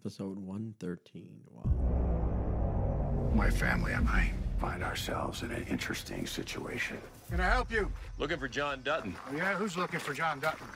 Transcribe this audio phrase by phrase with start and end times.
[0.00, 1.26] Episode 113.
[1.50, 3.30] Wow.
[3.34, 4.30] My family and I
[4.60, 6.98] find ourselves in an interesting situation.
[7.30, 7.90] Can I help you?
[8.18, 9.16] Looking for John Dutton.
[9.30, 10.66] Oh, yeah, who's looking for John Dutton?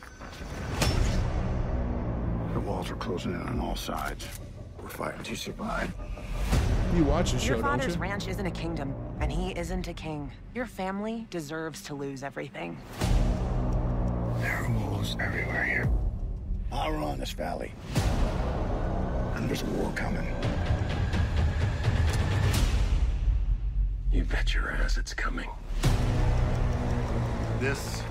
[2.54, 4.26] The walls are closing in on all sides.
[4.82, 5.92] We're fighting to survive.
[6.96, 8.00] You watch the show, Your don't father's you?
[8.00, 10.30] ranch isn't a kingdom, and he isn't a king.
[10.54, 12.78] Your family deserves to lose everything.
[14.38, 15.90] There are wolves everywhere here.
[16.72, 17.72] All around this valley.
[19.40, 20.26] And there's a war coming.
[24.12, 25.48] You bet your ass it's coming.
[27.58, 28.02] This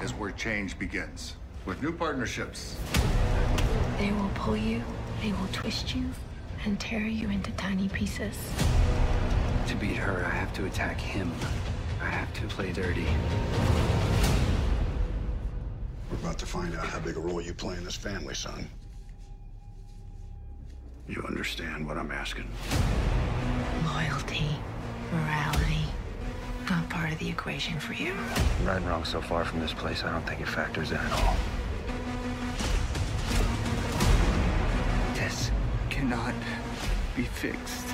[0.00, 1.34] is where change begins.
[1.64, 2.76] With new partnerships.
[3.98, 4.80] They will pull you,
[5.20, 6.04] they will twist you,
[6.64, 8.38] and tear you into tiny pieces.
[9.66, 11.32] To beat her, I have to attack him.
[12.00, 13.08] I have to play dirty.
[16.12, 18.70] We're about to find out how big a role you play in this family, son.
[21.08, 22.48] You understand what I'm asking?
[23.84, 24.48] Loyalty,
[25.12, 25.84] morality,
[26.68, 28.12] not part of the equation for you.
[28.64, 31.12] Right and wrong so far from this place, I don't think it factors in at
[31.12, 31.36] all.
[35.14, 35.52] This
[35.90, 36.34] cannot
[37.14, 37.86] be fixed.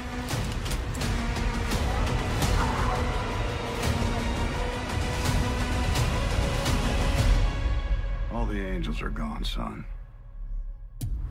[8.33, 9.85] All the angels are gone, son.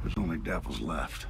[0.03, 1.25] There's only devils left.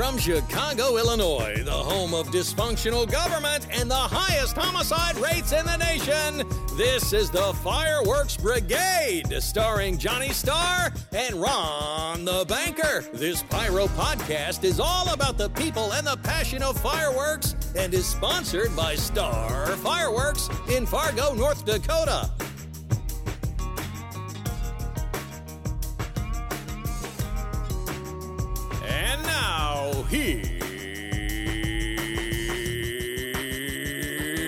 [0.00, 5.76] From Chicago, Illinois, the home of dysfunctional government and the highest homicide rates in the
[5.76, 13.04] nation, this is the Fireworks Brigade, starring Johnny Starr and Ron the Banker.
[13.12, 18.06] This Pyro podcast is all about the people and the passion of fireworks and is
[18.06, 22.30] sponsored by Star Fireworks in Fargo, North Dakota.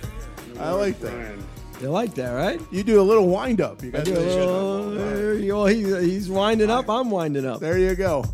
[0.58, 1.36] I like that.
[1.80, 2.60] You like that, right?
[2.70, 3.82] You do a little wind up.
[3.82, 5.66] You I got do a little, there you go.
[5.66, 6.90] He, he's winding up.
[6.90, 7.60] I'm winding up.
[7.60, 8.24] There you go.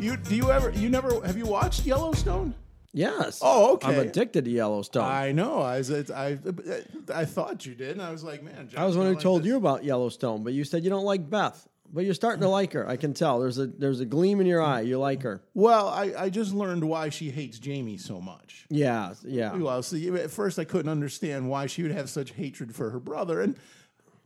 [0.00, 2.54] You do you ever you never have you watched Yellowstone?
[2.96, 3.40] Yes.
[3.42, 3.88] Oh, okay.
[3.88, 5.04] I'm addicted to Yellowstone.
[5.04, 5.60] I, know.
[5.60, 6.38] I was, I
[7.14, 8.70] I thought you did, and I was like, man.
[8.74, 11.28] I was the one who told you about Yellowstone, but you said you don't like
[11.28, 11.68] Beth.
[11.92, 12.88] But you're starting to like her.
[12.88, 13.38] I can tell.
[13.38, 14.80] There's a there's a gleam in your eye.
[14.80, 15.40] You like her.
[15.54, 18.66] Well, I, I just learned why she hates Jamie so much.
[18.70, 19.54] Yeah, yeah.
[19.54, 22.98] Well, see, at first I couldn't understand why she would have such hatred for her
[22.98, 23.56] brother, and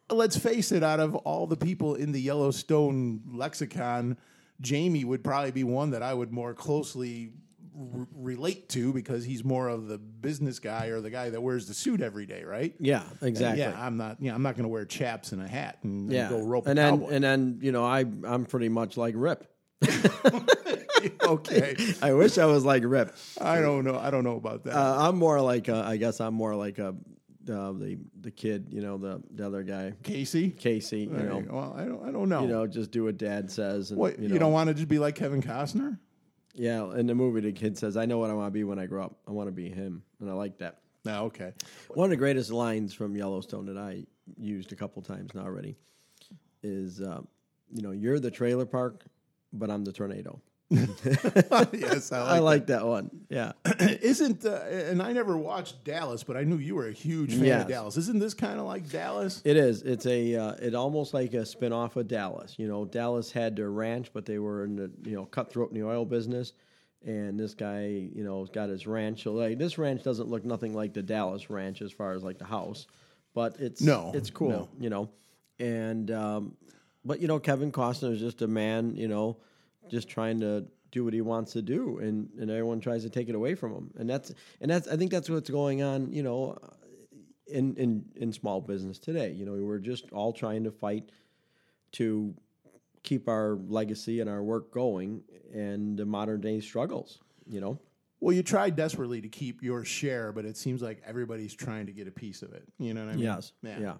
[0.08, 4.16] let's face it, out of all the people in the Yellowstone lexicon,
[4.60, 7.32] Jamie would probably be one that I would more closely
[7.80, 11.66] r- relate to because he's more of the business guy or the guy that wears
[11.66, 12.74] the suit every day, right?
[12.78, 13.60] Yeah, exactly.
[13.60, 14.18] Yeah, I'm not.
[14.20, 16.28] Yeah, I'm not going to wear chaps and a hat and, and yeah.
[16.28, 17.10] go rope and then cowboy.
[17.10, 19.46] and then you know I I'm pretty much like Rip.
[21.22, 23.14] okay, I wish I was like Rip.
[23.40, 23.98] I don't know.
[23.98, 24.76] I don't know about that.
[24.76, 26.94] Uh, I'm more like a, I guess I'm more like a
[27.48, 30.50] uh, the the kid, you know, the the other guy, Casey.
[30.50, 31.00] Casey.
[31.00, 32.08] You know, well, I don't.
[32.08, 32.42] I don't know.
[32.42, 33.90] you know, just do what Dad says.
[33.90, 35.98] And, what you, you, know, don't want to just be like Kevin Costner?
[36.60, 38.78] Yeah, in the movie, the kid says, "I know what I want to be when
[38.78, 39.16] I grow up.
[39.26, 40.80] I want to be him," and I like that.
[41.06, 41.54] No, okay.
[41.94, 44.04] One of the greatest lines from Yellowstone that I
[44.36, 45.74] used a couple times now already
[46.62, 47.22] is, uh,
[47.72, 49.06] you know, you're the trailer park,
[49.54, 50.38] but I'm the tornado.
[51.72, 53.10] yes, I like, I like that one.
[53.28, 53.52] Yeah.
[53.80, 57.44] Isn't uh, and I never watched Dallas, but I knew you were a huge fan
[57.44, 57.62] Yes.
[57.62, 57.96] of Dallas.
[57.96, 59.42] Isn't this kind of like Dallas?
[59.44, 59.82] It is.
[59.82, 60.36] It's a.
[60.36, 62.54] Uh, it almost like a spin-off of Dallas.
[62.58, 65.80] You know, Dallas had their ranch, but they were in the you know cutthroat in
[65.80, 66.52] the oil business.
[67.04, 69.22] And this guy, you know, has got his ranch.
[69.24, 72.38] So like this ranch doesn't look nothing like the Dallas ranch as far as like
[72.38, 72.86] the house,
[73.34, 74.50] but it's No, it's cool.
[74.50, 74.68] no.
[74.78, 75.10] You know,
[75.58, 76.56] and um,
[77.04, 78.94] but you know, Kevin Costner is just a man.
[78.96, 79.38] You know,
[79.90, 83.28] just trying to do what he wants to do, and and everyone tries to take
[83.28, 83.90] it away from him.
[83.98, 86.12] And that's and that's I think that's what's going on.
[86.12, 86.58] You know,
[87.46, 89.32] in in in small business today.
[89.32, 91.10] You know, we're just all trying to fight
[91.92, 92.34] to
[93.02, 95.22] keep our legacy and our work going,
[95.52, 97.18] and the modern day struggles.
[97.48, 97.78] You know,
[98.20, 101.92] Well, you try desperately to keep your share, but it seems like everybody's trying to
[101.92, 102.64] get a piece of it.
[102.78, 103.24] You know what I mean?
[103.24, 103.94] yes, yeah.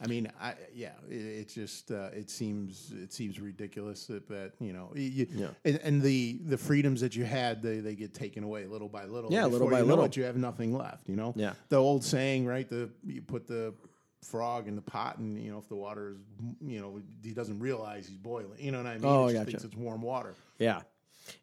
[0.00, 4.52] I mean, I yeah, it, it just uh, it seems it seems ridiculous that, that
[4.60, 5.48] you know, you, Yeah.
[5.64, 9.06] and, and the the freedoms that you had they, they get taken away little by
[9.06, 9.32] little.
[9.32, 10.04] Yeah, little by little.
[10.04, 11.08] it, you have nothing left.
[11.08, 11.54] You know, Yeah.
[11.68, 12.68] The old saying, right?
[12.68, 13.74] The you put the
[14.22, 16.18] frog in the pot, and you know if the water is,
[16.60, 18.58] you know, he doesn't realize he's boiling.
[18.58, 19.04] You know what I mean?
[19.04, 19.46] Oh, he gotcha.
[19.46, 20.34] thinks it's warm water.
[20.58, 20.82] Yeah.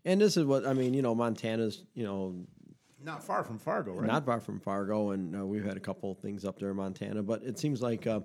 [0.04, 2.36] And this is what I mean, you know, Montana's, you know,
[3.06, 4.08] Not far from Fargo, right?
[4.08, 6.76] not far from Fargo, and uh, we've had a couple of things up there in
[6.76, 7.22] Montana.
[7.22, 8.22] But it seems like, uh,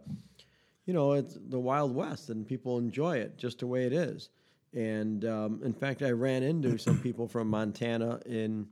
[0.87, 4.31] you know, it's the Wild West, and people enjoy it just the way it is.
[4.73, 8.69] And um, in fact, I ran into some people from Montana in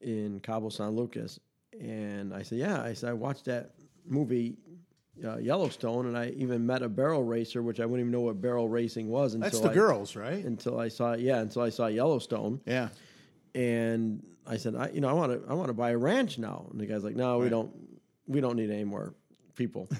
[0.00, 1.40] in Cabo San Lucas,
[1.72, 3.72] and I said, "Yeah," I said, "I watched that
[4.06, 4.56] movie."
[5.24, 8.38] Uh, Yellowstone, and I even met a barrel racer, which I wouldn't even know what
[8.38, 10.44] barrel racing was until That's the I, girls, right?
[10.44, 12.90] Until I saw, yeah, until I saw Yellowstone yeah.
[13.54, 16.38] and I said, I, you know, I want to, I want to buy a ranch
[16.38, 16.66] now.
[16.70, 17.72] And the guy's like, no, we don't,
[18.26, 19.14] we don't need any more
[19.54, 19.88] people.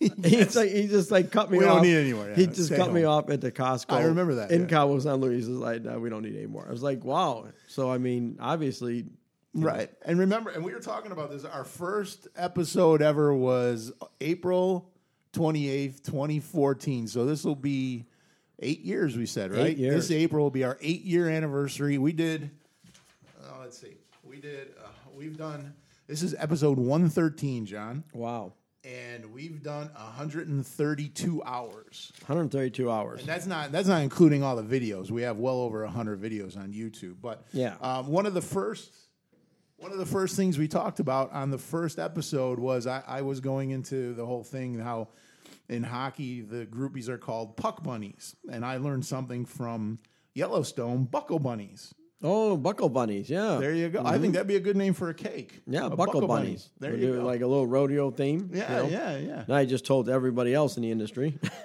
[0.24, 1.60] He's like, he just like cut me off.
[1.60, 1.74] We off.
[1.78, 2.36] don't need any more, yeah.
[2.36, 3.94] He just cut me off at the Costco.
[3.94, 4.66] I remember that, in yeah.
[4.68, 5.46] Cabo San Luis.
[5.46, 6.64] He's like, no, we don't need any more.
[6.68, 7.48] I was like, wow.
[7.66, 9.06] So I mean, obviously,
[9.54, 9.90] Right.
[10.04, 11.44] And remember, and we were talking about this.
[11.44, 14.90] Our first episode ever was April
[15.32, 17.08] 28th, 2014.
[17.08, 18.06] So this will be
[18.60, 19.76] eight years, we said, right?
[19.76, 21.98] This April will be our eight year anniversary.
[21.98, 22.50] We did,
[23.48, 25.74] uh, let's see, we did, uh, we've done,
[26.06, 28.04] this is episode 113, John.
[28.12, 28.52] wow,
[28.84, 32.12] And we've done 132 hours.
[32.26, 33.20] 132 hours.
[33.20, 35.10] And that's not that's not including all the videos.
[35.10, 37.16] We have well over hundred videos on YouTube.
[37.20, 37.76] But Yeah.
[37.80, 38.94] um, one of the first
[39.76, 43.22] one of the first things we talked about on the first episode was I, I
[43.22, 45.08] was going into the whole thing how
[45.68, 49.98] in hockey the groupies are called puck bunnies, and I learned something from
[50.34, 51.94] Yellowstone buckle bunnies.
[52.22, 53.30] Oh, buckle bunnies.
[53.30, 54.00] Yeah, There you go.
[54.00, 54.22] I mm-hmm.
[54.22, 55.60] think that'd be a good name for a cake.
[55.68, 56.46] yeah, A buckle, bunny.
[56.46, 56.68] bunnies.
[56.80, 57.24] There We'll you go.
[57.24, 58.50] Like a little rodeo theme.
[58.52, 58.88] you yeah, know?
[58.88, 59.44] yeah, yeah.
[59.46, 61.38] And I just told everybody else in the industry.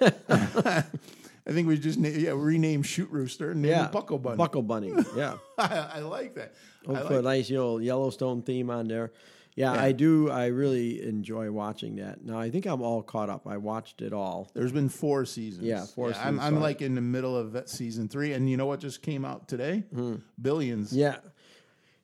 [1.46, 4.36] I think we just yeah rename Shoot Rooster and name yeah, it Buckle Bunny.
[4.36, 4.92] Buckle bunny.
[5.16, 5.36] Yeah.
[5.58, 6.54] I, I like that.
[6.86, 9.12] I We'll like put a nice you know Yellowstone theme on there.
[9.56, 10.30] Yeah, I do.
[10.30, 12.24] I really enjoy watching that.
[12.24, 13.46] Now I think I'm all caught up.
[13.46, 14.50] I watched it all.
[14.52, 15.64] There's been four seasons.
[15.64, 18.50] Yeah, four I'm, seasons, I'm so I- like in the middle of season three, and
[18.50, 19.84] you know what just came out today?
[20.42, 20.92] Billions.
[20.92, 21.18] Yeah,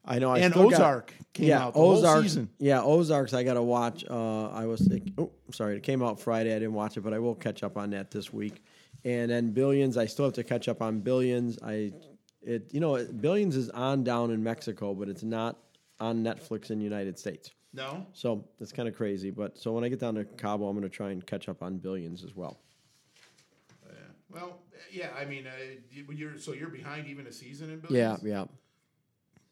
[0.04, 0.30] I know.
[0.30, 2.22] I and still got- Ozark came yeah, out Ozark.
[2.22, 2.50] season.
[2.58, 3.34] Yeah, Ozarks.
[3.34, 4.04] I got to watch.
[4.08, 4.88] Uh, I was.
[5.18, 5.76] Oh, sorry.
[5.76, 6.54] It came out Friday.
[6.54, 8.62] I didn't watch it, but I will catch up on that this week.
[9.04, 9.96] And then Billions.
[9.96, 11.58] I still have to catch up on Billions.
[11.62, 11.92] I.
[12.42, 12.70] It.
[12.72, 15.58] You know, Billions is on down in Mexico, but it's not
[16.00, 17.50] on Netflix in the United States.
[17.72, 19.30] No, So that's kind of crazy.
[19.30, 21.62] But so when I get down to Cabo, I'm going to try and catch up
[21.62, 22.58] on Billions as well.
[23.86, 23.92] yeah.
[24.28, 24.58] Well,
[24.90, 25.10] yeah.
[25.16, 25.50] I mean, uh,
[25.90, 28.22] you- you're so you're behind even a season in Billions.
[28.24, 28.28] yeah.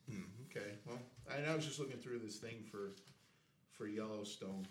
[0.08, 0.16] Yeah.
[0.50, 0.66] Okay.
[0.86, 0.98] Well,
[1.30, 2.90] I, I was just looking through this thing for
[3.72, 4.66] for Yellowstone.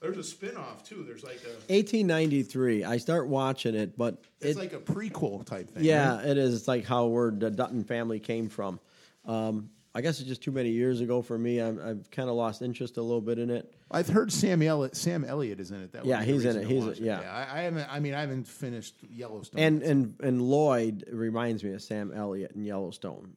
[0.00, 1.04] There's a spin-off too.
[1.06, 2.84] There's like a 1893.
[2.84, 5.84] I start watching it, but it's it, like a prequel type thing.
[5.84, 6.26] Yeah, right?
[6.26, 6.54] it is.
[6.54, 8.80] It's like how where the Dutton family came from.
[9.26, 11.58] Um, I guess it's just too many years ago for me.
[11.58, 13.72] I'm, I've kind of lost interest a little bit in it.
[13.90, 14.94] I've heard Sam Elliott.
[14.96, 15.92] Sam Elliott is in it.
[15.92, 16.66] That Yeah, would be the he's in it.
[16.68, 17.20] He's a- yeah.
[17.50, 17.92] I, I haven't.
[17.92, 19.60] I mean, I haven't finished Yellowstone.
[19.60, 23.36] And and and Lloyd reminds me of Sam Elliott in Yellowstone.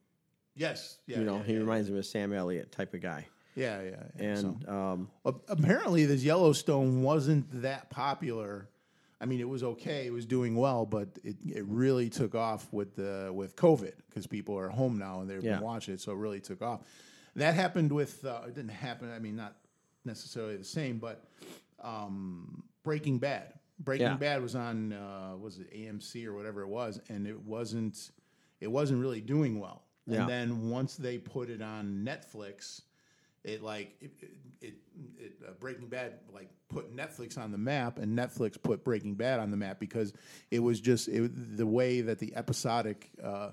[0.55, 3.25] yes, yeah, you know, yeah, he yeah, reminds me of Sam Elliott type of guy.
[3.55, 3.89] Yeah, yeah.
[4.19, 4.23] yeah.
[4.23, 5.09] And So- um,
[5.47, 8.67] apparently this Yellowstone wasn't that popular.
[9.23, 12.67] I mean, it was okay; it was doing well, but it, it really took off
[12.73, 15.55] with the with COVID because people are home now and they've Yeah.
[15.55, 16.81] been watching it, so it really took off.
[17.37, 19.09] That happened with uh, it didn't happen.
[19.11, 19.55] I mean, not
[20.03, 21.23] necessarily the same, but
[21.81, 23.53] um, Breaking Bad.
[23.79, 24.17] Breaking Yeah.
[24.17, 28.11] Bad was on uh, was it AMC or whatever it was, and it wasn't
[28.59, 29.83] it wasn't really doing well.
[30.05, 30.19] Yeah.
[30.21, 32.81] And then once they put it on Netflix,
[33.43, 34.11] it like it,
[34.61, 34.73] it,
[35.19, 39.39] it, uh, Breaking Bad like put Netflix on the map, and Netflix put Breaking Bad
[39.39, 40.13] on the map because
[40.51, 43.09] it was just it, the way that the episodic.
[43.23, 43.51] Uh,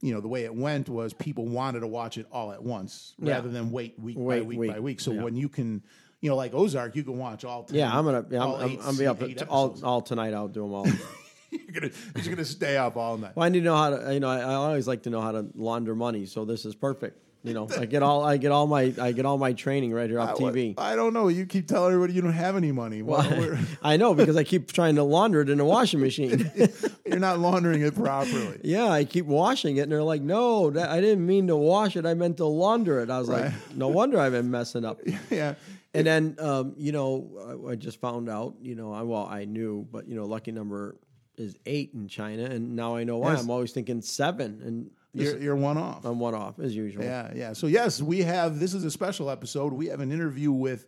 [0.00, 3.14] you know the way it went was people wanted to watch it all at once
[3.18, 3.34] Yeah.
[3.36, 4.72] rather than wait week by week, week.
[4.72, 5.00] by week.
[5.00, 5.22] So Yeah.
[5.22, 5.82] when you can,
[6.20, 7.62] you know, like Ozark, you can watch all.
[7.62, 8.26] 10, yeah, I'm gonna.
[8.28, 10.34] Yeah, I'm, I'm, eight- I'm gonna be up eight all, all tonight.
[10.34, 10.86] I'll do them all.
[11.50, 13.34] you're gonna you're gonna stay up all night.
[13.34, 14.12] well, I need to know how to.
[14.12, 16.26] You know, I, I always like to know how to launder money.
[16.26, 17.18] So this is perfect.
[17.44, 20.08] You know, I get all I get all my I get all my training right
[20.08, 20.74] here off TV.
[20.78, 21.28] I don't know.
[21.28, 23.02] You keep telling everybody you don't have any money.
[23.02, 26.50] Well, we're- I know because I keep trying to launder it in a washing machine.
[27.06, 28.60] you're not laundering it properly.
[28.64, 31.96] yeah, I keep washing it, and they're like, "No, that, I didn't mean to wash
[31.96, 32.06] it.
[32.06, 35.54] I meant to launder it." I was like, "No wonder I've been messing up." yeah.
[35.92, 38.54] And then, um, you know, I, I just found out.
[38.62, 40.96] You know, I well, I knew, but you know, lucky number
[41.36, 43.32] is eight in China, and now I know why.
[43.32, 43.42] Yes.
[43.42, 46.04] I'm always thinking seven, and You're, you're one off.
[46.04, 47.04] I'm one off as usual.
[47.04, 47.52] Yeah, yeah.
[47.52, 48.58] So yes, we have.
[48.58, 49.72] This is a special episode.
[49.72, 50.86] We have an interview with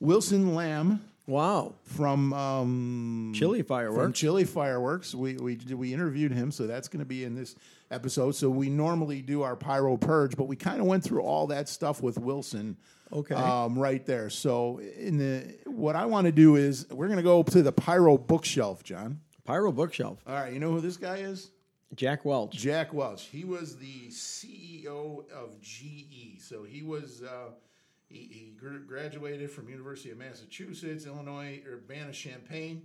[0.00, 1.74] Wilson Lamb Wow.
[1.84, 4.02] from um, Chili fireworks.
[4.02, 5.14] From Chili Fireworks.
[5.14, 7.54] We we we interviewed him, so that's going to be in this
[7.90, 8.34] episode.
[8.34, 11.68] So we normally do our pyro purge, but we kind of went through all that
[11.68, 12.76] stuff with Wilson.
[13.12, 13.34] Okay.
[13.34, 14.30] Um, right there.
[14.30, 17.72] So in the what I want to do is we're going to go to the
[17.72, 19.20] pyro bookshelf, John.
[19.44, 20.18] Pyro bookshelf.
[20.26, 21.50] All right, you know who this guy is?
[21.94, 22.52] Jack Welch.
[22.56, 23.24] Jack Welch.
[23.24, 26.40] He was the CEO of GE.
[26.40, 27.50] So he was uh,
[28.08, 32.82] he, he gr- graduated from University of Massachusetts, Illinois, Urbana Champaign.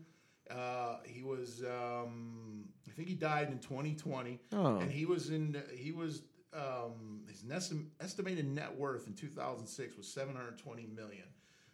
[0.51, 4.77] Uh, he was um, I think he died in 2020, Oh.
[4.77, 6.21] and he was in he was
[6.53, 11.25] um, his nestim- estimated net worth in 2006 was 720 million.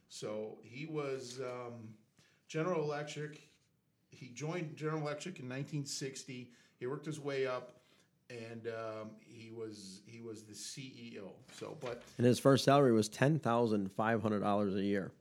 [0.09, 1.89] So he was um,
[2.47, 3.41] General Electric.
[4.11, 6.51] He joined General Electric in 1960.
[6.83, 7.77] He worked his way up,
[8.29, 11.29] and um, he was he was the CEO.
[11.57, 15.13] So, but And his first salary was ten thousand five hundred dollars a year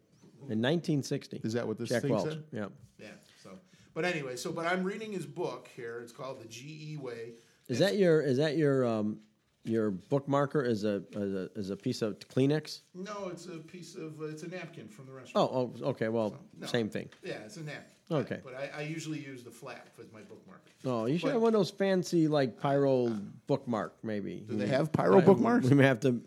[0.48, 1.40] in 1960.
[1.44, 2.30] Is that what this Jack thing Welch?
[2.30, 2.42] said?
[2.50, 2.66] Yeah.
[2.98, 3.06] yeah.
[3.40, 3.50] So,
[3.94, 6.00] but anyway, so but I'm reading his book here.
[6.02, 7.34] It's called The GE Way.
[7.68, 9.20] Is that your is that your um
[9.62, 12.80] your bookmarker is a is a, is a piece of Kleenex?
[12.92, 15.48] No, it's a piece of uh, it's a napkin from the restaurant.
[15.52, 16.08] Oh, oh okay.
[16.08, 16.66] Well, No.
[16.66, 17.08] same thing.
[17.22, 17.84] Yeah, it's a napkin.
[18.12, 18.40] Okay.
[18.44, 20.62] But I, I usually use the flap as my bookmark.
[20.84, 23.08] Oh, you should But- have one of those fancy like pyro
[23.46, 24.44] bookmark maybe.
[24.48, 25.68] Do they have pyro bookmarks?
[25.68, 26.20] We may have to.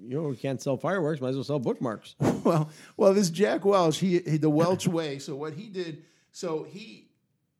[0.00, 1.20] You know, we can't sell fireworks.
[1.20, 2.16] Might as well sell bookmarks.
[2.20, 5.20] well, well, this Jack Welch, he, he the Welch way.
[5.20, 7.08] So what he did, so he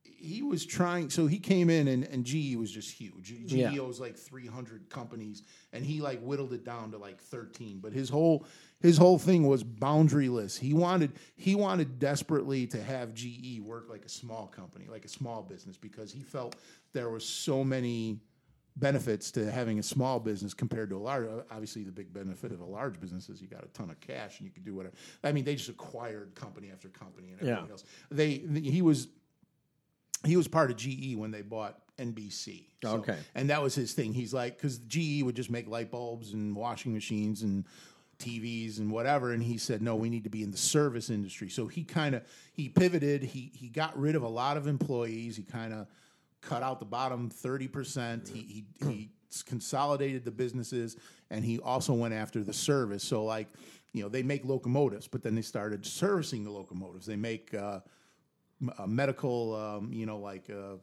[0.03, 1.09] he was trying.
[1.09, 3.33] So he came in and, and GE was just huge.
[3.47, 3.79] GE Yeah.
[3.79, 7.79] owns like three hundred companies, and he like whittled it down to like thirteen.
[7.79, 8.45] But his whole
[8.81, 10.57] his whole thing was boundaryless.
[10.57, 15.09] He wanted he wanted desperately to have GE work like a small company, like a
[15.09, 16.55] small business, because he felt
[16.93, 18.19] there was so many
[18.77, 21.27] benefits to having a small business compared to a large.
[21.51, 24.39] Obviously, the big benefit of a large business is you got a ton of cash
[24.39, 24.95] and you can do whatever.
[25.23, 27.71] I mean, they just acquired company after company and everything Yeah.
[27.71, 27.83] else.
[28.09, 29.09] They he was
[30.25, 32.67] he was part of GE when they bought NBC.
[32.83, 33.17] So- Okay.
[33.35, 34.13] and that was his thing.
[34.13, 37.65] He's like because GE would just make light bulbs and washing machines and
[38.19, 39.31] TVs and whatever.
[39.31, 41.49] And he said, no, we need to be in the service industry.
[41.49, 42.23] So he kind of
[42.53, 43.23] he pivoted.
[43.23, 45.37] He he got rid of a lot of employees.
[45.37, 45.87] He kind of
[46.41, 48.29] cut out the bottom thirty percent.
[48.31, 49.09] He he he
[49.45, 50.97] consolidated the businesses,
[51.29, 53.03] and he also went after the service.
[53.03, 53.47] So like
[53.93, 57.05] you know they make locomotives, but then they started servicing the locomotives.
[57.05, 57.79] They make uh,
[58.77, 60.49] uh, medical, um, you know, like.
[60.49, 60.75] Uh,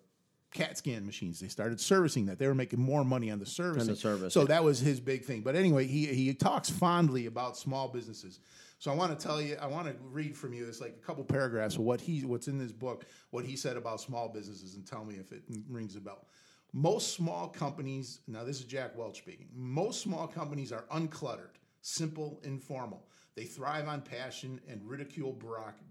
[0.55, 1.41] CAT scan machines.
[1.41, 2.39] They started servicing that.
[2.39, 4.01] They were making more money on the service.
[4.01, 4.47] service, So yeah.
[4.47, 5.43] that was his big thing.
[5.43, 8.41] But anyway, he he talks fondly about small businesses.
[8.79, 10.67] So I want to tell you, I want to read from you.
[10.67, 13.77] It's like a couple paragraphs of what he what's in this book, what he said
[13.77, 16.27] about small businesses, and tell me if it rings a bell.
[16.73, 19.49] Most small companies, now this is Jack Welch speaking.
[19.55, 23.07] Most small companies are uncluttered, simple, informal.
[23.37, 25.39] They thrive on passion and ridicule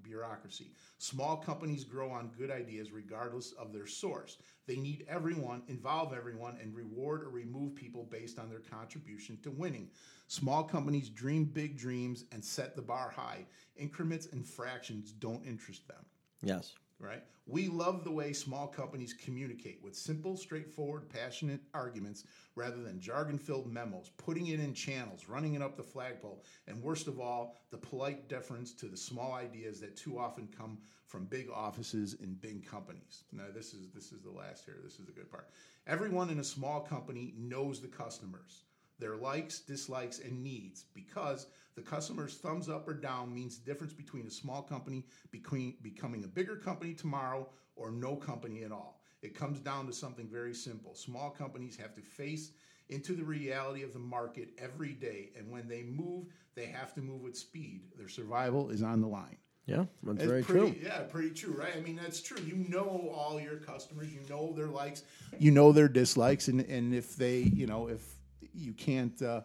[0.03, 0.71] bureaucracy.
[0.97, 4.37] Small companies grow on good ideas regardless of their source.
[4.65, 9.51] They need everyone, involve everyone, and reward or remove people based on their contribution to
[9.51, 9.91] winning.
[10.27, 13.45] Small companies dream big dreams and set the bar high.
[13.77, 16.03] Increments and fractions don't interest them
[16.41, 16.73] Yes.
[16.99, 17.23] Right?
[17.47, 22.23] We love the way small companies communicate with simple, straightforward, passionate arguments
[22.55, 26.81] rather than jargon filled memos, putting it in channels, running it up the flagpole, and
[26.81, 31.25] worst of all, the polite deference to the small ideas that too often come from
[31.25, 33.23] big offices in big companies.
[33.31, 34.77] Now this is this is the last here.
[34.83, 35.49] This is the good part.
[35.85, 38.63] Everyone in a small company knows the customers
[38.99, 43.93] their likes, dislikes, and needs because the customer's thumbs up or down means the difference
[43.93, 49.01] between a small company between becoming a bigger company tomorrow or no company at all.
[49.21, 50.93] It comes down to something very simple.
[50.93, 52.51] Small companies have to face
[52.89, 57.01] into the reality of the market every day, and when they move, they have to
[57.01, 57.81] move with speed.
[57.97, 59.37] Their survival is on the line.
[59.65, 60.75] Yeah, that's It's very pretty, true.
[60.83, 61.73] Yeah, pretty true, right?
[61.75, 62.37] I mean, that's true.
[62.45, 65.03] You know all your customers, you know their likes,
[65.39, 68.14] you know their dislikes, and and if they, you know, if
[68.55, 69.19] you can't.
[69.21, 69.41] Uh,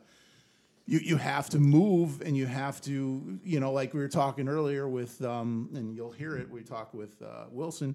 [0.87, 4.49] you, you have to move and you have to you know like we were talking
[4.49, 7.95] earlier with um, and you'll hear it we talk with uh, wilson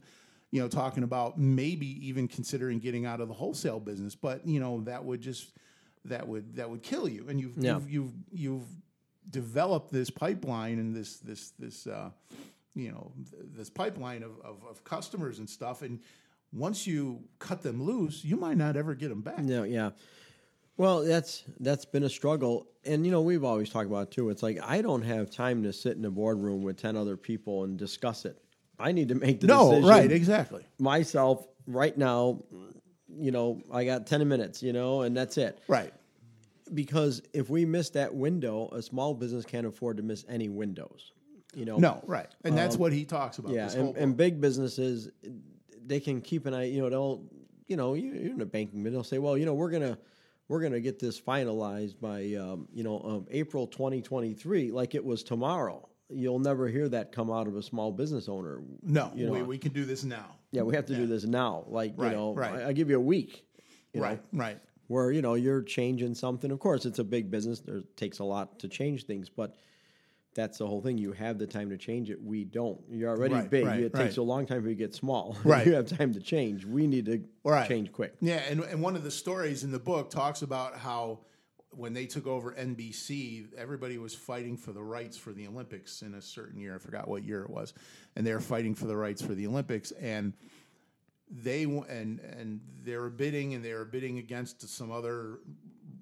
[0.52, 4.62] you know talking about maybe even considering getting out of the wholesale business but you
[4.62, 5.52] know that would just
[6.06, 7.74] that would that would kill you and you've Yeah.
[7.74, 8.68] you've, you've you've
[9.30, 12.12] developed this pipeline and this this this uh,
[12.76, 16.00] you know th- this pipeline of, of, of customers and stuff and
[16.54, 19.90] once you cut them loose you might not ever get them back No, yeah.
[20.77, 24.29] Well, that's that's been a struggle, and you know we've always talked about it too.
[24.29, 27.63] It's like I don't have time to sit in a boardroom with ten other people
[27.63, 28.38] and discuss it.
[28.77, 32.44] I need to make the no decision right exactly myself right now.
[33.08, 34.62] You know, I got ten minutes.
[34.62, 35.60] You know, and that's it.
[35.70, 35.94] right
[36.74, 41.13] Because if we miss that window, a small business can't afford to miss any windows.
[41.53, 43.53] You know, No, right, and that's Um, what he talks about.
[43.53, 45.10] Yeah, and, and big businesses,
[45.86, 46.65] they can keep an eye.
[46.65, 47.24] You know, they'll,
[47.67, 49.98] you know, you- you're in a banking, they'll say, well, you know, we're gonna
[50.48, 55.24] we're gonna get this finalized by, um, you know, um, April 2023, like it was
[55.24, 55.88] tomorrow.
[56.10, 58.62] You'll never hear that come out of a small business owner.
[58.84, 59.32] no, you know.
[59.32, 60.36] we, we can do this now.
[60.52, 61.64] yeah, we have to do this now.
[61.68, 62.62] Like, Right, you know, right.
[62.62, 63.44] I, I give you a week.
[63.92, 64.60] you know, right, right.
[64.88, 66.52] where you know you're changing something.
[66.52, 67.62] Of course, it's a big business.
[67.62, 69.56] There takes a lot to change things, but
[70.36, 70.98] that's the whole thing.
[70.98, 72.22] You have the time to change it.
[72.22, 72.80] We don't.
[72.92, 73.65] You're already Right, big.
[73.65, 74.18] right, it takes right.
[74.18, 75.36] a long time for you to get small.
[75.46, 75.65] Right.
[75.65, 76.65] you have time to change.
[76.65, 77.68] We need to Right.
[77.68, 78.15] change quick.
[78.22, 81.22] Yeah, and, and one of the stories in the book talks about how
[81.72, 86.13] when they took over NBC, everybody was fighting for the rights for the Olympics in
[86.13, 86.75] a certain year.
[86.75, 87.74] I forgot what year it was,
[88.15, 90.34] and they were fighting for the rights for the Olympics, and
[91.30, 95.39] they and and they were bidding, and they were bidding against some other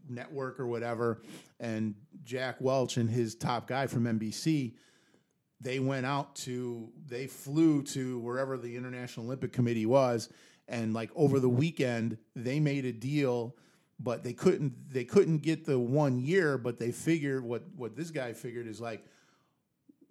[0.08, 1.22] network or whatever,
[1.60, 4.74] and Jack Welch and his top guy from NBC
[5.64, 10.28] they went out to they flew to wherever the international olympic committee was
[10.68, 13.56] and like over the weekend they made a deal
[14.00, 18.12] but they couldn't they couldn't get the one year but they figured what what this
[18.12, 19.06] guy figured is like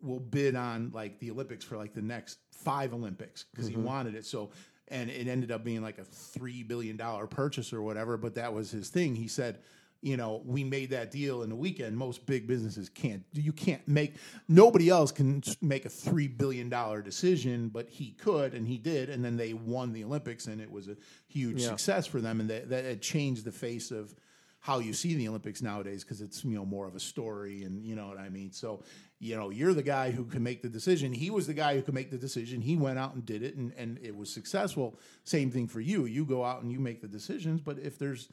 [0.00, 3.85] we'll bid on like the olympics for like the next five olympics because he mm-hmm.
[3.85, 4.25] wanted it.
[4.25, 4.50] So
[4.88, 8.52] and it ended up being like a three billion dollar purchase or whatever but that
[8.52, 9.14] was his thing.
[9.14, 9.59] He said
[10.03, 11.97] you know, we made that deal in the weekend.
[11.97, 13.23] Most big businesses can't.
[13.33, 14.17] You can't make.
[14.49, 19.09] Nobody else can make a three billion dollar decision, but he could, and he did.
[19.09, 20.97] And then they won the Olympics, and it was a
[21.29, 21.69] huge Yeah.
[21.69, 22.41] success for them.
[22.41, 24.15] And that, that changed the face of
[24.59, 27.85] how you see the Olympics nowadays because it's you know more of a story, and
[27.85, 28.51] you know what I mean.
[28.53, 28.83] So
[29.21, 31.13] you know, you're the guy who can make the decision.
[31.13, 32.61] He was the guy who could make the decision.
[32.61, 34.99] He went out and did it, and and it was successful.
[35.23, 36.07] Same thing for you.
[36.07, 38.29] You go out and you make the decisions, but if there's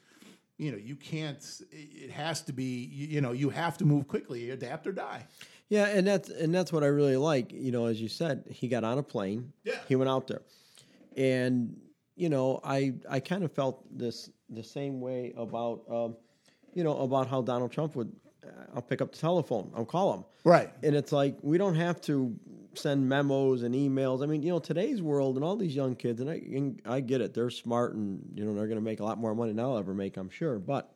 [0.60, 1.44] you know, you can't.
[1.72, 2.86] It has to be.
[2.92, 5.26] You you know, you have to move quickly, adapt or die.
[5.70, 7.52] Yeah, and that's and that's what I really like.
[7.52, 9.54] You know, as you said, he got on a plane.
[9.64, 9.80] Yeah.
[9.88, 10.42] He went out there,
[11.18, 11.76] and
[12.16, 16.18] you know, I I kind of felt this the same way about um,
[16.74, 18.12] you know about how Donald Trump would.
[18.44, 19.72] uh, I'll pick up the telephone.
[19.76, 20.26] I'll call him.
[20.44, 20.70] Right.
[20.84, 22.36] And it's like we don't have to
[22.76, 24.24] send memos and emails.
[24.24, 27.00] I mean, you know, today's world and all these young kids, and I and I
[27.02, 27.34] get it.
[27.34, 29.78] They're smart and you know they're going to make a lot more money than I'll
[29.78, 30.18] ever make.
[30.18, 30.94] I'm sure, but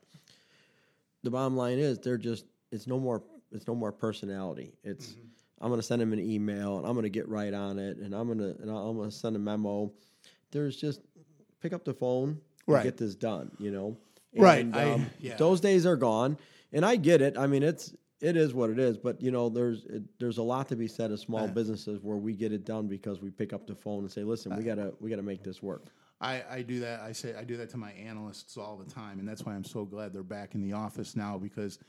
[1.23, 4.73] the bottom line is they're just it's no more it's no more personality.
[4.83, 5.19] It's Mm-hmm.
[5.61, 7.95] I'm going to send them an email and I'm going to get right on it
[7.95, 9.93] and I'm going to and I'm going to send a memo.
[10.51, 10.99] There's just
[11.61, 12.83] pick up the phone and Right.
[12.83, 13.49] get this done.
[13.59, 13.97] You know,
[14.35, 15.37] Right, And, I- um, yeah.
[15.37, 16.37] Those days are gone,
[16.73, 17.37] and I get it.
[17.37, 18.97] I mean, it's it is what it is.
[18.97, 22.17] But you know, there's it, there's a lot to be said of small businesses where
[22.17, 24.93] we get it done because we pick up the phone and say, "Listen, we gotta
[24.99, 25.87] we gotta make this work."
[26.21, 27.01] I, I do that.
[27.01, 29.65] I say I do that to my analysts all the time, and that's why I'm
[29.65, 31.79] so glad they're back in the office now because,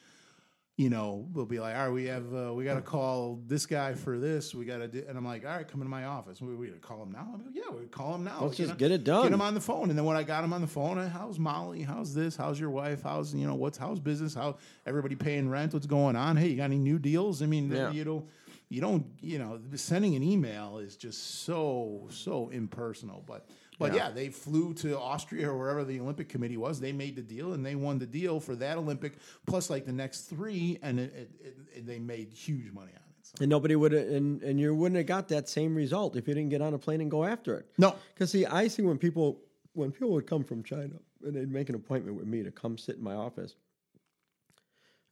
[0.77, 3.65] you know, we'll be like, all right, we have uh, we got to call this
[3.65, 4.55] guy for this.
[4.55, 6.41] We got to do, and I'm like, all right, come into my office.
[6.41, 7.29] We we gonna call him now.
[7.33, 8.39] I'm like, yeah, we call him now.
[8.43, 9.23] Let's just know, get it done.
[9.23, 11.07] Get him on the phone, and then when I got him on the phone, I,
[11.07, 11.83] how's Molly?
[11.83, 12.35] How's this?
[12.35, 13.03] How's your wife?
[13.05, 14.35] How's you know what's how's business?
[14.35, 15.75] How everybody paying rent?
[15.75, 16.37] What's going on?
[16.37, 17.41] Hey, you got any new deals?
[17.41, 17.91] I mean, Yeah.
[17.93, 18.27] you know.
[18.71, 23.23] You don't, you know, sending an email is just so so impersonal.
[23.25, 23.47] But
[23.79, 24.11] but yeah.
[24.11, 26.81] they flew to Austria or wherever the Olympic Committee was.
[26.81, 29.15] They made the deal and they won the deal for that Olympic
[29.47, 33.27] plus like the next three, and it, it, it, they made huge money on it.
[33.27, 33.33] So.
[33.41, 36.51] And nobody would and and you wouldn't have got that same result if you didn't
[36.51, 37.67] get on a plane and go after it.
[37.79, 37.95] No.
[38.13, 39.41] Because see, I see when people
[39.73, 42.79] when people would come from China and they'd make an appointment with me to come
[42.79, 43.57] sit in my office.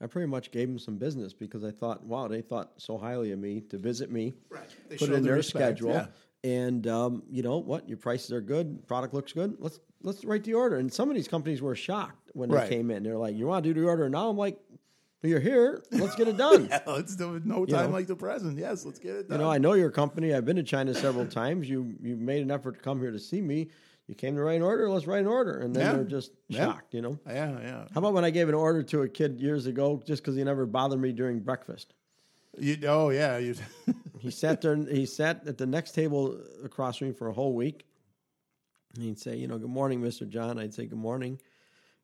[0.02, 3.30] I pretty much gave them some business because I thought, wow, they thought so highly
[3.30, 4.68] of me to visit me, Right.
[4.88, 6.06] They put it in the their respect, schedule, yeah.
[6.44, 9.56] And um, you know what, your prices are good, product looks good.
[9.58, 10.76] Let's let's write the order.
[10.76, 12.68] And some of these companies were shocked when they Right.
[12.70, 13.02] came in.
[13.04, 14.28] They're like, you want to do the order now?
[14.28, 14.58] I'm like,
[15.22, 16.66] you're here, let's get it done.
[16.70, 17.46] Yeah, let's do it.
[17.46, 17.96] No time know.
[17.96, 18.58] like the present.
[18.58, 19.38] Yes, let's get it done.
[19.38, 20.34] You know, I know your company.
[20.34, 21.68] I've been to China several times.
[21.70, 23.68] You you made an effort to come here to see me.
[24.08, 24.90] You came to write an order.
[24.90, 25.92] Let's write an order, and then Yeah.
[25.92, 26.64] they're just Yeah.
[26.64, 26.92] shocked.
[26.92, 27.18] You know.
[27.28, 27.84] yeah, yeah.
[27.94, 30.42] How about when I gave an order to a kid years ago just because he
[30.42, 31.94] never bothered me during breakfast?
[32.58, 33.54] You, oh yeah, you,
[34.18, 34.76] He sat there.
[34.76, 37.84] He sat at the next table across from me for a whole week.
[38.94, 40.58] And he'd say, you know, good morning, Mister John.
[40.58, 41.40] I'd say good morning,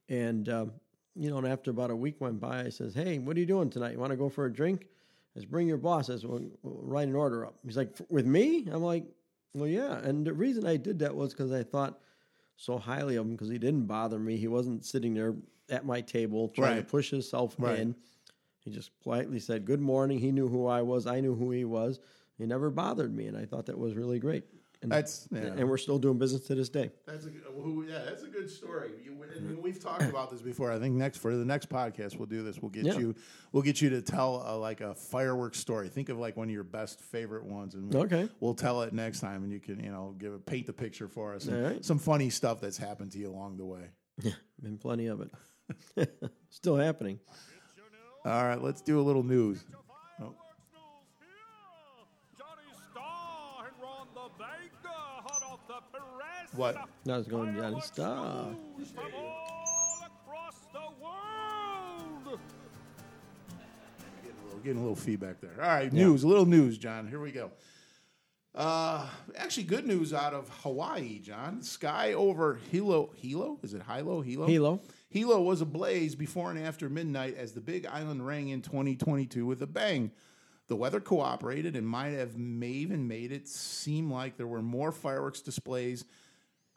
[0.09, 0.73] and um,
[1.15, 3.47] you know, and after about a week went by, I says, hey, what are you
[3.47, 3.93] doing tonight?
[3.93, 4.87] You want to go for a drink?
[5.37, 6.09] I says, bring your boss.
[6.09, 7.55] I says, well, we'll write an order up.
[7.65, 8.67] He's like, with me?
[8.73, 9.05] I'm like,
[9.55, 9.99] well, yeah.
[9.99, 11.99] And the reason I did that was because I thought
[12.57, 14.37] so highly of him because he didn't bother me.
[14.37, 15.35] He wasn't sitting there
[15.71, 17.79] at my table trying to push himself Right.
[17.81, 17.95] in.
[18.69, 20.19] He just politely said, good morning.
[20.19, 21.07] He knew who I was.
[21.07, 22.01] I knew who he was.
[22.37, 23.27] He never bothered me.
[23.27, 24.45] And I thought that was really great.
[24.83, 25.41] And, That's- yeah.
[25.41, 26.91] and we're still doing business to this day.
[27.07, 28.91] That's a who, yeah, that's a good story.
[29.03, 30.71] You, and we've talked about this before.
[30.71, 32.61] I think next for the next podcast we'll do this.
[32.63, 32.97] We'll get Yeah.
[32.97, 33.17] you
[33.51, 35.89] we'll get you to tell a, like a fireworks story.
[35.89, 38.29] Think of like one of your best favorite ones, and we'll, Okay.
[38.39, 41.09] we'll tell it next time, and you can you know give a paint the picture
[41.09, 41.47] for us.
[41.49, 41.85] right.
[41.85, 43.83] Some funny stuff that's happened to you along the way.
[44.23, 45.23] Yeah, been plenty of
[45.97, 46.31] it.
[46.51, 47.19] still happening.
[48.29, 49.65] All right, let's do a little news.
[50.21, 50.35] Oh.
[52.37, 54.89] Johnny Starr and Ron the Banker,
[55.25, 55.61] hot off
[56.53, 56.77] What?
[57.07, 58.51] No, it's going Johnny Star.
[64.23, 65.55] Getting a little, getting a little feedback there.
[65.59, 67.09] All right, news, a little news, John.
[67.09, 67.51] Here we go.
[68.55, 69.07] Uh,
[69.39, 71.63] actually, good news out of Hawaii, John.
[71.63, 73.11] Sky over Hilo.
[73.17, 73.59] Hilo?
[73.63, 74.21] Is it Hilo?
[74.21, 74.47] Hilo?
[74.47, 74.81] Hilo.
[75.11, 79.63] Hilo was ablaze before and after midnight as the Big Island rang in 2022 with
[79.63, 80.11] a bang.
[80.67, 84.93] The weather cooperated and might have may even made it seem like there were more
[84.93, 86.05] fireworks displays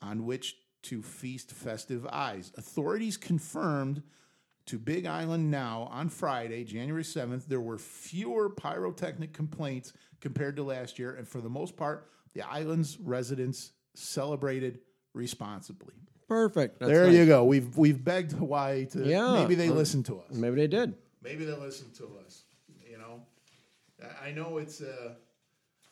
[0.01, 2.53] on which to feast festive eyes.
[2.57, 4.01] Authorities confirmed
[4.65, 9.91] to Big Island now on Friday, January 7th, there were fewer pyrotechnic complaints
[10.21, 14.79] compared to last year, and for the most part, the island's residents celebrated
[15.13, 15.95] responsibly.
[16.31, 16.79] Perfect.
[16.79, 17.15] That's there nice.
[17.17, 17.43] you go.
[17.43, 19.33] We've we've begged Hawaii to Yeah.
[19.33, 20.31] maybe they Uh, listen to us.
[20.33, 20.93] Maybe they did.
[21.21, 22.43] Maybe they listened to us.
[22.89, 23.25] You know,
[24.01, 25.17] I- I know it's a,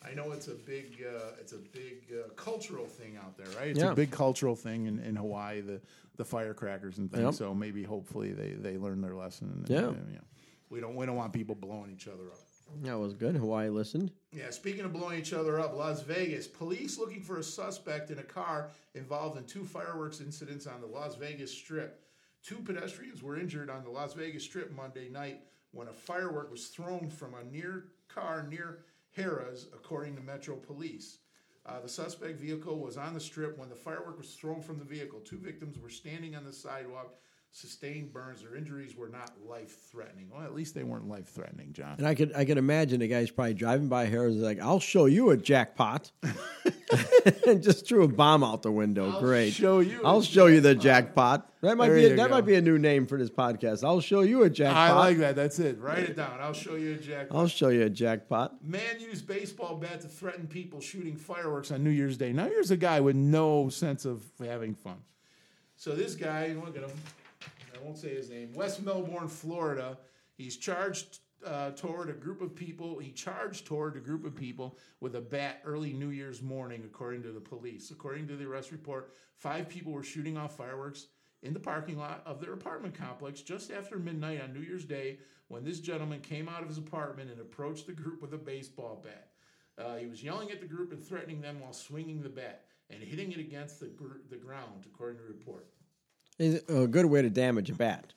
[0.02, 3.72] I know it's a big, uh, it's a big uh, cultural thing out there, right?
[3.72, 3.92] It's Yeah.
[3.92, 5.82] a big cultural thing in, in Hawaii, the
[6.16, 7.24] the firecrackers and things.
[7.24, 7.34] Yep.
[7.34, 9.50] So maybe, hopefully, they they learn their lesson.
[9.56, 9.88] And, Yeah.
[9.88, 10.28] uh, you know,
[10.70, 12.40] we don't we don't want people blowing each other up.
[12.84, 13.36] That was good.
[13.36, 14.12] Hawaii listened.
[14.32, 18.20] Yeah, speaking of blowing each other up, Las Vegas police looking for a suspect in
[18.20, 22.02] a car involved in two fireworks incidents on the Las Vegas Strip.
[22.44, 26.68] Two pedestrians were injured on the Las Vegas Strip Monday night when a firework was
[26.68, 28.80] thrown from a near car near
[29.18, 31.20] Harrah's, according to Metro Police.
[31.66, 34.86] Uh, the suspect vehicle was on the strip when the firework was thrown from the
[34.86, 35.20] vehicle.
[35.20, 37.16] Two victims were standing on the sidewalk,
[37.52, 38.42] sustained burns.
[38.42, 40.30] Their injuries were not life threatening.
[40.32, 41.96] Well, at least they weren't life threatening, John.
[41.98, 44.60] And I could I could imagine the guy's probably driving by here and is like,
[44.62, 46.12] I'll show you a jackpot.
[47.48, 49.12] and just threw a bomb out the window.
[49.12, 49.16] Great.
[49.16, 49.54] I'll Great.
[49.54, 51.52] show you I'll show you the jackpot.
[51.62, 52.36] That might There be a, that go.
[52.36, 53.84] might be a new name for this podcast.
[53.84, 54.92] I'll show you a jackpot.
[54.92, 55.36] I like that.
[55.36, 55.80] That's it.
[55.80, 56.38] Write it down.
[56.40, 57.38] I'll show you a jackpot.
[57.38, 58.64] I'll show you a jackpot.
[58.64, 62.32] Man used baseball bat to threaten people shooting fireworks on New Year's Day.
[62.32, 64.98] Now here's a guy with no sense of having fun.
[65.76, 66.92] So this guy, look at him.
[67.80, 68.54] I won't say his name.
[68.54, 69.98] West Melbourne, Florida.
[70.36, 73.00] He's charged uh, toward a group of people.
[73.00, 77.24] He charged toward a group of people with a bat early New Year's morning, according
[77.24, 77.92] to the police.
[77.92, 81.08] According to the arrest report, five people were shooting off fireworks
[81.42, 85.20] in the parking lot of their apartment complex just after midnight on New Year's Day
[85.48, 89.02] when this gentleman came out of his apartment and approached the group with a baseball
[89.04, 89.30] bat.
[89.78, 93.02] Uh, he was yelling at the group and threatening them while swinging the bat and
[93.02, 95.68] hitting it against the, gr- the ground, according to the report.
[96.40, 98.14] Is a good way to damage a bat.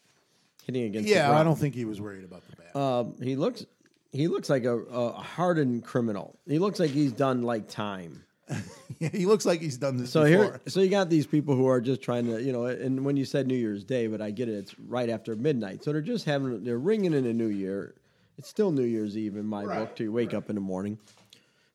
[0.65, 1.37] Hitting against the Yeah.
[1.37, 2.77] I don't think he was worried about the bat.
[2.77, 3.67] Um, he looks
[4.13, 6.39] he looks like a, a hardened criminal.
[6.47, 8.23] He looks like he's done like time.
[9.01, 10.45] he looks like he's done this So before.
[10.45, 13.17] here, so you got these people who are just trying to, you know, and when
[13.17, 15.83] you said New Year's Day, but I get it, it's right after midnight.
[15.83, 17.95] So they're just having, they're ringing in a New Year.
[18.37, 19.97] It's still New Year's Eve in my Right, book.
[19.97, 20.99] To wake up in the morning.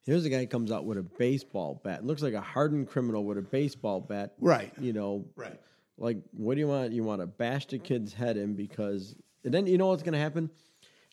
[0.05, 2.05] Here's a guy who comes out with a baseball bat.
[2.05, 4.33] Looks like a hardened criminal with a baseball bat.
[4.39, 4.71] Right.
[4.79, 5.25] You know.
[5.35, 5.59] Right.
[5.97, 6.91] Like, what do you want?
[6.93, 10.13] You want to bash the kid's head in because, and then you know what's going
[10.13, 10.49] to happen?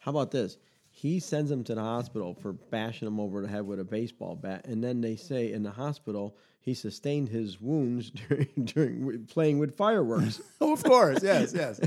[0.01, 0.59] How about this?
[0.91, 4.37] He sends him to the hospital for bashing him over the head with a baseball
[4.37, 9.59] bat, and then they say in the hospital he sustained his wounds during, during playing
[9.59, 10.41] with fireworks.
[10.61, 11.81] oh, of course, yes, yes.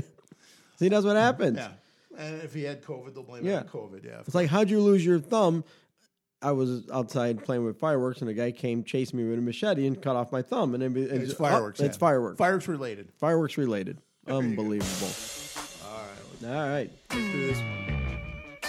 [0.76, 1.56] See, that's what happens.
[1.56, 1.70] Yeah.
[2.18, 3.60] And if he had COVID, they'll blame Yeah.
[3.60, 4.04] it on COVID.
[4.04, 4.20] Yeah.
[4.26, 5.64] It's like, how'd you lose your thumb?
[6.40, 9.86] I was outside playing with fireworks, and a guy came chasing me with a machete
[9.86, 10.74] and cut off my thumb.
[10.74, 11.80] And then and It's oh, fireworks.
[11.80, 12.00] it's yeah.
[12.00, 12.38] fireworks.
[12.38, 13.08] Fireworks related.
[13.18, 13.98] Fireworks related.
[14.28, 15.08] Unbelievable.
[15.84, 16.00] All
[16.46, 16.54] right.
[16.54, 16.90] All right.
[17.10, 18.68] Let's do this.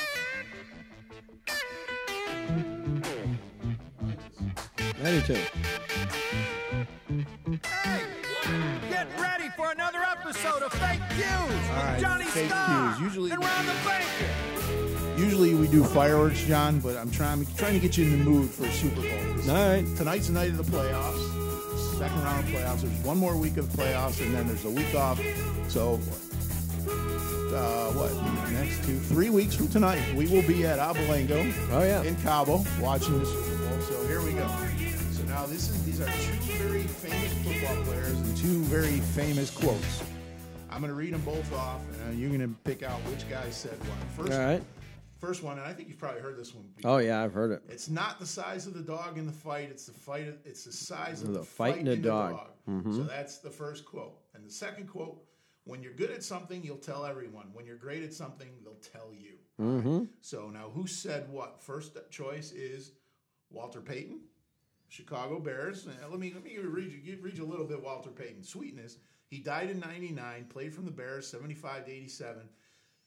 [5.02, 5.34] Ready to.
[8.90, 13.00] Get ready for another episode of Fake News with right, Johnny Fake Starr News.
[13.02, 14.49] Usually- and Ron the Banker.
[15.20, 18.50] Usually we do fireworks, John, but I'm trying trying to get you in the mood
[18.50, 19.54] for Super Bowl.
[19.54, 19.86] All right.
[19.98, 21.98] Tonight's the night of the playoffs.
[21.98, 22.82] Second round of playoffs.
[22.82, 25.20] There's one more week of playoffs, and then there's a week off.
[25.68, 25.96] So,
[27.54, 28.52] uh, what?
[28.54, 31.54] Next two, three weeks from tonight, we will be at Abelango.
[31.72, 32.02] Oh, yeah.
[32.04, 33.82] in Cabo watching the Super Bowl.
[33.82, 34.48] So here we go.
[35.12, 39.52] So now this is these are two very famous football players and two very famous
[39.52, 40.02] quotes.
[40.72, 43.50] I'm going to read them both off, and you're going to pick out which guy
[43.50, 44.28] said what.
[44.28, 44.64] First, All right.
[45.20, 46.66] First one, and I think you've probably heard this one.
[46.76, 46.92] before.
[46.92, 47.62] Oh yeah, I've heard it.
[47.70, 50.28] It's not the size of the dog in the fight; it's the fight.
[50.28, 52.48] Of, it's the size of The the, fight fight in the in dog.
[52.68, 52.96] Mhm.
[52.96, 55.24] So that's the first quote, and the second quote:
[55.66, 57.48] When you're good at something, you'll tell everyone.
[57.54, 59.38] When you're great at something, they'll tell you.
[59.60, 60.06] Mm-hmm.
[60.22, 61.62] So now, who said what?
[61.62, 62.94] First choice is
[63.52, 64.22] Walter Payton,
[64.88, 65.86] Chicago Bears.
[66.10, 67.84] Let me let me read you read you a little bit.
[67.84, 68.98] Walter Payton, sweetness.
[69.28, 70.46] He died in '99.
[70.50, 72.50] Played from the Bears, 75 to 87.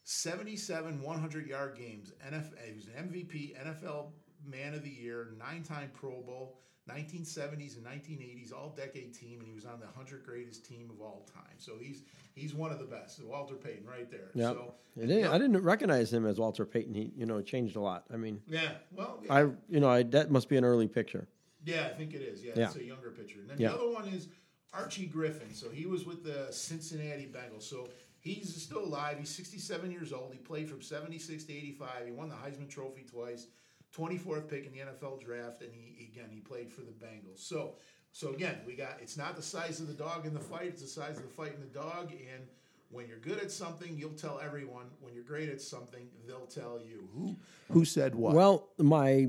[0.05, 2.12] 77 100 yard games.
[2.27, 4.07] NFL, he was an MVP, NFL
[4.45, 6.59] Man of the Year, nine-time Pro Bowl,
[6.91, 11.27] 1970s and 1980s All-Decade Team, and he was on the 100 greatest team of all
[11.33, 11.55] time.
[11.59, 12.03] So he's
[12.35, 13.23] he's one of the best.
[13.23, 14.31] Walter Payton, right there.
[14.35, 16.95] Yeah, So, I, didn't, I didn't recognize him as Walter Payton.
[16.95, 18.05] He, you know, changed a lot.
[18.12, 18.71] I mean, yeah.
[18.91, 19.33] Well, yeah.
[19.35, 21.29] I, you know, I, that must be an early picture.
[21.65, 22.43] Yeah, I think it is.
[22.43, 22.65] Yeah, Yeah.
[22.67, 23.38] it's a younger picture.
[23.41, 23.69] And then Yeah.
[23.69, 24.29] the other one is
[24.73, 25.55] Archie Griffin.
[25.55, 27.62] So he was with the Cincinnati Bengals.
[27.62, 27.88] So
[28.22, 29.18] he's still alive.
[29.18, 30.32] He's 67 years old.
[30.32, 32.06] He played from 76 to 85.
[32.06, 33.48] He won the Heisman Trophy twice.
[33.94, 37.40] 24th pick in the NFL draft, and he again he played for the Bengals.
[37.40, 37.74] So,
[38.12, 40.80] so again, we got it's not the size of the dog in the fight; it's
[40.80, 42.11] the size of the fight in the dog.
[42.11, 42.46] And
[42.90, 44.87] when you're good at something, you'll tell everyone.
[45.00, 47.06] When you're great at something, they'll tell you.
[47.14, 47.37] Who
[47.70, 48.35] who said what?
[48.35, 49.28] Well, my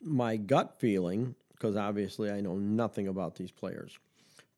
[0.00, 3.98] my gut feeling, because obviously I know nothing about these players,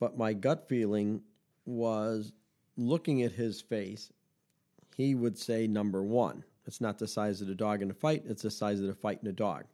[0.01, 1.23] but my gut feeling
[1.65, 2.35] was
[2.77, 4.13] looking at his face,
[4.97, 6.45] he would say number one.
[6.67, 8.95] It's not the size of the dog in a fight, it's the size of the
[8.95, 9.65] fight in a dog.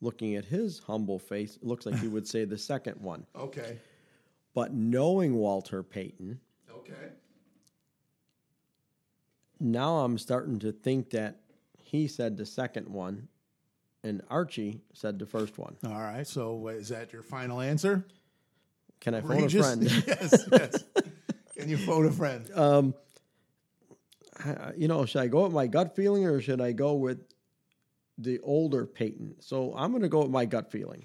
[0.00, 3.26] Looking at his humble face, it looks like he would say the second one.
[3.36, 3.78] okay,
[4.54, 7.12] But knowing Walter Payton, okay.
[9.60, 11.40] now I'm starting to think that
[11.78, 13.28] he said the second one
[14.04, 15.76] and Archie said the first one.
[15.86, 16.26] All right.
[16.26, 18.04] So is that your final answer?
[19.00, 19.60] Can I phone Regis?
[19.60, 19.82] a friend?
[20.06, 20.84] yes, yes.
[21.62, 22.50] Can you phone a friend?
[22.54, 22.94] um,
[24.44, 27.20] I- you know, should I go with my gut feeling or should I go with
[28.18, 29.36] the Walter Payton?
[29.40, 31.04] So I'm going to go with my gut feeling.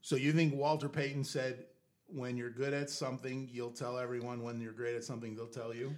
[0.00, 1.66] So you think Walter Payton said,
[2.06, 4.42] "When you're good at something, you'll tell everyone.
[4.42, 5.94] When you're great at something, they'll tell you."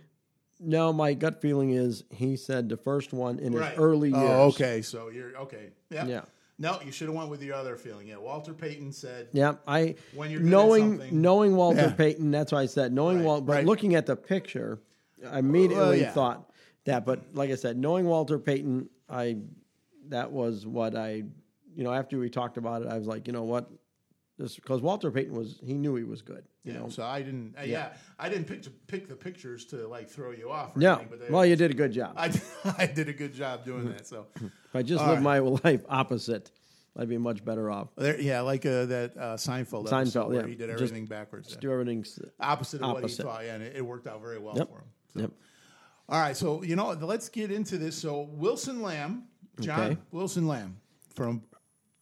[0.59, 3.70] No, my gut feeling is he said the first one in right.
[3.70, 4.22] his early years.
[4.22, 4.80] Oh, okay.
[4.82, 5.70] So you're okay.
[5.90, 6.06] Yeah.
[6.06, 6.22] Yeah.
[6.58, 8.08] No, you should have went with your other feeling.
[8.08, 8.16] Yeah.
[8.16, 11.92] Walter Payton said, Yeah, I When you're knowing knowing Walter Yeah.
[11.92, 12.30] Payton.
[12.30, 13.44] That's why I said knowing Right, Walter.
[13.44, 13.66] But right.
[13.66, 14.80] looking at the picture,
[15.28, 16.12] I immediately Well, yeah.
[16.12, 16.50] thought
[16.84, 17.04] that.
[17.04, 19.38] But like I said, knowing Walter Payton, I
[20.08, 21.24] that was what I,
[21.74, 23.68] you know, after we talked about it, I was like, you know what,
[24.38, 26.44] this because Walter Payton was he knew he was good.
[26.62, 27.55] You "Yeah." know, So I didn't.
[27.59, 27.66] uh, yeah.
[27.72, 27.92] Yeah.
[28.18, 30.77] I didn't pick to pick the pictures to like throw you off.
[30.77, 30.96] Or no.
[30.96, 32.14] anything, Well, you did a good job.
[32.16, 32.31] I
[32.79, 34.07] I did a good job doing that.
[34.07, 35.42] So if I just All lived right.
[35.42, 36.51] my life opposite,
[36.99, 37.88] I'd be much better off.
[37.96, 40.46] There, yeah, like uh, that uh, Seinfeld Seinfeld, where yeah.
[40.46, 41.49] he did Just- everything backwards.
[41.49, 41.68] Just yeah.
[41.68, 42.05] do everything
[42.40, 43.22] opposite of what he opposite.
[43.25, 43.44] thought.
[43.44, 44.68] Yeah, and it, it worked out very well Yep.
[44.68, 44.85] for him.
[45.14, 45.20] So.
[45.20, 45.31] Yep.
[46.09, 47.96] All right, so you know, let's get into this.
[47.96, 49.25] So Wilson Lamb,
[49.61, 49.96] John Okay.
[50.12, 50.77] Wilson Lamb
[51.14, 51.42] from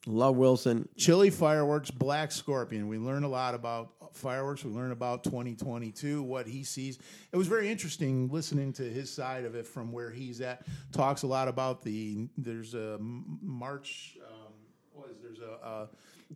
[0.06, 0.88] Love Wilson.
[0.96, 2.88] Chili Fireworks, Black Scorpion.
[2.88, 4.64] We learn a lot about fireworks.
[4.64, 6.98] We learn about 2022, what he sees.
[7.32, 10.66] It was very interesting listening to his side of it from where he's at.
[10.92, 14.16] Talks a lot about the there's a March.
[14.28, 14.52] Um,
[14.92, 15.86] what is there's a uh,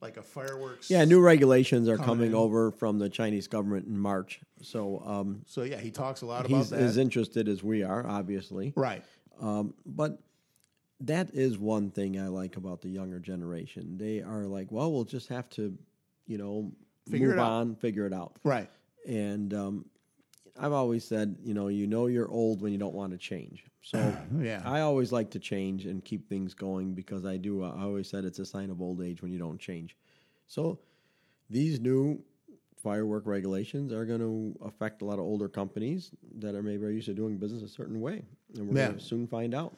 [0.00, 0.90] like a fireworks.
[0.90, 4.40] Yeah, new regulations are coming coming over from the Chinese government in March.
[4.62, 6.80] So um, So yeah, he talks a lot about he's that.
[6.80, 8.72] as interested as we are, obviously.
[8.76, 9.02] right.
[9.40, 10.18] Um, but
[11.00, 13.96] that is one thing I like about the younger generation.
[13.96, 15.76] They are like, well, we'll just have to,
[16.26, 16.72] you know,
[17.10, 17.50] Figure move it out.
[17.52, 18.36] on, figure it out.
[18.44, 18.68] Right.
[19.06, 19.84] And um,
[20.58, 23.64] I've always said, you know, you know you're old when you don't want to change.
[23.80, 24.60] So Yeah.
[24.64, 27.62] I always like to change and keep things going because I do.
[27.64, 29.96] I always said it's a sign of old age when you don't change.
[30.48, 30.80] So
[31.48, 32.22] these new
[32.82, 37.06] firework regulations are going to affect a lot of older companies that are maybe used
[37.06, 38.22] to doing business a certain way,
[38.56, 38.86] and we're Yeah.
[38.88, 39.76] going to soon find out.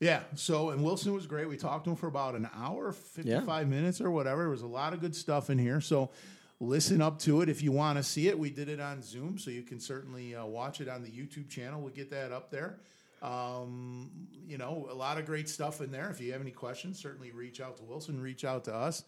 [0.00, 0.22] Yeah.
[0.34, 1.48] So, and Wilson was great.
[1.48, 4.42] We talked to him for about an hour, 55 minutes or whatever.
[4.42, 5.80] There was a lot of good stuff in here.
[5.80, 6.10] So,
[6.58, 8.38] listen up to it if you want to see it.
[8.38, 11.48] We did it on Zoom, so you can certainly uh, watch it on the YouTube
[11.48, 11.80] channel.
[11.80, 12.78] We'll get that up there.
[13.22, 14.10] Um,
[14.46, 16.10] you know, a lot of great stuff in there.
[16.10, 19.04] If you have any questions, certainly reach out to Wilson, reach out to us.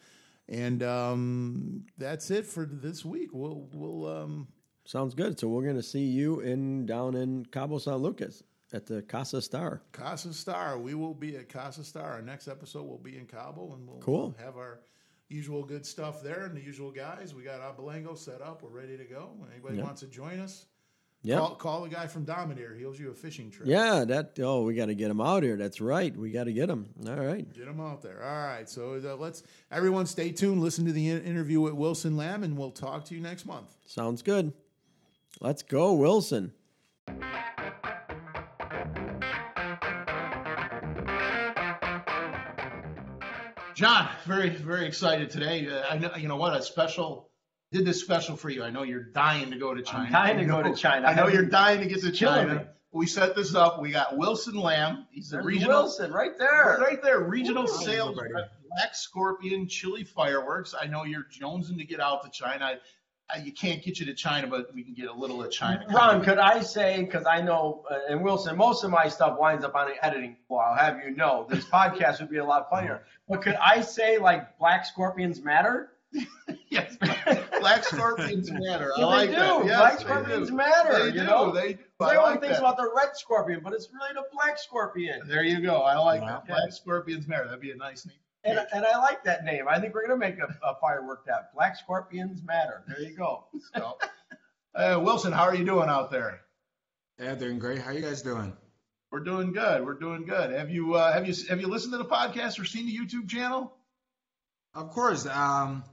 [0.49, 3.31] And um, that's it for this week.
[3.33, 4.49] We'll, we'll, um,
[4.85, 5.39] Sounds good.
[5.39, 9.41] So we're going to see you in down in Cabo San Lucas at the Casa
[9.43, 9.83] Star.
[9.93, 10.79] Casa Star.
[10.79, 12.13] We will be at Casa Star.
[12.13, 14.35] Our next episode will be in Cabo, and we'll, Cool.
[14.37, 14.81] we'll have our
[15.29, 17.35] usual good stuff there and the usual guys.
[17.35, 18.63] We got Abelango set up.
[18.63, 19.31] We're ready to go.
[19.53, 19.85] Anybody Yep.
[19.85, 20.67] wants to join us?
[21.25, 21.37] Yeah.
[21.39, 22.75] Call, call the guy from Dominator.
[22.75, 23.69] He owes you a fishing trip.
[23.69, 24.37] Yeah, that.
[24.41, 25.57] Oh, we got to get him out here.
[25.57, 26.15] That's right.
[26.17, 26.89] We got to get him.
[27.07, 27.51] All right.
[27.55, 28.21] Get him out there.
[28.25, 28.69] All right.
[28.69, 30.61] So uh, let's everyone stay tuned.
[30.61, 33.73] Listen to the in- interview with Wilson Lamb, and we'll talk to you next month.
[33.87, 34.53] Sounds good.
[35.41, 36.53] Let's go, Wilson.
[43.83, 45.67] John, very very excited today.
[45.69, 47.31] Uh, I know you know what a special
[47.73, 48.63] did this special for you.
[48.63, 50.09] I know you're dying to go to China.
[50.11, 51.09] dying to I go know- to China.
[51.09, 52.69] I know you're dying to get to China.
[52.93, 53.81] We set this up.
[53.81, 55.07] We got Wilson Lamb.
[55.11, 56.79] He's the There's regional Wilson right there.
[56.81, 57.21] right there.
[57.21, 57.85] Regional Woo.
[57.85, 60.75] sales rep, Black Scorpion Chili Fireworks.
[60.81, 62.75] I know you're jonesing to get out to China.
[63.35, 65.85] Uh, you can't get you to China, but we can get a little of China.
[65.91, 69.65] Ron, could I say, because I know, uh, and Wilson, most of my stuff winds
[69.65, 70.65] up on the editing floor.
[70.65, 73.03] I'll have you know, this podcast would be a lot funnier.
[73.29, 75.93] But could I say, like, black scorpions matter?
[76.69, 76.97] yes,
[77.61, 78.93] black scorpions matter.
[78.97, 79.37] I Yeah, like do.
[79.37, 79.65] that.
[79.67, 80.55] Yes, black they scorpions do.
[80.57, 80.99] matter.
[80.99, 81.25] They you do.
[81.25, 81.79] know, They do.
[82.01, 82.63] I everyone like thinks that.
[82.65, 85.23] about the red scorpion, but it's really the black scorpion.
[85.27, 85.77] There you go.
[85.83, 86.39] I like that.
[86.39, 86.49] Okay.
[86.49, 87.45] Black scorpions matter.
[87.45, 88.17] That'd be a nice name.
[88.45, 89.69] And, and I like that name.
[89.69, 92.83] I think we're gonna make a, a firework that black scorpions matter.
[92.89, 93.45] There you go.
[93.75, 93.99] So,
[94.75, 96.41] uh, Wilson, how are you doing out there?
[97.21, 97.79] Yeah, doing great.
[97.81, 98.57] How you guys doing?
[99.13, 99.85] We're doing good.
[99.85, 100.51] We're doing good.
[100.51, 103.29] Have you uh, have you have you listened to the podcast or seen the YouTube
[103.29, 103.73] channel?
[104.75, 105.27] Of course.
[105.27, 105.85] Um,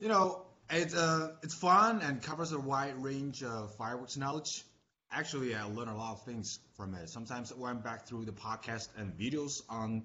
[0.00, 4.64] you know, it's uh, it's fun and covers a wide range of fireworks knowledge.
[5.12, 7.08] Actually, I learned a lot of things from it.
[7.08, 10.04] Sometimes I went back through the podcast and videos on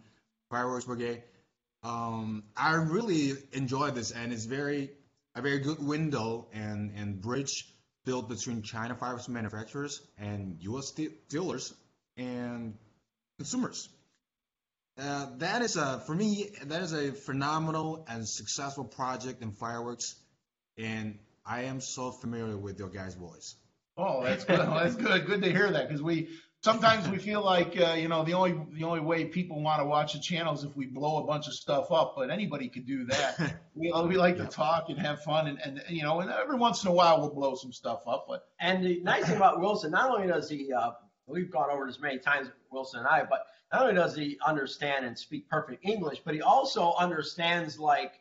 [0.51, 1.23] Fireworks Brigade.
[1.83, 4.91] Um, I really enjoy this, and it's very
[5.35, 7.65] a very good window and and bridge
[8.05, 10.91] built between China fireworks manufacturers and U.S.
[10.91, 11.73] de- dealers
[12.17, 12.75] and
[13.37, 13.87] consumers.
[14.99, 20.15] Uh, that is a for me that is a phenomenal and successful project in fireworks,
[20.77, 23.55] and I am so familiar with your guys' voice.
[23.95, 24.59] Oh, that's good.
[24.59, 25.25] that's good.
[25.25, 26.29] Good to hear that because we
[26.61, 29.85] sometimes we feel like uh, you know the only the only way people want to
[29.85, 32.13] watch the channel is if we blow a bunch of stuff up.
[32.15, 33.55] But anybody could do that.
[33.75, 36.83] we we like to talk and have fun, and, and you know, and every once
[36.83, 38.25] in a while we'll blow some stuff up.
[38.27, 40.91] But And the nice thing about Wilson, not only does he, uh,
[41.27, 45.05] we've gone over this many times, Wilson and I, but not only does he understand
[45.05, 48.13] and speak perfect English, but he also understands like,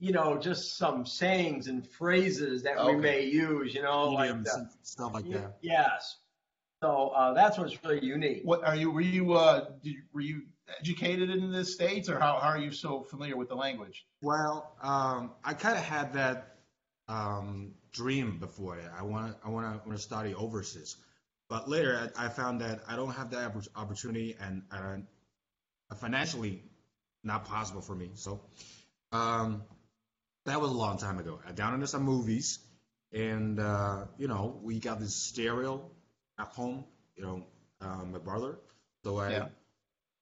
[0.00, 4.68] you know, just some sayings and phrases that we may use, you know, like the-
[4.82, 5.58] stuff like that.
[5.60, 6.16] yes.
[6.82, 8.40] So uh, that's what's really unique.
[8.42, 8.90] what are you?
[8.90, 10.42] Were you uh, did, were you
[10.80, 14.04] educated in the states, or how, how are you so familiar with the language?
[14.20, 16.56] Well, um, I kind of had that
[17.06, 18.80] um, dream before.
[18.98, 20.96] I want to I want to want to study overseas,
[21.48, 24.96] but later I, I found that I don't have that opportunity and uh,
[26.00, 26.64] financially
[27.22, 28.10] not possible for me.
[28.14, 28.40] So
[29.12, 29.62] um,
[30.46, 31.38] that was a long time ago.
[31.48, 32.58] I downloaded some movies,
[33.12, 35.88] and uh, you know we got this stereo
[36.38, 36.84] at home.
[37.16, 37.46] You know,
[37.80, 38.58] uh, my brother.
[39.04, 39.48] So I Yeah.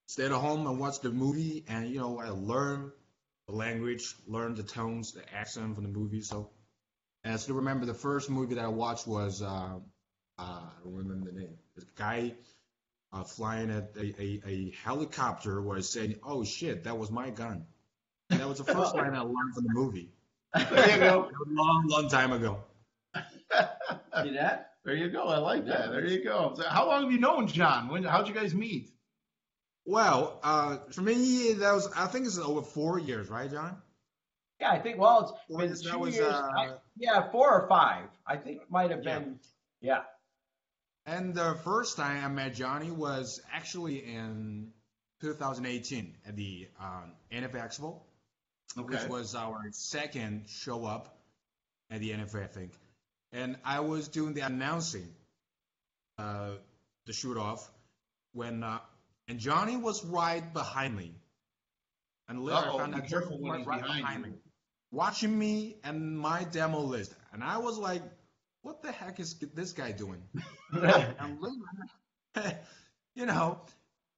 [0.07, 2.93] stayed at home and watched the movie, and you know I learned
[3.47, 6.21] the language, learned the tones, the accent from the movie.
[6.23, 6.51] So,
[7.25, 9.79] and I still remember the first movie that I watched was uh,
[10.39, 11.59] uh, I don't remember the name.
[11.77, 12.35] This guy
[13.13, 17.67] uh, flying at a, a, a helicopter was saying, "Oh shit, that was my gun."
[18.31, 20.13] And that was the first line I learned from the movie.
[20.71, 21.31] There you go.
[21.47, 22.65] A long, long time ago.
[24.23, 24.70] See that?
[24.85, 25.25] There you go.
[25.25, 25.91] I like that.
[25.91, 26.55] There you go.
[26.57, 27.89] So how long have you known John?
[27.89, 28.03] When?
[28.03, 28.91] How'd you guys meet?
[29.85, 33.77] Well, uh, for me, that was I think it's over four years, right, John?
[34.61, 36.33] Yeah, I think, well, it's been That two was, years.
[36.33, 38.05] uh, I- yeah, four or five.
[38.27, 39.19] I think it might have Yeah.
[39.19, 39.41] been,
[39.81, 40.03] yeah.
[41.07, 44.71] And the first time I met Johnny was actually in
[45.23, 48.01] 2018 at the um, NFA Expo,
[48.77, 51.19] which was our second show up
[51.91, 52.73] at the NFA, I think.
[53.33, 55.09] And I was doing the announcing,
[56.19, 56.53] uh,
[57.07, 57.71] the shoot off,
[58.33, 58.79] when uh,
[59.29, 61.15] and Johnny was right behind me.
[62.29, 64.31] And later Uh-oh, I found out Johnny was right behind behind me,
[64.91, 67.15] watching me and my demo list.
[67.33, 68.03] And I was like,
[68.63, 70.23] what the heck is this guy doing?
[70.73, 72.59] and later,
[73.15, 73.61] you know,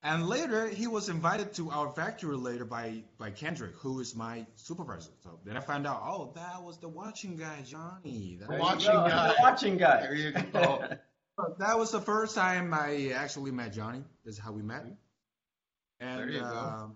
[0.03, 4.47] and later he was invited to our factory later by by Kendrick, who is my
[4.57, 5.11] supervisor.
[5.23, 8.37] So then I found out, oh, that was the watching guy, Johnny.
[8.41, 9.09] That, There you watching go.
[9.09, 9.29] guy.
[9.29, 10.01] The watching guy.
[10.03, 10.89] There you go.
[11.59, 14.03] that was the first time I actually met Johnny.
[14.25, 14.85] This is how we met.
[16.01, 16.47] And There you go.
[16.47, 16.87] uh,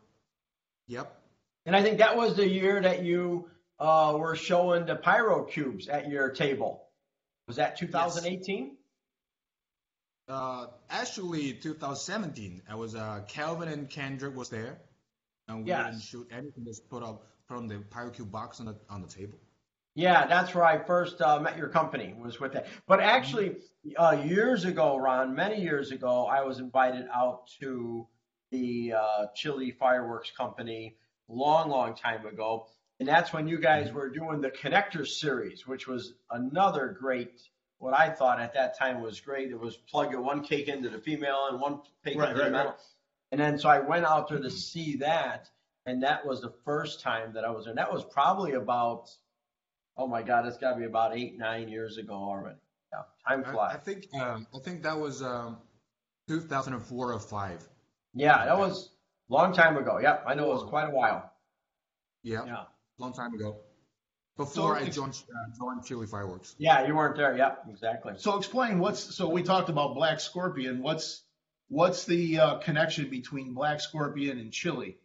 [0.89, 1.23] yep,
[1.65, 5.89] And I think that was the year that you uh, were showing the pyro cubes
[5.89, 6.83] at your table.
[7.47, 8.76] Was that 2018?
[10.29, 12.63] Uh, actually 2017.
[12.69, 14.79] I was uh, Calvin and Kendrick was there,
[15.49, 15.91] and we Yes.
[15.93, 16.65] didn't shoot anything.
[16.65, 19.39] Just put up from the PyroCube box on the on the table.
[19.95, 22.15] Yeah, that's where I first uh, met your company.
[22.19, 22.67] Was with that.
[22.87, 23.57] But actually,
[23.97, 28.07] uh, years ago, Ron, many years ago, I was invited out to
[28.51, 30.97] the uh, Chili Fireworks Company,
[31.29, 32.67] long, long time ago,
[33.01, 37.41] and that's when you guys were doing the Connector series, which was another great.
[37.79, 39.51] What I thought at that time was great.
[39.51, 42.65] It was plug one cake into the female and one cake Right, into the male.
[42.67, 42.75] right.
[43.33, 45.51] And then so I went out there to see that,
[45.85, 47.73] and that was the first time that I was there.
[47.73, 49.11] And that was probably about,
[49.97, 52.57] oh my God, it's got to be about eight, nine years ago already.
[52.93, 53.75] Yeah, time flies.
[53.75, 55.59] I think um, I think that was um,
[56.29, 57.69] 2004 or five.
[58.15, 58.91] yeah, that was
[59.29, 59.99] a long time ago.
[59.99, 61.31] Yep, I know it was quite a while.
[62.23, 62.65] Yeah, Yeah.
[62.99, 63.61] long time ago.
[64.37, 66.55] Before So I joined uh, joined Chili Fireworks.
[66.59, 67.37] Yeah, you weren't there.
[67.37, 68.15] Yep, exactly.
[68.19, 70.83] So explain what's so we talked about Black Scorpion.
[70.83, 71.23] What's
[71.69, 74.99] what's the uh, connection between Black Scorpion and Chili?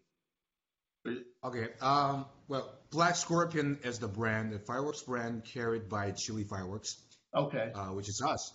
[1.43, 1.69] Okay.
[1.81, 2.25] Um.
[2.47, 6.97] Well, Black Scorpion is the brand, the fireworks brand carried by Chili Fireworks.
[7.33, 7.71] Okay.
[7.73, 8.53] Uh, which is us.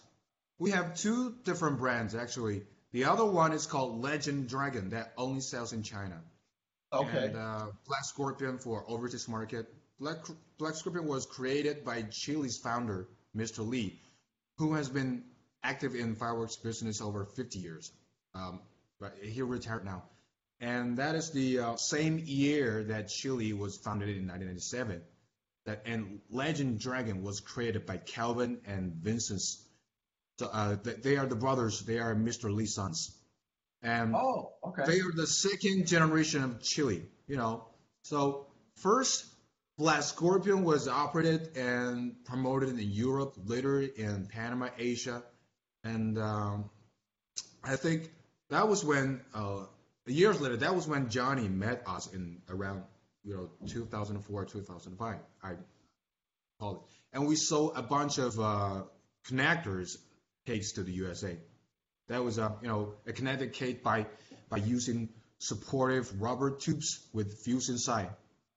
[0.59, 2.63] We have two different brands actually.
[2.93, 6.21] The other one is called Legend Dragon that only sells in China.
[6.93, 7.27] Okay.
[7.27, 9.67] And uh, Black Scorpion for overseas market.
[9.99, 10.19] Black
[10.59, 13.67] Black Scorpion was created by Chile's founder, Mr.
[13.67, 13.99] Lee,
[14.59, 15.25] who has been
[15.63, 17.93] active in fireworks business over 50 years.
[18.35, 18.61] Um,
[19.01, 20.05] but he retired now.
[20.61, 25.03] And that is the uh, same year that Chile was founded in 1997.
[25.67, 29.43] That and Legend Dragon was created by Calvin and Vincent.
[30.39, 31.81] So uh, they are the brothers.
[31.81, 32.55] They are Mr.
[32.55, 33.15] Lee's sons.
[33.83, 34.85] And Oh, okay.
[34.87, 37.03] they are the second generation of Chile.
[37.27, 37.65] You know,
[38.03, 39.27] so first
[39.79, 45.23] Black Scorpion was operated and promoted in Europe, later in Panama, Asia,
[45.85, 46.71] and um,
[47.63, 48.11] I think
[48.49, 49.65] that was when uh,
[50.07, 50.57] years later.
[50.57, 52.85] That was when Johnny met us in around
[53.23, 55.17] you know 2004, 2005.
[55.43, 55.53] I
[56.59, 56.81] call it,
[57.13, 58.83] and we sold a bunch of uh,
[59.29, 59.99] connectors
[60.47, 61.37] cakes to the USA.
[62.09, 64.07] That was a you know a connected cake by
[64.49, 68.09] by using supportive rubber tubes with fuse inside.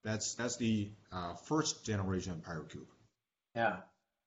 [0.03, 2.85] That's that's the uh, first generation of PyroCube.
[3.55, 3.77] Yeah,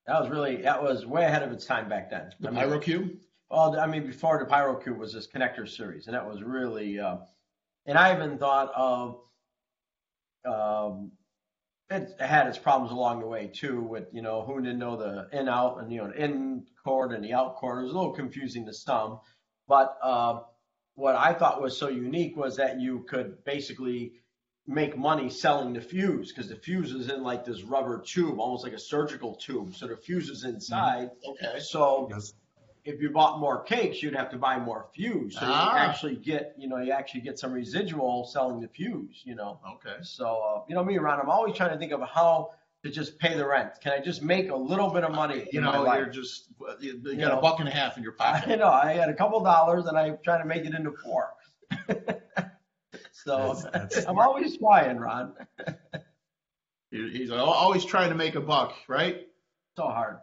[0.07, 2.33] that was really that was way ahead of its time back then.
[2.41, 3.17] The I mean, PyroCube?
[3.51, 6.99] Well, I mean, before the PyroCube was this connector series, and that was really.
[6.99, 7.19] Uh,
[7.87, 9.19] and I even thought of.
[10.45, 11.13] Um,
[11.91, 15.29] it had its problems along the way too, with you know who didn't know the
[15.39, 17.81] in out and you know the in cord and the out cord.
[17.81, 19.21] It was a little confusing to some,
[19.69, 20.41] but uh,
[20.95, 24.15] what I thought was so unique was that you could basically
[24.67, 28.63] make money selling the fuse because the fuse is in like this rubber tube, almost
[28.65, 29.75] like a surgical tube.
[29.75, 31.11] So the fuse is inside.
[31.27, 31.59] Okay.
[31.61, 32.09] So
[32.85, 35.35] if you bought more cakes, you'd have to buy more fuse.
[35.35, 35.73] So Ah.
[35.75, 39.61] you actually get, you know, you actually get some residual selling the fuse, you know.
[39.75, 39.97] Okay.
[40.03, 42.51] So, uh, you know, me, Ron, I'm always trying to think of how
[42.85, 43.71] to just pay the rent.
[43.81, 45.47] Can I just make a little bit of money?
[45.53, 45.99] You in my know, life?
[45.99, 46.49] you're just
[46.81, 48.49] you you You got a buck and a half in your pocket.
[48.53, 48.69] I know.
[48.69, 51.31] I had a couple dollars and I'm trying to make it into four.
[53.25, 55.35] so That's- that's I'm always trying, Ron.
[56.91, 59.27] He's always trying to make a buck, right?
[59.77, 60.19] So hard.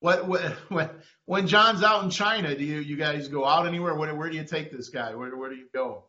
[0.00, 0.90] What, what when
[1.24, 3.94] when John's out in China, do you you guys go out anywhere?
[3.94, 5.14] Where where do you take this guy?
[5.14, 6.04] Where where do you go?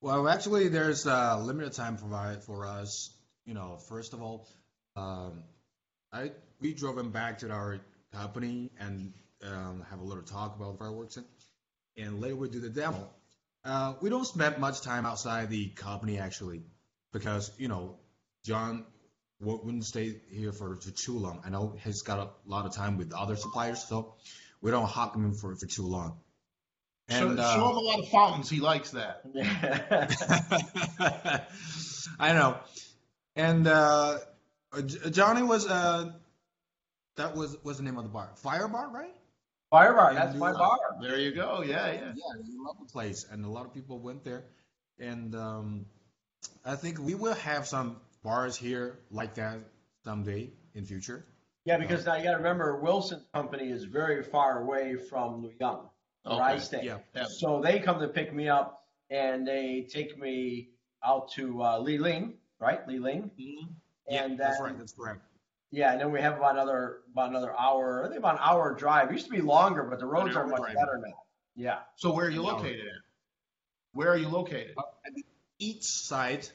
[0.00, 3.10] Well, actually, there's a limited time provided for us.
[3.44, 4.48] You know, first of all,
[4.96, 5.42] um,
[6.12, 7.80] I we drove him back to our
[8.14, 9.12] company and
[9.42, 11.18] um, have a little talk about fireworks,
[11.96, 13.08] and, and later we do the demo.
[13.64, 16.62] Uh, we don't spend much time outside the company actually,
[17.12, 17.96] because you know,
[18.44, 18.86] John
[19.40, 21.42] wouldn't stay here for, for too long.
[21.44, 24.14] I know he's got a lot of time with other suppliers, so
[24.60, 26.18] we don't hawk him for for too long.
[27.10, 28.48] show, And, uh, show him a lot of fountains.
[28.48, 29.22] He likes that.
[32.18, 32.58] I know.
[33.34, 34.18] And uh,
[35.10, 36.12] Johnny was uh,
[37.16, 39.14] that was was the name of the bar, Fire Bar, right?
[39.76, 40.58] Fire bar, that's my York.
[40.58, 40.78] bar.
[41.02, 41.62] There you go.
[41.62, 42.12] Yeah, yeah.
[42.14, 44.44] Yeah, we love the place, and a lot of people went there.
[44.98, 45.84] And um,
[46.64, 49.58] I think we will have some bars here like that
[50.02, 51.26] someday in future.
[51.66, 55.90] Yeah, because now you got to remember, Wilson's company is very far away from Liuyang,
[56.22, 56.80] where I stay.
[56.82, 57.26] yeah, yeah.
[57.28, 60.70] So they come to pick me up and they take me
[61.04, 62.80] out to uh, Li Ling, right?
[62.88, 63.30] Li Ling.
[64.08, 64.78] And That's then- right.
[64.78, 65.20] That's correct.
[65.70, 68.04] Yeah, and then we have about another about another hour.
[68.04, 69.10] I think about an hour drive.
[69.10, 70.74] It used to be longer, but the roads are much drive.
[70.74, 71.14] better now.
[71.56, 71.78] Yeah.
[71.96, 73.02] So where are you located at?
[73.92, 74.74] Where are you located?
[74.76, 74.82] Uh,
[75.58, 76.46] each side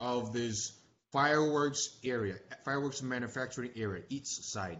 [0.00, 0.72] of this
[1.12, 4.78] fireworks area, fireworks manufacturing area, each side.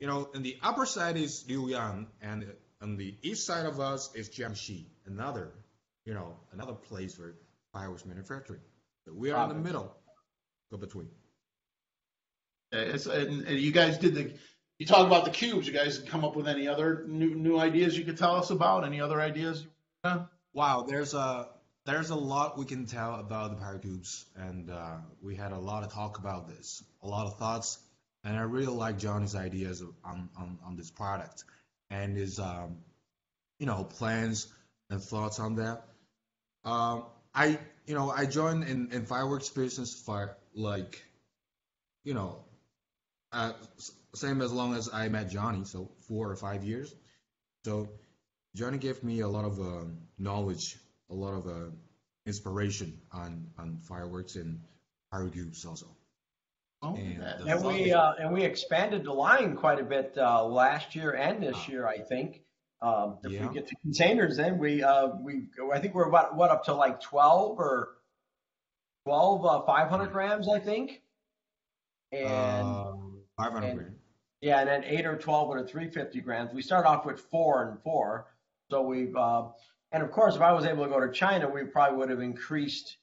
[0.00, 4.14] You know, and the upper side is Liuyang, and on the east side of us
[4.14, 5.52] is Jiangxi, another,
[6.04, 7.34] you know, another place for
[7.72, 8.60] fireworks manufacturing.
[9.04, 9.96] So we are in the middle,
[10.70, 11.08] go between.
[12.72, 14.32] And, and you guys did the.
[14.78, 15.66] You talk about the cubes.
[15.66, 18.84] You guys come up with any other new new ideas you could tell us about?
[18.84, 19.66] Any other ideas?
[20.52, 21.48] Wow, there's a
[21.86, 25.84] there's a lot we can tell about the PyroCubes, and uh, we had a lot
[25.84, 27.78] of talk about this, a lot of thoughts,
[28.24, 31.44] and I really like Johnny's ideas on, on, on this product
[31.90, 32.78] and his um,
[33.58, 34.48] you know plans
[34.90, 35.84] and thoughts on that.
[36.64, 37.04] Um,
[37.34, 41.02] I you know I joined in, in fireworks business for like
[42.04, 42.44] you know
[43.32, 43.52] uh,
[44.14, 46.94] same as long as I met Johnny, so four or five years.
[47.64, 47.88] So
[48.54, 49.84] Johnny gave me a lot of uh,
[50.18, 50.76] knowledge,
[51.10, 51.70] a lot of uh,
[52.26, 54.60] inspiration on, on fireworks and
[55.10, 55.86] fire cubes also.
[56.80, 60.94] Oh, and, And we uh, and we expanded the line quite a bit uh, last
[60.94, 62.42] year and this year, I think.
[62.80, 63.48] Um, if Yeah.
[63.48, 66.74] we get to containers, then we uh, we I think we're about what up to
[66.74, 67.96] like twelve or
[69.04, 71.02] twelve uh, five hundred grams, I think.
[72.12, 72.87] And Um,
[73.38, 73.94] 500 and-
[74.40, 76.52] yeah, and then eight or twelve or three fifty grams.
[76.54, 78.26] We start off with four and four,
[78.70, 79.48] so we've uh,
[79.90, 82.20] and of course, if I was able to go to China, we probably would have
[82.20, 82.98] increased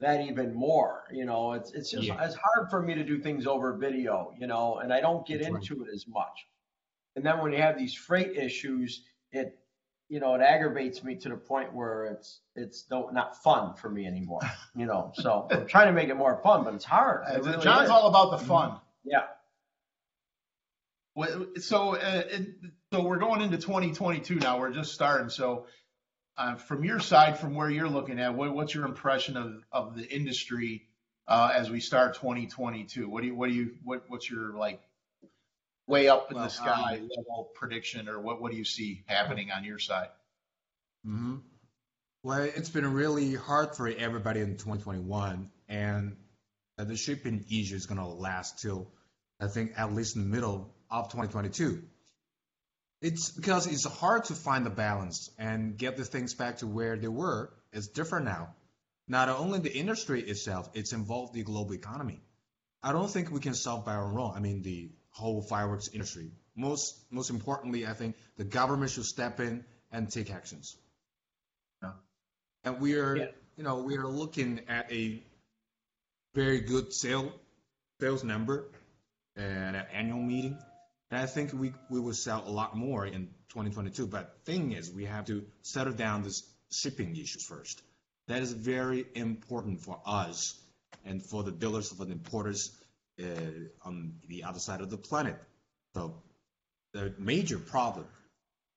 [0.00, 1.04] that even more.
[1.12, 2.24] You know, it's it's just Yeah.
[2.24, 5.40] it's hard for me to do things over video, you know, and I don't get
[5.42, 5.60] That's right.
[5.70, 6.46] into it as much.
[7.16, 9.02] And then when you have these freight issues,
[9.32, 9.58] it
[10.08, 13.90] you know it aggravates me to the point where it's it's no, not fun for
[13.90, 14.40] me anymore.
[14.74, 17.24] You know, so I'm trying to make it more fun, but it's hard.
[17.28, 17.90] It really John's is.
[17.90, 18.78] all about the fun.
[19.04, 19.24] yeah.
[21.60, 22.48] So, uh, it,
[22.92, 24.58] so we're going into 2022 now.
[24.58, 25.28] We're just starting.
[25.28, 25.66] So,
[26.36, 29.96] uh, from your side, from where you're looking at, what, what's your impression of, of
[29.96, 30.88] the industry
[31.28, 33.08] uh, as we start 2022?
[33.08, 34.80] What do you, what do you, what, what's your like
[35.86, 39.02] way up in Well, the sky um, level prediction, or what, what do you see
[39.06, 40.08] happening on your side?
[41.04, 41.36] hmm
[42.22, 46.16] Well, it's been really hard for everybody in 2021, and
[46.78, 48.90] uh, the shipping issue is going to last till
[49.40, 51.82] I think at least in the middle of 2022.
[53.02, 56.96] It's because it's hard to find the balance and get the things back to where
[56.96, 57.50] they were.
[57.72, 58.54] It's different now.
[59.08, 62.20] Not only the industry itself, it's involved the global economy.
[62.82, 64.32] I don't think we can solve by our own.
[64.36, 66.30] I mean, the whole fireworks industry.
[66.56, 70.76] Most most importantly, I think the government should step in and take actions.
[71.82, 71.92] Yeah.
[72.64, 73.30] And we are, Yeah.
[73.56, 75.22] you know, we are looking at a
[76.34, 77.32] very good sale
[78.00, 78.66] sales number
[79.36, 80.58] at an annual meeting.
[81.10, 84.06] And I think we, we will sell a lot more in 2022.
[84.06, 87.82] But thing is, we have to settle down this shipping issues first.
[88.28, 90.54] That is very important for us
[91.04, 92.70] and for the dealers and importers
[93.20, 93.24] uh,
[93.84, 95.36] on the other side of the planet.
[95.94, 96.14] So
[96.92, 98.06] the major problem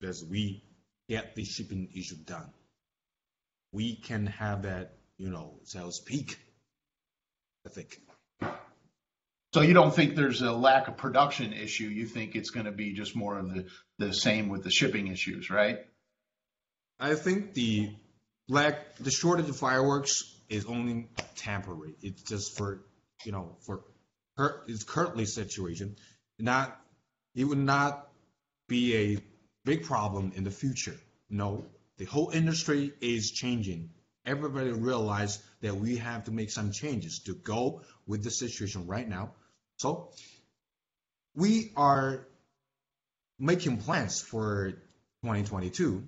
[0.02, 0.64] is we
[1.08, 2.50] get the shipping issue done.
[3.72, 6.38] We can have that, you know, sales peak.
[7.66, 8.00] I think.
[9.54, 11.84] So you don't think there's a lack of production issue?
[11.84, 13.68] You think it's going to be just more of the,
[14.00, 15.78] the same with the shipping issues, right?
[17.00, 17.92] I think the
[18.48, 21.94] lack, the shortage of fireworks is only temporary.
[22.02, 22.84] It's just for,
[23.26, 23.84] you know, for
[24.36, 25.98] cur- its currently situation.
[26.40, 26.76] Not,
[27.36, 28.08] it would not
[28.68, 29.18] be a
[29.66, 30.96] big problem in the future.
[31.30, 31.66] No,
[31.98, 33.92] the whole industry is changing.
[34.26, 39.08] Everybody realize that we have to make some changes to go with the situation right
[39.08, 39.34] now.
[39.84, 40.12] So
[41.36, 42.26] we are
[43.38, 44.72] making plans for
[45.24, 46.08] 2022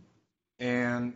[0.59, 1.13] and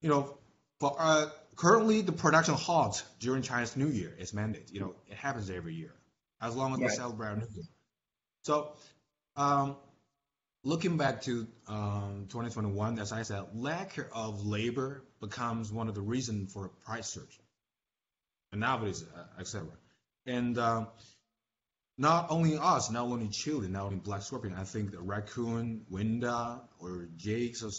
[0.00, 0.36] you know
[0.80, 5.16] for uh, currently the production halt during chinese new year is mandated you know it
[5.16, 5.94] happens every year
[6.40, 6.96] as long as we Right.
[6.96, 7.64] celebrate new year.
[8.42, 8.72] So
[9.36, 9.76] um,
[10.64, 16.02] looking back to um, 2021 as i said lack of labor becomes one of the
[16.02, 17.38] reasons for price surge.
[18.50, 19.68] And nowadays uh, etc
[20.26, 20.88] and um,
[21.98, 24.54] not only us, not only Chile, not only Black Scorpion.
[24.54, 27.70] I think the Raccoon, Winda, or Jake's, or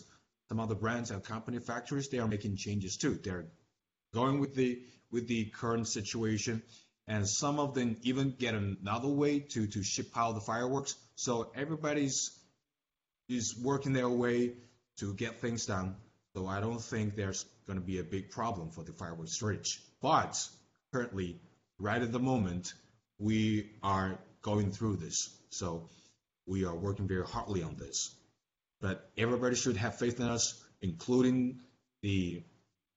[0.50, 3.20] some other brands and company factories, they are making changes too.
[3.24, 3.46] They're
[4.14, 6.62] going with the with the current situation,
[7.08, 10.96] and some of them even get another way to to ship out the fireworks.
[11.16, 12.32] So everybody's
[13.30, 14.54] is working their way
[14.98, 15.96] to get things done.
[16.36, 19.82] So I don't think there's going to be a big problem for the fireworks shortage.
[20.02, 20.38] But
[20.92, 21.40] currently,
[21.80, 22.74] right at the moment,
[23.20, 25.38] we are going through this.
[25.50, 25.90] So
[26.46, 28.16] we are working very hardly on this.
[28.82, 31.62] But everybody should have faith in us, including
[32.02, 32.44] the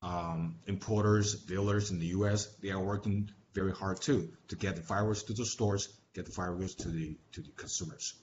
[0.02, 2.46] um, importers, dealers in the U.S.
[2.62, 6.32] They are working very hard too to get the fireworks to the stores, get the
[6.32, 8.14] fireworks to the to the consumers.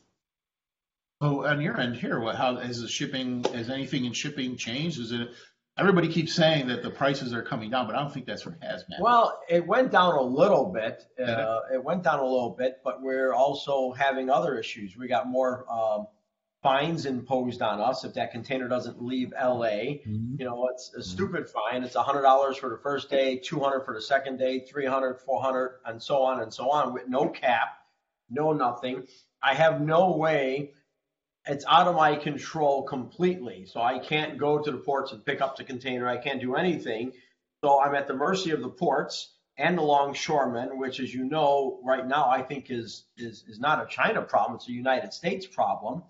[1.21, 4.99] Oh, on your end here, what, how is the shipping, has anything in shipping changed?
[4.99, 5.29] Is it,
[5.77, 8.51] everybody keeps saying that the prices are coming down, but I don't think that's for
[8.51, 8.99] hazmat.
[8.99, 11.03] Well, it went down a little bit.
[11.17, 11.29] It?
[11.29, 14.95] Uh, it went down a little bit, but we're also having other issues.
[14.97, 16.07] We got more um,
[16.61, 19.99] fines imposed on us if that container doesn't leave LA.
[20.37, 21.83] You know, it's a stupid fine.
[21.83, 25.79] It's hundred dollars for the first day, two hundred for the second day, 300, 400,
[25.85, 27.79] and so on and so on, with no cap,
[28.29, 29.03] no nothing.
[29.41, 30.73] I have no way.
[31.45, 33.65] It's out of my control completely.
[33.65, 36.07] So I can't go to the ports and pick up the container.
[36.07, 37.11] I can't do anything.
[37.63, 41.79] So I'm at the mercy of the ports and the longshoremen, which, as you know,
[41.83, 44.55] right now I think is is is not a China problem.
[44.55, 46.03] It's a United States problem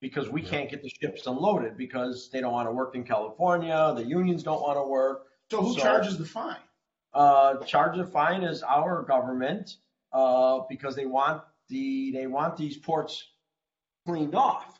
[0.00, 3.92] because we can't get the ships unloaded because they don't want to work in California.
[3.96, 5.26] The unions don't want to work.
[5.50, 6.56] So who charges the fine?
[7.16, 9.76] uh, charge the fine is our government
[10.12, 13.24] uh, because they want the they want these ports
[14.06, 14.72] cleaned off.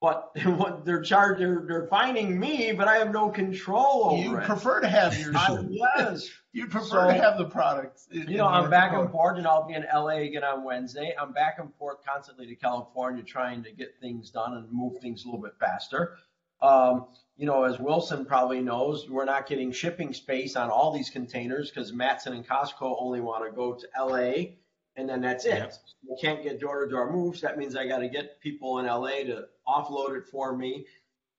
[0.00, 4.36] But what they're charged, they're, they're fining me, but I have no control over You
[4.36, 4.44] it.
[4.44, 6.28] prefer to have your I- yes.
[6.52, 8.00] You prefer So- to have the product.
[8.12, 11.14] in- You know, I'm back and forth, and I'll be in LA again on Wednesday.
[11.20, 15.24] I'm back and forth constantly to California, trying to get things done and move things
[15.24, 16.16] a little bit faster.
[16.62, 21.10] Um, you know, as Wilson probably knows, we're not getting shipping space on all these
[21.10, 24.52] containers because Matson and COSCO only want to go to LA,
[24.96, 25.76] and then that's it.
[26.08, 27.40] We can't get door to door moves.
[27.40, 30.86] That means I got to get people in LA to offload it for me.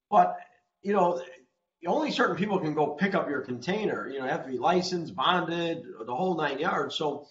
[0.10, 0.38] But
[0.82, 1.22] you know,
[1.86, 4.08] only certain people can go pick up your container.
[4.10, 6.96] You know, you have to be licensed, bonded, the whole nine yards.
[6.96, 7.28] So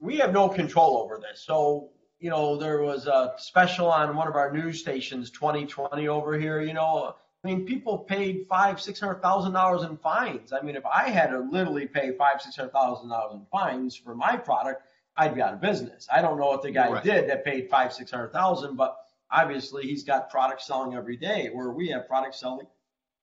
[0.00, 1.42] we have no control over this.
[1.44, 1.90] So,
[2.20, 6.60] you know, there was a special on one of our news stations, 2020 over here,
[6.60, 7.14] you know.
[7.44, 10.52] I mean, people paid five, six hundred thousand dollars in fines.
[10.52, 13.94] I mean, if I had to literally pay five, six hundred thousand dollars in fines
[13.94, 14.82] for my product,
[15.18, 16.06] I'd be out of business.
[16.12, 17.02] I don't know what the guy Right.
[17.04, 18.96] did that paid five, six hundred thousand, but
[19.30, 22.66] obviously he's got products selling every day, where we have products selling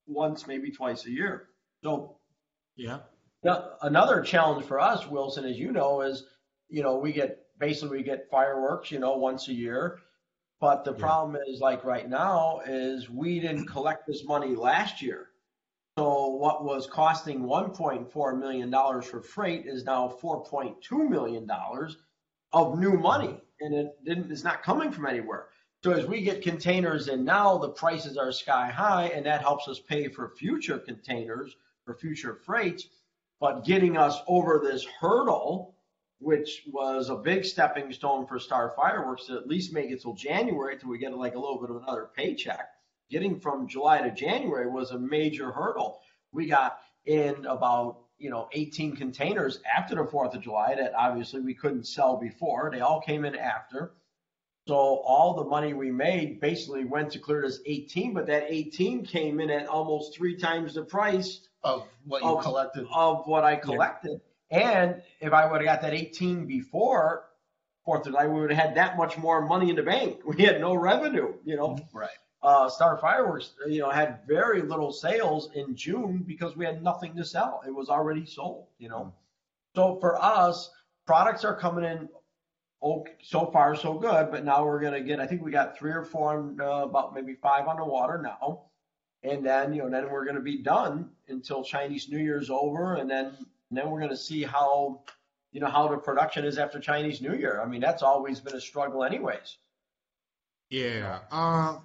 [0.05, 1.49] once, maybe twice a year.
[1.83, 2.17] So
[2.75, 2.99] Yeah.
[3.43, 6.27] now, another challenge for us, Wilson, as you know, is
[6.67, 9.99] you know we get basically we get fireworks, you know, once a year.
[10.59, 15.29] But the problem is, like right now, is we didn't collect this money last year.
[16.37, 21.95] What was costing 1.4 million dollars for freight is now 4.2 million dollars
[22.51, 24.29] of new money, and it didn't.
[24.29, 25.47] It's not coming from anywhere.
[25.81, 29.69] So as we get containers in now, the prices are sky high, and that helps
[29.69, 31.55] us pay for future containers
[31.85, 32.89] for future freights.
[33.39, 35.77] But getting us over this hurdle,
[36.19, 40.15] which was a big stepping stone for Star Fireworks to at least make it till
[40.15, 42.67] January till we get like a little bit of another paycheck.
[43.09, 46.01] Getting from July to January was a major hurdle.
[46.35, 51.41] We got in about you know 18 containers after the 4th of July that obviously
[51.41, 52.69] we couldn't sell before.
[52.71, 53.93] They all came in after.
[54.67, 59.05] So all the money we made basically went to clear this 18, but that 18
[59.05, 62.87] came in at almost three times the price of what you of- collected.
[62.91, 64.21] of what I collected.
[64.49, 67.25] And if I would have got that 18 before
[67.83, 70.21] Fourth of July, we would have had that much more money in the bank.
[70.25, 71.77] We had no revenue, you know.
[71.93, 72.09] Right.
[72.45, 77.15] Uh, Star Fireworks, you know, had very little sales in June because we had nothing
[77.15, 77.63] to sell.
[77.65, 79.11] It was already sold, you know.
[79.75, 80.69] So for us,
[81.07, 82.07] products are coming in
[82.83, 85.19] okay, so far so good, but now we're gonna get.
[85.19, 88.65] I think we got three or four, uh, about maybe five on the water now,
[89.23, 93.09] and then you know, then we're gonna be done until Chinese New Year's over, and
[93.09, 93.25] then
[93.69, 95.01] and then we're gonna see how,
[95.51, 97.59] you know, how the production is after Chinese New Year.
[97.59, 99.57] I mean, that's always been a struggle, anyways.
[100.69, 101.21] Yeah.
[101.31, 101.77] Uh,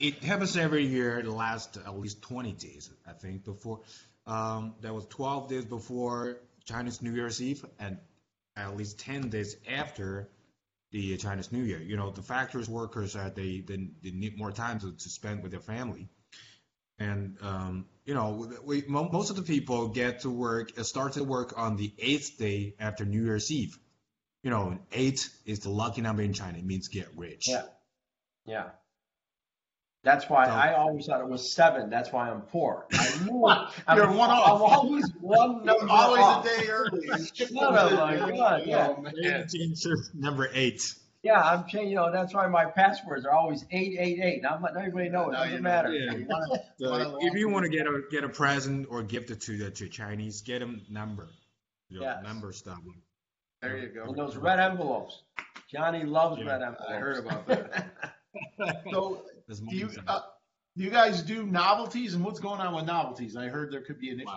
[0.00, 1.22] it happens every year.
[1.22, 3.44] The last at least 20 days, I think.
[3.44, 3.80] Before,
[4.26, 7.98] um, that was 12 days before Chinese New Year's Eve, and
[8.56, 10.28] at least 10 days after
[10.92, 11.80] the Chinese New Year.
[11.80, 15.42] You know, the factories workers are they they, they need more time to, to spend
[15.42, 16.08] with their family,
[16.98, 21.14] and um, you know, we mo- most of the people get to work uh, start
[21.14, 23.78] to work on the eighth day after New Year's Eve.
[24.42, 26.56] You know, eight is the lucky number in China.
[26.58, 27.48] It means get rich.
[27.48, 27.64] Yeah.
[28.46, 28.70] Yeah.
[30.04, 31.90] That's why So- I always thought it was seven.
[31.90, 32.86] That's why I'm poor.
[32.92, 33.46] I knew
[33.86, 34.46] I'm, You're one off.
[34.46, 36.44] I'm always one number You're always off.
[36.46, 37.06] a day early.
[37.34, 38.94] Son of a gun, yeah.
[38.96, 39.46] Oh, man.
[40.14, 40.94] Number eight.
[41.24, 41.90] Yeah, I'm changing.
[41.90, 44.42] You know, that's why my passwords are always eight eight eight.
[44.48, 45.92] I'm letting everybody know it doesn't you matter.
[45.92, 46.12] Yeah.
[46.14, 49.02] You wanna- you wanna So if you want to get a get a present or
[49.02, 51.28] gift it to the to Chinese, get them number.
[51.88, 52.22] You know, Yes.
[52.22, 52.78] number stuff.
[53.60, 54.04] There you go.
[54.04, 55.22] And those red envelopes.
[55.68, 56.84] Johnny loves Yeah, red envelopes.
[56.88, 57.94] I heard about that.
[58.92, 60.20] So, Do you uh,
[60.76, 63.36] do you guys do novelties and what's going on with novelties?
[63.36, 64.30] I heard there could be an issue.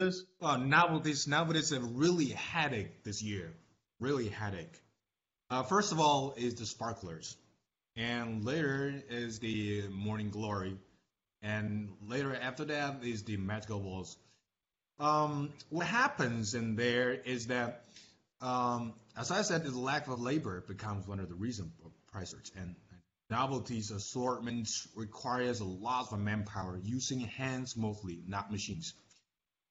[0.00, 3.52] This Well, novelties, novelties are really headache this year.
[4.00, 4.80] Really headache.
[5.50, 7.36] Uh, first of all is the sparklers,
[7.96, 10.76] and later is the morning glory,
[11.42, 14.16] and later after that is the magical balls.
[14.98, 17.84] Um, what happens in there is that,
[18.40, 22.30] um, as I said, the lack of labor becomes one of the reasons for price
[22.30, 22.74] surge, and
[23.30, 28.94] novelties assortments requires a lot of manpower using hands mostly, not machines.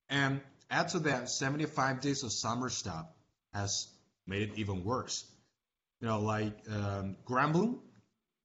[0.09, 0.41] And
[0.89, 3.05] to that, 75 days of summer stuff
[3.53, 3.87] has
[4.25, 5.25] made it even worse.
[6.01, 7.77] You know, like um, Grambling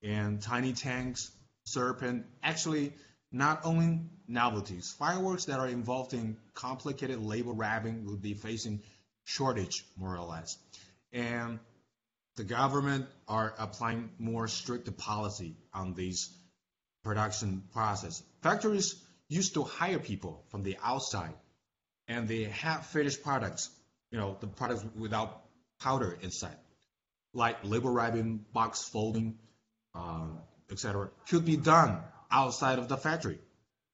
[0.02, 1.30] and Tiny Tanks,
[1.64, 2.92] Serpent, actually
[3.32, 8.80] not only novelties, fireworks that are involved in complicated label wrapping will be facing
[9.24, 10.56] shortage more or less.
[11.12, 11.58] And
[12.38, 16.30] the government are applying more strict policy on these
[17.04, 18.22] production process.
[18.42, 18.94] Factories
[19.28, 21.34] used to hire people from the outside
[22.06, 23.68] and they have finished products,
[24.10, 25.42] you know, the products without
[25.80, 26.56] powder inside,
[27.34, 29.38] like label wrapping, box folding,
[29.94, 30.28] uh,
[30.70, 33.38] etc., could be done outside of the factory.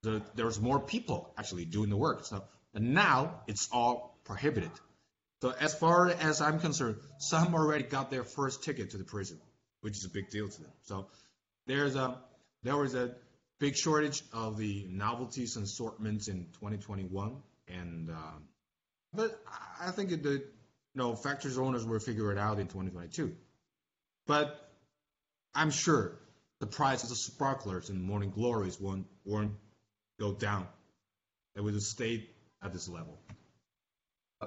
[0.03, 2.25] The, there's more people actually doing the work.
[2.25, 2.43] So
[2.75, 4.71] and now it's all prohibited.
[5.41, 9.39] So as far as I'm concerned, some already got their first ticket to the prison,
[9.81, 10.71] which is a big deal to them.
[10.83, 11.07] So
[11.67, 12.17] there's a
[12.63, 13.15] there was a
[13.59, 17.35] big shortage of the novelties and assortments in 2021,
[17.67, 18.43] and um,
[19.13, 19.39] but
[19.79, 20.41] I think the you
[20.95, 23.35] know factories owners will figure it out in 2022.
[24.27, 24.69] But
[25.53, 26.17] I'm sure
[26.59, 29.53] the prices of sparklers and morning glories won't won't
[30.19, 30.67] go down.
[31.55, 32.27] It will stay
[32.61, 33.19] at this level.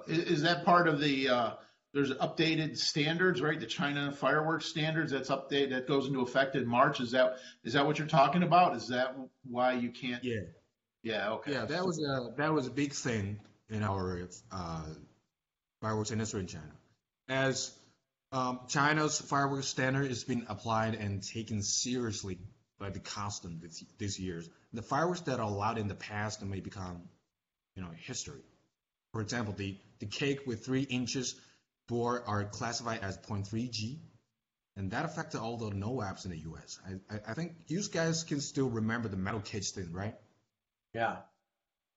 [0.06, 1.28] Is, is that part of the?
[1.28, 1.50] Uh,
[1.94, 3.58] there's updated standards, right?
[3.58, 7.00] The China fireworks standards that's updated that goes into effect in March.
[7.00, 8.76] Is that is that what you're talking about?
[8.76, 10.22] Is that why you can't?
[10.22, 10.40] Yeah.
[11.02, 11.30] Yeah.
[11.32, 11.52] Okay.
[11.52, 14.84] Yeah, that was a that was a big thing in our uh,
[15.80, 16.72] fireworks industry in China,
[17.28, 17.72] as
[18.32, 22.38] um, China's fireworks standard is being applied and taken seriously
[22.78, 24.48] by the custom this, these years.
[24.72, 27.02] The fireworks that are allowed in the past may become,
[27.74, 28.42] you know, history.
[29.18, 31.34] For example, the, the cake with three inches
[31.88, 33.98] bore are classified as 0.3 G,
[34.76, 36.78] and that affected all the NOAPs in the U.S.
[36.86, 40.14] I, I, I think you guys can still remember the metal cage thing, right?
[40.94, 41.16] Yeah.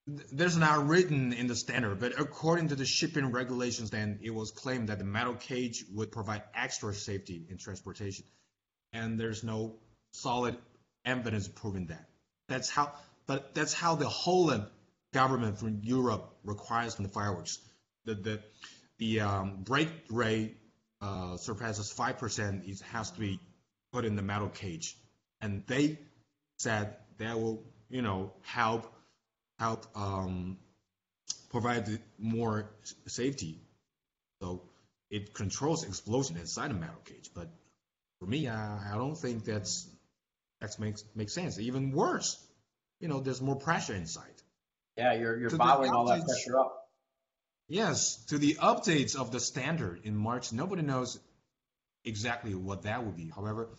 [0.07, 4.49] There's not written in the standard, but according to the shipping regulations, then it was
[4.49, 8.26] claimed that the metal cage would provide extra safety in transportation,
[8.93, 9.76] and there's no
[10.09, 10.57] solid
[11.05, 12.09] evidence proving that.
[12.47, 12.93] That's how,
[13.28, 14.65] but that's how the Holland
[15.14, 17.59] government from Europe requires from the fireworks.
[18.05, 18.43] The the
[18.97, 20.57] the um, break rate
[21.01, 22.64] uh, surpasses five percent.
[22.66, 23.39] It has to be
[23.91, 24.97] put in the metal cage,
[25.41, 25.99] and they
[26.59, 28.91] said that will you know help
[29.59, 30.57] help um,
[31.49, 31.88] provide
[32.18, 32.72] more
[33.07, 33.59] safety.
[34.41, 34.64] So
[35.09, 37.30] it controls explosion inside a metal cage.
[37.36, 37.49] But
[38.20, 39.88] for me, I, I don't think that's
[40.62, 41.59] that makes makes sense.
[41.59, 42.38] Even worse,
[42.99, 44.30] you know, there's more pressure inside.
[44.97, 46.89] Yeah, you're you're bottling all that pressure up.
[47.67, 51.19] Yes, to the updates of the standard in March, nobody knows
[52.03, 53.31] exactly what that would be.
[53.33, 53.69] However,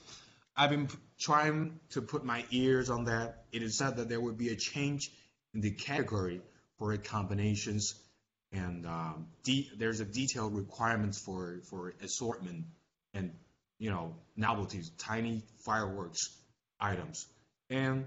[0.56, 0.88] I've been
[1.18, 3.44] trying to put my ears on that.
[3.52, 5.10] It is said that there would be a change
[5.54, 6.40] in the category
[6.78, 7.94] for combinations,
[8.50, 12.64] and um, de- there's a detailed requirements for for assortment
[13.14, 13.32] and
[13.78, 16.34] you know novelties, tiny fireworks
[16.80, 17.26] items,
[17.70, 18.06] and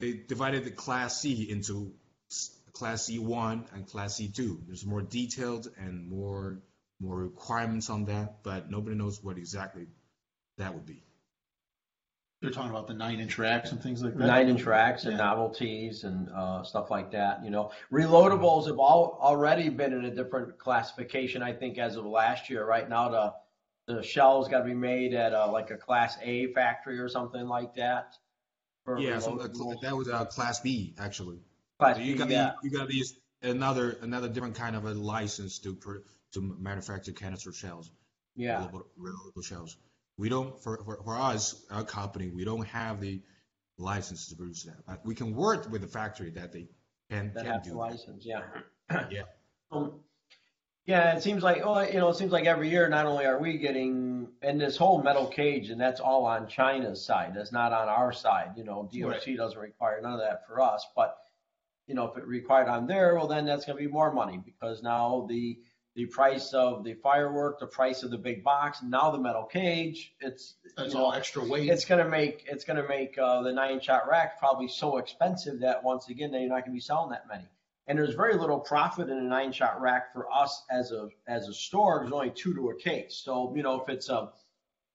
[0.00, 1.92] they divided the Class C into
[2.72, 4.66] Class C1 and Class C2.
[4.66, 6.60] There's more detailed and more
[7.00, 9.86] more requirements on that, but nobody knows what exactly
[10.58, 11.02] that would be.
[12.40, 14.26] They're talking about the nine inch racks and things like that.
[14.26, 17.42] Nine inch racks and novelties and uh, stuff like that.
[17.42, 21.42] You know, reloadables have all already been in a different classification.
[21.42, 22.66] I think as of last year.
[22.66, 23.34] Right now, the
[23.94, 27.46] the shells got to be made at a, like a Class A factory or something
[27.46, 28.14] like that.
[28.84, 31.38] for Yeah, so that, that was uh, Class B actually.
[31.80, 32.52] So you got yeah.
[32.62, 35.76] you got to use another another different kind of a license to
[36.32, 37.90] to manufacture canister shells.
[38.36, 38.68] Yeah.
[39.42, 39.76] Shells.
[40.16, 43.20] We don't for, for for us our company we don't have the
[43.76, 44.86] license to produce that.
[44.86, 46.68] But we can work with the factory that they
[47.10, 48.24] can that can have do the license.
[48.24, 48.42] Yeah.
[48.88, 49.12] that.
[49.12, 49.22] Yeah.
[49.72, 50.00] Um,
[50.86, 53.38] yeah, it seems like oh, you know, it seems like every year not only are
[53.38, 57.32] we getting in this whole metal cage, and that's all on China's side.
[57.34, 58.50] That's not on our side.
[58.56, 59.36] You know, DOT Right.
[59.36, 60.86] doesn't require none of that for us.
[60.94, 61.16] But
[61.86, 64.40] you know, if it required on there, well, then that's going to be more money
[64.44, 65.58] because now the
[65.94, 70.12] the price of the firework, the price of the big box, now the metal cage,
[70.20, 71.68] it's That's you know, all extra weight.
[71.68, 74.98] It's going to make it's going to make uh, the nine shot rack probably so
[74.98, 77.44] expensive that once again, then you're not going to be selling that many.
[77.86, 81.48] And there's very little profit in a nine shot rack for us as a as
[81.48, 82.00] a store.
[82.00, 83.20] There's only two to a case.
[83.24, 84.32] So you know if it's a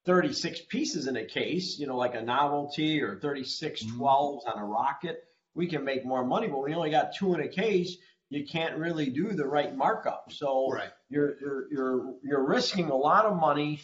[0.06, 4.66] 36 pieces in a case, you know like a novelty or 36 12s on a
[4.66, 5.24] rocket,
[5.60, 6.48] we can make more money.
[6.48, 7.98] But we only got two in a case,
[8.30, 10.32] you can't really do the right markup.
[10.32, 10.92] So Right.
[11.10, 13.82] you're you're you're you're risking a lot of money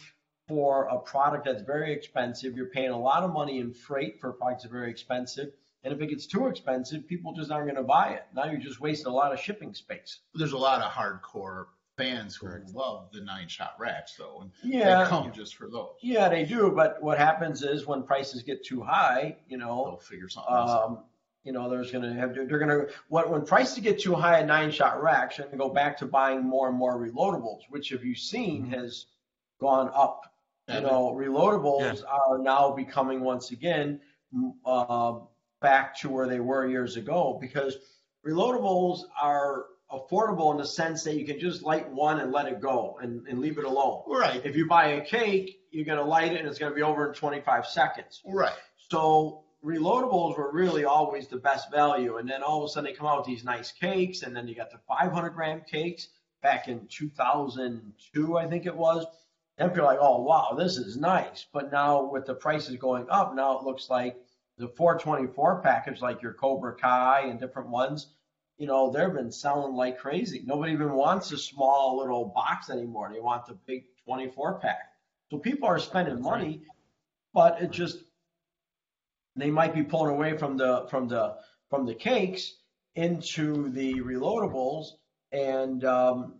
[0.48, 2.56] for a product that's very expensive.
[2.56, 5.48] You're paying a lot of money in freight for products that are very expensive.
[5.84, 8.24] And if it gets too expensive, people just aren't going to buy it.
[8.34, 10.20] Now you're just wasting a lot of shipping space.
[10.34, 11.66] There's a lot of hardcore
[11.98, 15.02] fans who love the nine shot racks though, and Yeah.
[15.04, 15.94] they come just for those.
[16.02, 16.70] Yeah, they do.
[16.70, 20.70] But what happens is when prices get too high, you know They'll figure something else.
[20.70, 21.04] um,
[21.46, 24.40] you know, there's going to have they're going to, when, when prices get too high
[24.40, 27.60] at nine shot racks, they're going to go back to buying more and more reloadables,
[27.70, 29.06] which have you seen has
[29.60, 30.32] gone up.
[30.68, 34.00] You know, reloadables are now becoming once again
[34.64, 35.20] uh,
[35.60, 37.76] back to where they were years ago because
[38.26, 42.60] reloadables are affordable in the sense that you can just light one and let it
[42.60, 44.02] go and, and leave it alone.
[44.08, 44.44] Right.
[44.44, 46.82] If you buy a cake, you're going to light it and it's going to be
[46.82, 48.20] over in 25 seconds.
[48.26, 48.50] Right.
[48.90, 52.18] So reloadables were really always the best value.
[52.18, 54.22] And then all of a sudden they come out with these nice cakes.
[54.22, 56.08] And then you got the 500 gram cakes
[56.42, 59.06] back in 2002, I think it was.
[59.58, 61.46] And people are like, oh, wow, this is nice.
[61.52, 64.16] But now with the prices going up, now it looks like
[64.58, 68.08] the 424 package, like your Cobra Kai and different ones,
[68.58, 70.42] you know, they've been selling like crazy.
[70.44, 73.10] Nobody even wants a small little box anymore.
[73.12, 74.92] They want the big 24 pack.
[75.30, 76.62] So people are spending money,
[77.34, 77.98] but it just
[79.36, 81.36] they might be pulling away from the from the
[81.68, 82.54] from the cakes
[82.94, 84.86] into the reloadables,
[85.32, 86.34] and um,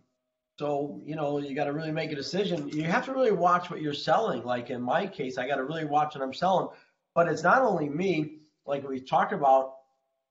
[0.59, 2.69] so you know you got to really make a decision.
[2.69, 4.43] You have to really watch what you're selling.
[4.45, 6.69] Like in my case, I got to really watch what I'm selling.
[7.15, 8.39] But it's not only me.
[8.65, 9.75] Like we talked about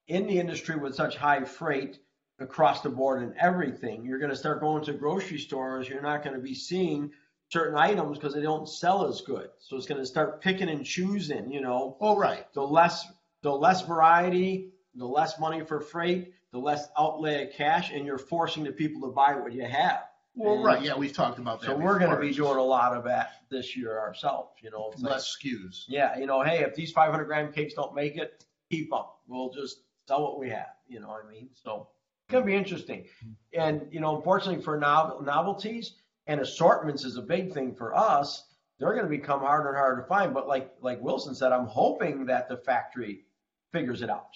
[0.07, 1.99] in the industry with such high freight
[2.39, 5.87] across the board and everything, you're going to start going to grocery stores.
[5.87, 7.11] You're not going to be seeing
[7.49, 9.49] certain items because they don't sell as good.
[9.59, 11.97] So it's going to start picking and choosing, you know.
[12.01, 12.51] Oh, right.
[12.53, 13.05] The less
[13.41, 18.17] the less variety, the less money for freight, the less outlay of cash, and you're
[18.17, 20.01] forcing the people to buy what you have.
[20.33, 20.81] Well, And right.
[20.81, 21.67] Yeah, we've talked about that.
[21.67, 24.89] So we're going to be doing a lot of that this year ourselves, you know.
[24.93, 25.85] It's like- less SKUs.
[25.87, 29.03] yeah, you know, hey, if these 500 gram cakes don't make it, keep them.
[29.27, 30.69] We'll just sell what we have.
[30.87, 31.49] You know what I mean?
[31.53, 31.87] So
[32.25, 33.01] it's gonna be interesting.
[33.03, 33.59] Mm-hmm.
[33.61, 35.93] And you know, unfortunately for nov- novelties
[36.27, 38.43] and assortments is a big thing for us.
[38.79, 40.33] They're gonna become harder and harder to find.
[40.33, 43.25] But like like Wilson said, I'm hoping that the factory
[43.71, 44.27] figures it out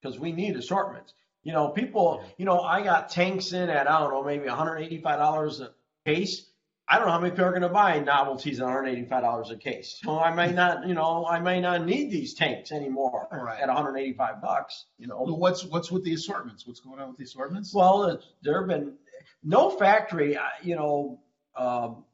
[0.00, 1.12] because we need assortments.
[1.42, 2.24] You know, people.
[2.38, 5.70] You know, I got tanks in at I don't know maybe 185 dollars a
[6.06, 6.50] case.
[6.86, 10.00] I don't know how many people are going to buy novelties at $185 a case.
[10.04, 13.58] So I may not, you know, I may not need these tanks anymore Right.
[13.58, 14.84] at 185 bucks.
[14.98, 16.66] You know, Well, what's what's with the assortments?
[16.66, 17.72] What's going on with the assortments?
[17.74, 18.96] well, there have been
[19.42, 21.20] no factory, you know,
[21.56, 22.04] um,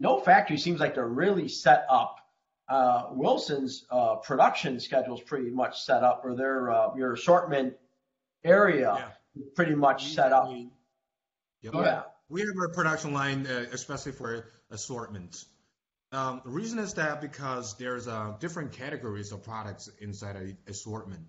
[0.00, 2.18] no factory seems like they're really set up.
[2.68, 7.74] Uh, Wilson's uh, production schedule is pretty much set up, or their uh, your assortment
[8.44, 10.50] area is pretty much set up.
[11.62, 11.74] Yep.
[11.74, 12.02] Yeah.
[12.28, 15.44] We have a production line, uh, especially for assortment.
[16.12, 21.22] Um, the reason is that because there's uh, different categories of products inside an assortment.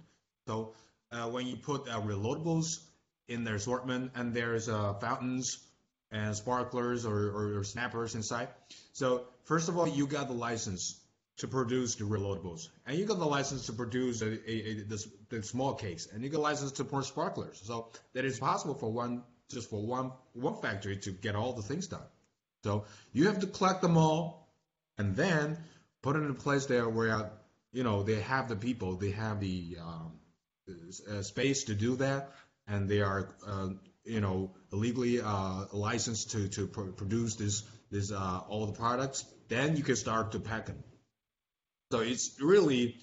[0.48, 0.74] So
[1.12, 2.80] uh, when you put uh, reloadables
[3.28, 5.58] in the assortment, and there's uh, fountains
[6.14, 8.48] and sparklers or, or, or snappers inside.
[8.94, 11.00] So first of all, you got the license
[11.38, 14.74] to produce the reloadables, and you got the license to produce a, a, a,
[15.30, 17.60] the, small cakes, and you got license to pour sparklers.
[17.64, 21.64] So that is possible for one just for one one factory to get all the
[21.64, 22.06] things done.
[22.64, 24.48] So you have to collect them all,
[25.00, 25.58] and then
[26.04, 27.32] put it in a place there where
[27.72, 30.12] you know they have the people, they have the um,
[30.70, 32.32] uh, space to do that,
[32.68, 33.70] and they are uh,
[34.06, 39.26] you know legally uh, licensed to to pr- produce this this uh, all the products.
[39.50, 40.84] Then you can start to pack them.
[41.92, 42.98] So it's really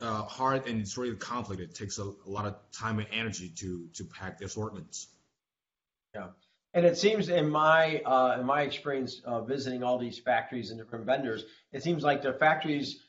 [0.00, 1.70] uh, hard and it's really complicated.
[1.70, 5.08] It takes a, a lot of time and energy to to pack the assortments.
[6.14, 6.28] Yeah,
[6.74, 10.80] and it seems in my uh, in my experience uh, visiting all these factories and
[10.80, 13.00] different vendors, it seems like the factories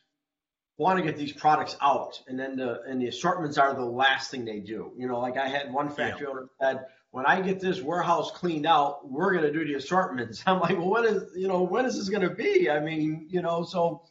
[0.82, 4.32] want to get these products out, and then the and the assortments are the last
[4.32, 4.92] thing they do.
[4.98, 8.66] You know, like I had one factory owner said, "When I get this warehouse cleaned
[8.66, 11.86] out, we're going to do the assortments." I'm like, "Well, what is you know when
[11.86, 14.04] is this going to be?" I mean, you know, so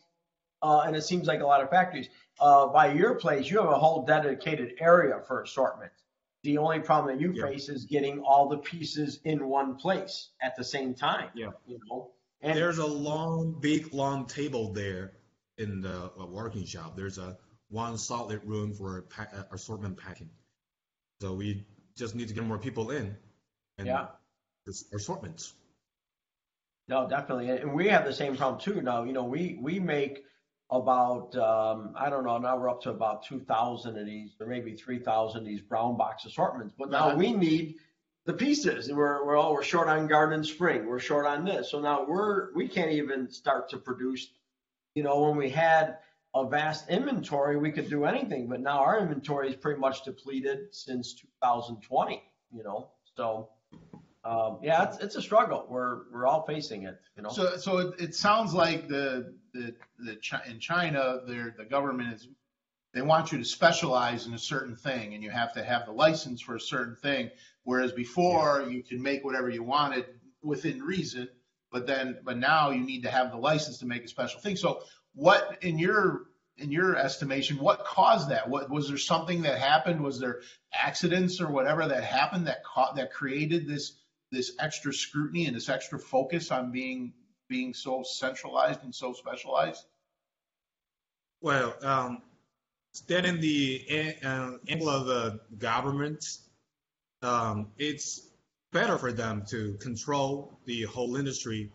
[0.62, 2.08] uh, and it seems like a lot of factories.
[2.38, 5.92] Uh, by your place, you have a whole dedicated area for assortment.
[6.42, 7.46] The only problem that you Yeah.
[7.48, 11.28] face is getting all the pieces in one place at the same time.
[11.34, 11.50] Yeah.
[11.66, 15.12] You know, and There's a long, big, long table there
[15.60, 16.96] in the uh, working shop.
[16.96, 17.36] There's a
[17.68, 20.30] one solid room for pa- uh, assortment packing.
[21.20, 21.64] So we
[21.96, 23.16] just need to get more people in.
[23.78, 24.08] And Yeah.
[24.92, 25.54] assortments.
[26.88, 28.82] No, definitely, and we have the same problem too.
[28.82, 30.24] Now, you know, we we make
[30.70, 32.38] about um, I don't know.
[32.38, 35.60] Now we're up to about two thousand of these, or maybe three thousand of these
[35.60, 36.74] brown box assortments.
[36.76, 37.76] But now we need
[38.26, 38.88] the pieces.
[38.88, 40.86] And We're we're all we're short on garden spring.
[40.86, 41.70] We're short on this.
[41.70, 44.28] So now we're we can't even start to produce.
[44.94, 45.98] You know, when we had
[46.34, 48.48] a vast inventory, we could do anything.
[48.48, 52.22] But now our inventory is pretty much depleted since 2020.
[52.52, 53.50] You know, so.
[54.22, 55.66] Um, yeah, it's, it's a struggle.
[55.70, 57.00] We're we're all facing it.
[57.16, 57.30] You know.
[57.30, 62.14] So, so it, it sounds like the the the Chi- in China, their the government
[62.14, 62.28] is
[62.92, 65.92] they want you to specialize in a certain thing, and you have to have the
[65.92, 67.30] license for a certain thing.
[67.62, 70.06] Whereas before, you can make whatever you wanted
[70.42, 71.28] within reason,
[71.70, 74.56] but then but now you need to have the license to make a special thing.
[74.56, 74.82] So,
[75.14, 76.26] what in your
[76.60, 78.48] in your estimation, what caused that?
[78.48, 80.02] What was there something that happened?
[80.02, 80.40] Was there
[80.74, 83.92] accidents or whatever that happened that caught that created this
[84.30, 87.12] this extra scrutiny and this extra focus on being
[87.48, 89.84] being so centralized and so specialized?
[91.40, 92.22] Well, um,
[92.92, 96.24] standing the uh, angle of the government,
[97.22, 98.29] um, it's
[98.72, 101.72] better for them to control the whole industry,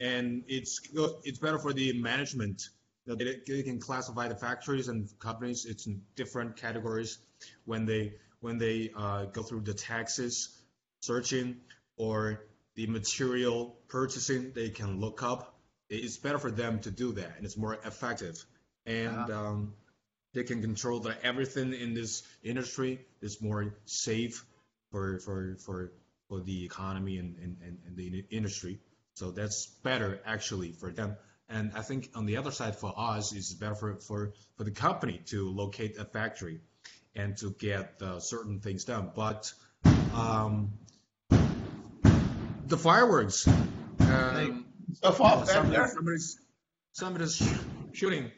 [0.00, 0.80] and it's
[1.24, 2.62] it's better for the management.
[3.06, 7.18] that They, they can classify the factories and companies it's in different categories
[7.64, 10.58] when they when they uh, go through the taxes
[11.00, 11.56] searching
[11.96, 14.52] or the material purchasing.
[14.52, 15.54] They can look up.
[15.88, 18.44] It's better for them to do that, and it's more effective.
[18.86, 19.74] And um,
[20.32, 24.44] they can control that everything in this industry is more safe
[24.90, 25.92] for for for
[26.32, 28.80] for the economy and, and, and, the industry.
[29.12, 31.18] So that's better actually for them.
[31.50, 34.70] And I think on the other side for us, it's better for, for, for the
[34.70, 36.60] company to locate a factory
[37.14, 39.10] and to get uh, certain things done.
[39.14, 39.52] But
[40.14, 40.72] um,
[42.66, 44.64] the fireworks, um,
[45.02, 46.38] off back somebody- somebody's,
[46.92, 47.58] somebody's sh-
[47.92, 48.30] shooting.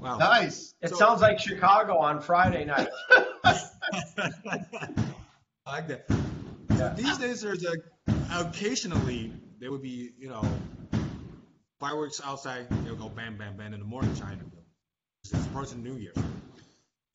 [0.00, 0.18] Wow.
[0.18, 0.72] Nice.
[0.80, 2.90] It So- sounds like Chicago on Friday night.
[3.44, 3.58] I
[5.66, 6.06] like that.
[6.84, 7.76] So these days, there's a
[8.38, 10.46] occasionally there would be you know
[11.80, 12.66] fireworks outside.
[12.84, 14.42] They'll go bam, bam, bam in the morning China.
[15.22, 16.12] It's part approaching New Year.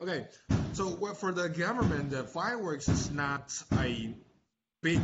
[0.01, 0.25] Okay,
[0.73, 4.15] so for the government, the fireworks is not a
[4.81, 5.01] big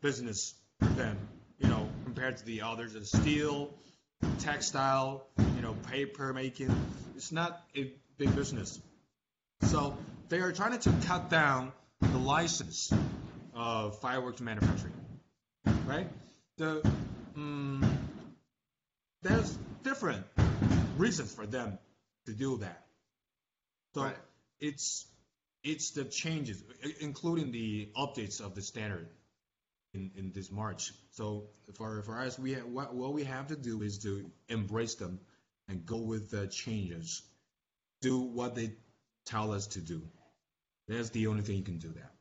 [0.00, 1.18] business for them.
[1.58, 3.74] You know, compared to the others, the steel,
[4.38, 6.74] textile, you know, paper making.
[7.16, 8.80] It's not a big business.
[9.60, 9.94] So
[10.30, 12.90] they are trying to cut down the license
[13.56, 14.92] of fireworks manufacturing,
[15.86, 16.08] right?
[16.58, 16.82] The
[17.36, 17.88] mm,
[19.22, 20.26] there's different
[20.98, 21.78] reasons for them
[22.26, 22.84] to do that.
[23.94, 24.12] So
[24.60, 25.06] it's
[25.64, 26.62] it's the changes,
[27.00, 29.08] including the updates of the standard
[29.94, 30.92] in, in this March.
[31.12, 34.96] So for for us, we ha- what what we have to do is to embrace
[34.96, 35.18] them
[35.68, 37.22] and go with the changes,
[38.02, 38.72] do what they
[39.24, 40.02] tell us to do.
[40.88, 42.12] That's the only thing you can do that.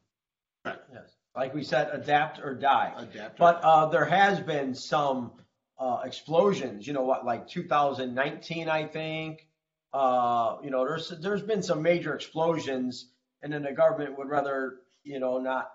[0.92, 1.15] Yes.
[1.36, 2.94] Like we said, adapt or die.
[2.98, 5.32] Adapt But uh, there has been some
[5.78, 6.88] uh, explosions.
[6.88, 9.48] You know what, like 2019, I think.
[9.94, 13.10] Uh, you know, there's there's been some major explosions,
[13.42, 15.72] and then the government would rather you know not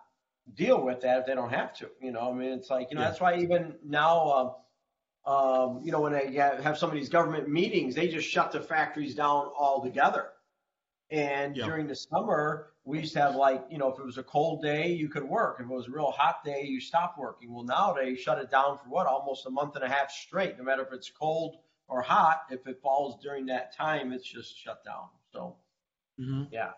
[0.54, 1.90] deal with that if they don't have to.
[2.00, 3.08] You know, I mean, it's like you know Yeah.
[3.08, 4.30] that's why even now.
[4.32, 4.54] Um,
[5.26, 8.52] um, you know, when they have have some of these government meetings, they just shut
[8.52, 10.30] the factories down altogether.
[11.10, 11.64] And Yeah.
[11.66, 14.62] during the summer, we used to have like, you know, if it was a cold
[14.62, 15.56] day, you could work.
[15.60, 17.52] If it was a real hot day, you stopped working.
[17.52, 19.06] Well, nowadays, shut it down for what?
[19.06, 20.56] Almost a month and a half straight.
[20.58, 21.56] No matter if it's cold
[21.88, 25.08] or hot, if it falls during that time, it's just shut down.
[25.32, 25.56] So,
[26.50, 26.70] yeah.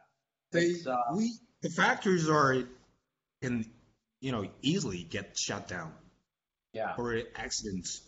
[0.50, 1.32] They uh, we
[1.62, 2.64] the factories are
[3.40, 3.64] can
[4.20, 5.92] you know easily get shut down
[6.74, 6.94] Yeah.
[6.94, 8.02] for accidents.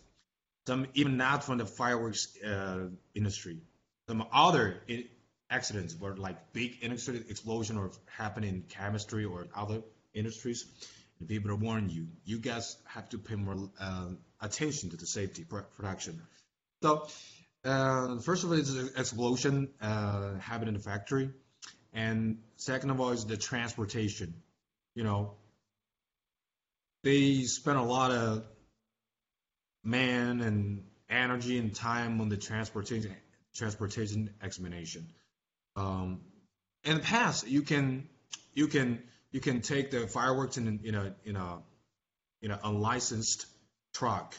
[0.67, 3.59] Some even not from the fireworks uh, industry.
[4.09, 5.07] Some other i-
[5.55, 9.83] accidents were like big industry explosion or happen in chemistry or other
[10.13, 10.67] industries.
[11.27, 12.09] People are warning you.
[12.25, 14.09] You guys have to pay more uh,
[14.41, 16.21] attention to the safety pr- production.
[16.83, 17.07] So
[17.65, 20.33] uh, first of all, an explosion uh,
[20.67, 21.31] in the factory,
[21.93, 24.35] and second of all is the transportation.
[24.95, 25.35] You know,
[27.05, 28.45] they spent a lot of
[29.83, 33.15] man and energy and time on the transportation
[33.55, 35.07] transportation examination.
[35.77, 36.20] Um,
[36.85, 38.09] in the past, you can
[38.53, 39.03] you can
[39.33, 41.59] you can take the fireworks in in a in a
[42.43, 43.47] in an unlicensed
[43.93, 44.35] truck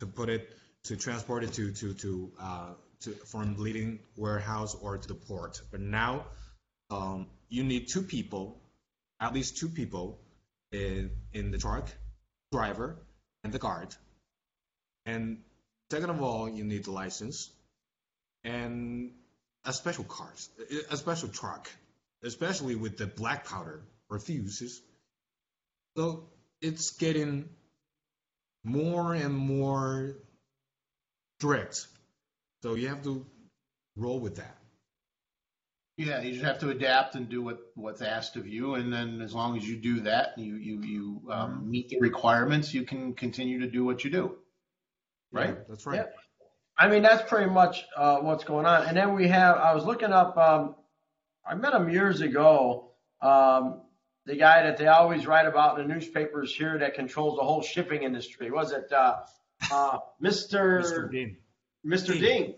[0.00, 0.48] to put it
[0.84, 5.60] to transport it to to to uh, to from leading warehouse or to the port.
[5.70, 6.26] But now
[6.90, 8.60] um, you need two people,
[9.20, 10.18] at least two people
[10.72, 11.88] in in the truck,
[12.50, 12.96] driver
[13.44, 13.94] and the guard.
[15.06, 15.38] And
[15.90, 17.50] second of all, you need the license
[18.44, 19.12] and
[19.64, 20.48] a special cars,
[20.90, 21.70] a special truck,
[22.22, 24.82] especially with the black powder or fuses.
[25.96, 26.28] So
[26.60, 27.48] it's getting
[28.64, 30.16] more and more
[31.38, 31.86] strict.
[32.62, 33.26] So you have to
[33.96, 34.56] roll with that.
[35.98, 39.20] Yeah, you just have to adapt and do what, what's asked of you, and then
[39.20, 43.12] as long as you do that, you you you um, meet the requirements, you can
[43.12, 44.36] continue to do what you do.
[45.30, 45.50] Right.
[45.50, 45.96] Yeah, that's right.
[45.96, 46.06] Yeah.
[46.82, 48.88] I mean, that's pretty much uh, what's going on.
[48.88, 50.74] And then we have, I was looking up, um,
[51.46, 52.90] I met him years ago.
[53.20, 53.82] Um,
[54.26, 57.62] the guy that they always write about in the newspapers here that controls the whole
[57.62, 58.50] shipping industry.
[58.50, 59.20] Was it uh,
[59.70, 60.82] uh, Mr.
[60.82, 61.08] Mr.
[61.08, 61.36] Dean.
[61.86, 62.14] Mr.
[62.14, 62.20] Dean.
[62.20, 62.54] Ding,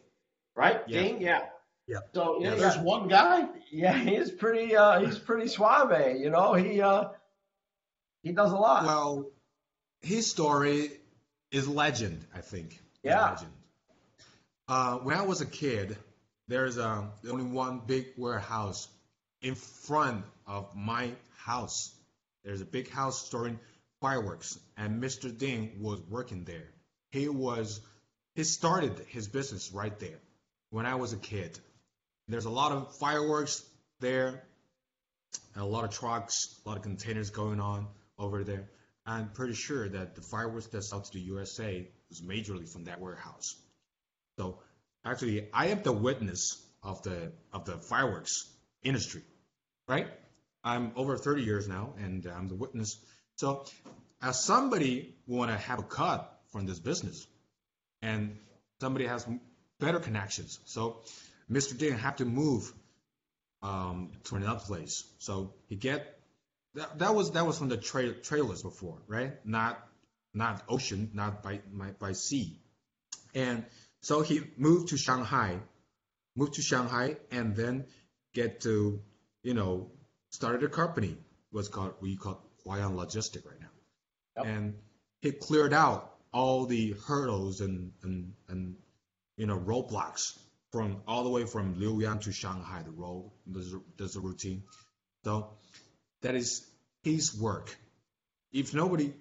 [0.57, 0.81] right?
[0.87, 1.03] Yeah.
[1.03, 1.41] Ding, yeah.
[1.87, 1.99] Yeah.
[2.14, 2.83] So Yeah, yeah, there's yeah.
[2.83, 3.47] one guy.
[3.70, 4.75] Yeah, he's pretty.
[4.75, 6.18] Uh, he's pretty suave.
[6.18, 7.09] You know, he uh,
[8.22, 8.85] he does a lot.
[8.85, 9.27] Well,
[10.01, 10.93] his story
[11.51, 12.81] is legend, I think.
[13.03, 13.33] Yeah.
[13.33, 13.53] Legend.
[14.67, 15.97] Uh, when I was a kid,
[16.49, 18.89] there's um, only one big warehouse
[19.43, 21.95] in front of my house.
[22.45, 23.59] There's a big house storing
[24.01, 25.37] fireworks, and Mr.
[25.37, 26.71] Ding was working there.
[27.11, 27.81] He was
[28.35, 30.19] he started his business right there
[30.71, 31.59] when I was a kid.
[32.27, 33.62] There's a lot of fireworks
[34.01, 34.43] there,
[35.55, 37.87] and a lot of trucks, a lot of containers going on
[38.19, 38.71] over there.
[39.05, 42.99] I'm pretty sure that the fireworks that sell to the USA was majorly from that
[42.99, 43.57] warehouse.
[44.39, 44.59] So
[45.05, 48.49] actually, I am the witness of the of the fireworks
[48.82, 49.22] industry,
[49.89, 50.09] right?
[50.62, 52.97] I'm over 30 years now, and I'm the witness.
[53.37, 53.66] So,
[54.22, 57.26] as somebody want to have a cut from this business,
[58.01, 58.39] and
[58.80, 59.26] somebody has
[59.78, 61.03] better connections, so
[61.51, 61.76] Mr.
[61.76, 62.72] Ding have to move
[63.62, 65.05] um, to another place.
[65.18, 66.18] So he get
[66.74, 69.35] that, that was that was from the tra- trailers before, right?
[69.45, 69.78] Not
[70.32, 72.59] not ocean, not by by, by sea,
[73.35, 73.64] and
[74.05, 75.59] so he moved to Shanghai,
[76.36, 77.86] moved to Shanghai, and then
[78.34, 79.00] get to
[79.42, 79.90] you know
[80.30, 81.16] started a company.
[81.50, 84.74] What's called we call Huayan Logistic right now, and
[85.22, 88.76] he cleared out all the hurdles and and and
[89.38, 90.38] you know roadblocks
[90.70, 92.82] from all the way from Liuyang to Shanghai.
[92.82, 94.64] The road there's a, there's a routine,
[95.24, 95.48] so
[96.20, 96.66] that is
[97.02, 97.74] his work.
[98.52, 99.14] If nobody,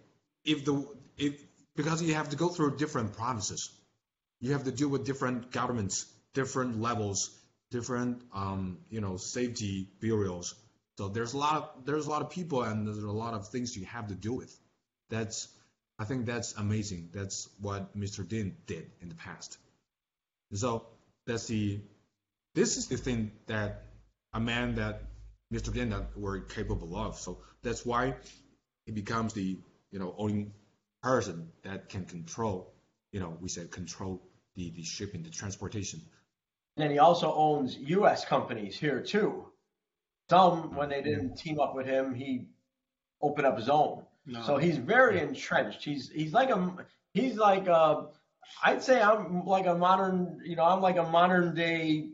[0.43, 0.85] if the
[1.17, 1.41] if
[1.73, 3.69] because you have to go through different provinces,
[4.43, 7.31] you have to deal with different governments, different levels,
[7.71, 10.53] different um, you know safety bureaus.
[10.97, 13.47] So there's a lot of there's a lot of people and there's a lot of
[13.47, 14.53] things you have to deal with.
[15.09, 15.47] That's
[15.97, 17.09] I think that's amazing.
[17.13, 18.27] That's what Mr.
[18.27, 19.57] Ding did in the past.
[20.51, 20.87] So
[21.25, 21.79] that's the
[22.53, 23.85] this is the thing that
[24.33, 25.03] a man that
[25.53, 25.73] Mr.
[25.73, 27.17] Ding that were capable of.
[27.17, 28.15] So that's why
[28.85, 29.57] he becomes the
[29.91, 30.51] you know only
[31.01, 32.73] person that can control
[33.13, 34.21] you know we say control
[34.55, 36.01] the the shipping the transportation.
[36.77, 38.25] And he also owns U.S.
[38.25, 39.45] companies here too.
[40.29, 42.47] Some, when they didn't team up with him, he
[43.21, 44.03] opened up his own.
[44.25, 44.41] No.
[44.43, 45.83] So he's very entrenched.
[45.83, 46.73] He's he's like a
[47.13, 48.07] he's like a
[48.63, 52.09] I'd say I'm like a modern you know I'm like a modern day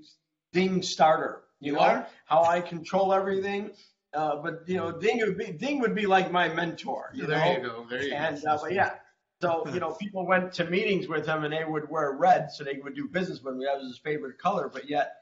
[0.54, 1.44] Ding starter.
[1.60, 2.08] You, You know are?
[2.26, 3.72] how I control everything.
[4.12, 7.12] Uh, but you know, Ding would be Ding would be like my mentor.
[7.14, 7.52] You There know?
[7.52, 7.86] you go.
[7.88, 8.16] There you go.
[8.16, 8.94] and uh, but yeah,
[9.42, 12.64] so you know, people went to meetings with him and they would wear red so
[12.64, 13.62] they would do business with him.
[13.62, 14.70] That was his favorite color.
[14.72, 15.14] But yet,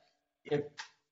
[0.45, 0.63] if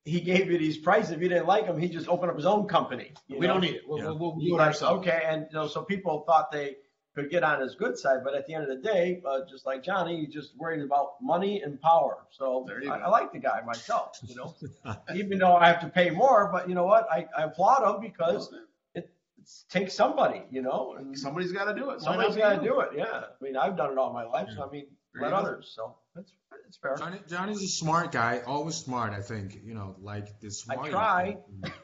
[0.03, 2.45] he gave you these prices, if you didn't like him, he just opened up his
[2.45, 3.11] own company.
[3.29, 3.53] We know?
[3.53, 3.81] don't need it.
[3.87, 5.07] We'll, we'll, we'll He's do it like, ourselves.
[5.07, 6.75] Okay, and you know, so people thought they
[7.15, 9.65] could get on his good side, but at the end of the day, uh, just
[9.65, 12.17] like Johnny, he's just worried about money and power.
[12.29, 12.87] So I.
[12.89, 14.53] I like the guy myself, you know,
[15.15, 16.49] even though I have to pay more.
[16.51, 17.07] But you know what?
[17.09, 18.53] I, I applaud him because
[19.73, 22.01] it, it somebody, you know, and Somebody's got to do it.
[22.01, 22.89] Somebody's got to do it.
[22.95, 25.43] Yeah, I mean, I've done it all my life, so I mean, There let you
[25.43, 25.49] go.
[25.49, 25.73] others.
[25.75, 26.31] So that's
[26.67, 26.95] it's fair.
[26.97, 29.13] Johnny Johnny's a smart guy, always smart.
[29.13, 30.67] I think you know like this.
[30.69, 31.37] I try.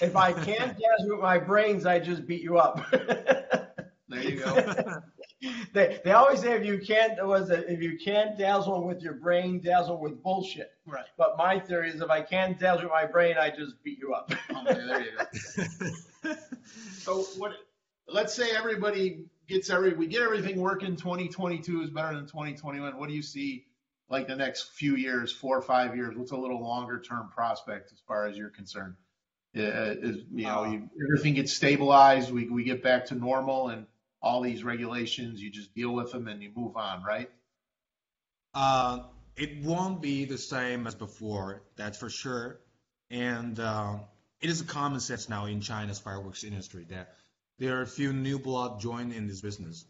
[0.00, 2.80] if I can't guess with my brains, I just beat you up.
[4.10, 4.54] There you go.
[5.74, 9.02] they they always say if you can't was it if you can't dazzle 'em with
[9.02, 10.70] your brain, dazzle with bullshit.
[10.86, 11.04] Right.
[11.18, 14.14] But my theory is if I can't dazzle with my brain, I just beat you
[14.14, 14.32] up.
[14.50, 15.90] Okay, there you go.
[16.98, 17.52] So what?
[18.06, 20.96] Let's say everybody gets every we get everything working.
[20.96, 22.98] 2022 is better than 2021.
[22.98, 23.64] What do you see
[24.10, 26.16] like the next few years, four or five years?
[26.16, 28.94] What's a little longer term prospect as far as you're concerned?
[29.56, 32.30] Uh, is you know you, everything gets stabilized.
[32.30, 33.86] We we get back to normal and
[34.20, 35.42] all these regulations.
[35.42, 37.30] You just deal with them and you move on, right?
[38.54, 39.04] Uh,
[39.36, 42.60] it won't be the same as before, that's for sure.
[43.10, 43.98] And uh,
[44.40, 47.14] it is a common sense now in China's fireworks industry that
[47.58, 49.84] there are a few new blood join in this business.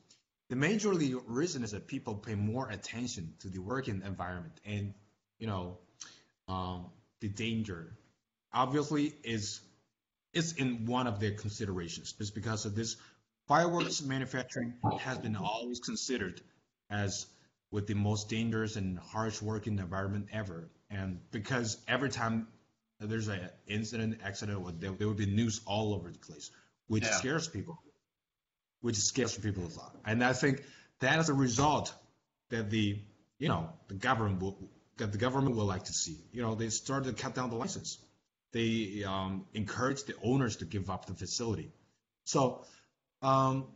[0.48, 4.94] The major reason is that people pay more attention to the working environment and,
[5.38, 5.78] you know,
[6.48, 6.86] um,
[7.20, 7.92] the danger.
[8.52, 9.60] Obviously, is
[10.32, 12.12] it's in one of their considerations.
[12.12, 12.96] Just because of this,
[13.46, 16.40] fireworks manufacturing has been always considered
[16.90, 17.26] as
[17.70, 20.70] with the most dangerous and harsh working environment ever.
[20.90, 22.48] And because every time
[23.00, 26.50] there's an incident, accident, there, there would be news all over the place,
[26.88, 27.16] which Yeah.
[27.18, 27.80] scares people,
[28.80, 29.96] which scares people a lot.
[30.04, 30.64] And I think
[31.00, 31.94] that is a result
[32.48, 33.00] that the,
[33.38, 34.58] you know, the government will,
[34.96, 36.18] that the government will like to see.
[36.32, 37.98] You know, they started to cut down the license.
[38.52, 41.70] They um, encourage the owners to give up the facility.
[42.24, 42.64] So
[43.22, 43.66] um,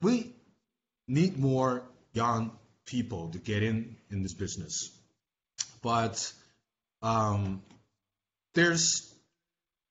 [0.00, 0.34] we
[1.06, 1.82] need more
[2.12, 2.52] young
[2.86, 4.90] people to get in in this business.
[5.82, 6.32] But
[7.02, 7.62] um,
[8.54, 9.12] there's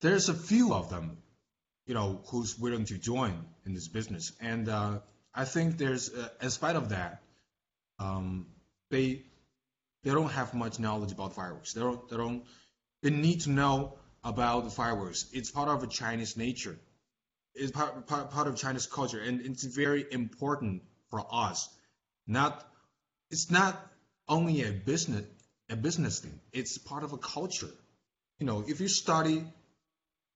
[0.02, 1.18] there's a few of them,
[1.86, 5.00] you know, who's willing to join in this business, and uh,
[5.34, 7.22] I think there's, uh, in spite of that,
[8.00, 8.48] um,
[8.90, 9.24] they
[10.04, 11.74] they don't have much knowledge about fireworks.
[11.74, 12.44] They don't they don't
[13.02, 15.26] they need to know about the fireworks.
[15.34, 16.78] It's part of a Chinese nature.
[17.56, 21.70] It's part, part, part of Chinese culture, and it's very important for us.
[22.28, 22.66] Not
[23.30, 23.80] it's not
[24.28, 25.26] only a business
[25.70, 26.40] a business thing.
[26.52, 27.70] It's part of a culture.
[28.40, 29.44] You know, if you study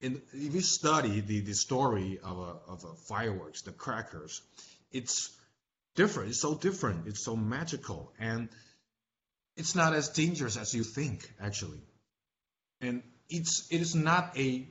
[0.01, 4.41] in if you study the, the story of a, of a fireworks, the crackers,
[4.91, 5.31] it's
[5.95, 6.30] different.
[6.30, 7.07] It's so different.
[7.07, 8.49] It's so magical, and
[9.55, 11.81] it's not as dangerous as you think, actually.
[12.81, 14.67] And it's it is not a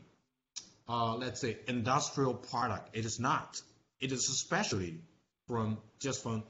[0.87, 2.91] uh, let's say industrial product.
[2.93, 3.61] It is not.
[4.01, 5.01] It is especially
[5.49, 6.45] from just from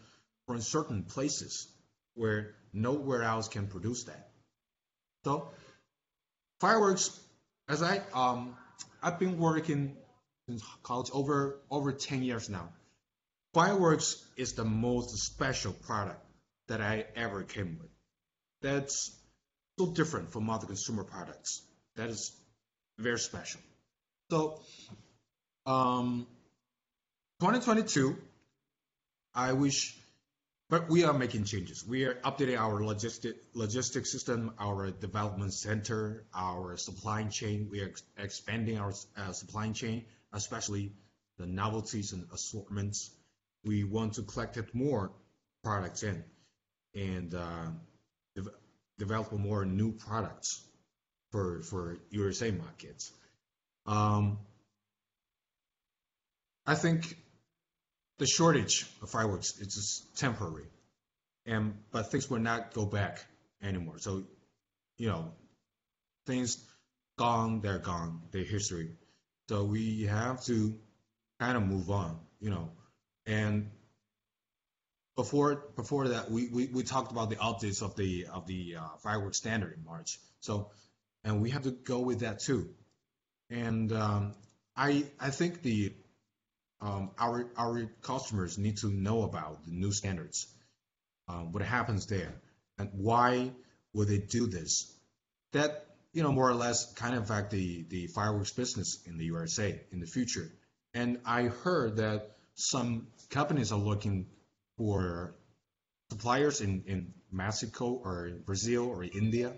[0.48, 1.68] from certain places
[2.14, 4.30] where nowhere else can produce that.
[5.24, 5.48] So
[6.62, 7.10] fireworks,
[7.68, 8.56] as I um
[9.02, 9.96] I've been working
[10.48, 12.68] in college over over ten years now.
[13.52, 16.24] Fireworks is the most special product
[16.68, 17.90] that I ever came with.
[18.62, 19.10] That's
[19.78, 21.60] so different from other consumer products.
[21.96, 22.32] That is
[22.98, 23.60] very special.
[24.30, 24.60] So,
[25.66, 26.26] um,
[27.40, 28.16] 2022,
[29.34, 29.94] I wish,
[30.72, 31.86] but we are making changes.
[31.86, 37.68] We are updating our logistic system, our development center, our supply chain.
[37.70, 40.94] We are ex- expanding our uh, supply chain, especially
[41.36, 43.10] the novelties and assortments.
[43.66, 45.12] We want to collect more
[45.62, 46.24] products in
[46.94, 47.66] and uh,
[48.34, 48.54] de-
[48.98, 50.64] develop more new products
[51.32, 53.12] for for USA markets.
[53.84, 54.38] Um,
[56.64, 57.18] I think
[58.22, 60.68] the shortage of fireworks is just temporary,
[61.44, 63.26] and but things will not go back
[63.60, 63.98] anymore.
[63.98, 64.22] So,
[64.96, 65.32] you know,
[66.24, 66.64] things
[67.18, 68.90] gone, they're gone, they're history.
[69.48, 70.72] So we have to
[71.40, 72.70] kind of move on, you know,
[73.26, 73.72] and
[75.16, 78.96] before before that we, we, we talked about the updates of the of the uh,
[79.02, 80.20] fireworks standard in March.
[80.38, 80.70] So
[81.24, 82.68] and we have to go with that too.
[83.50, 84.34] And um,
[84.76, 85.92] I I think the
[86.82, 90.48] um, our our customers need to know about the new standards,
[91.28, 92.34] um, what happens there,
[92.76, 93.52] and why
[93.94, 94.92] would they do this?
[95.52, 99.26] That you know more or less kind of affect the the fireworks business in the
[99.26, 100.50] USA in the future.
[100.92, 104.26] And I heard that some companies are looking
[104.76, 105.34] for
[106.10, 109.54] suppliers in, in Mexico or Brazil or India.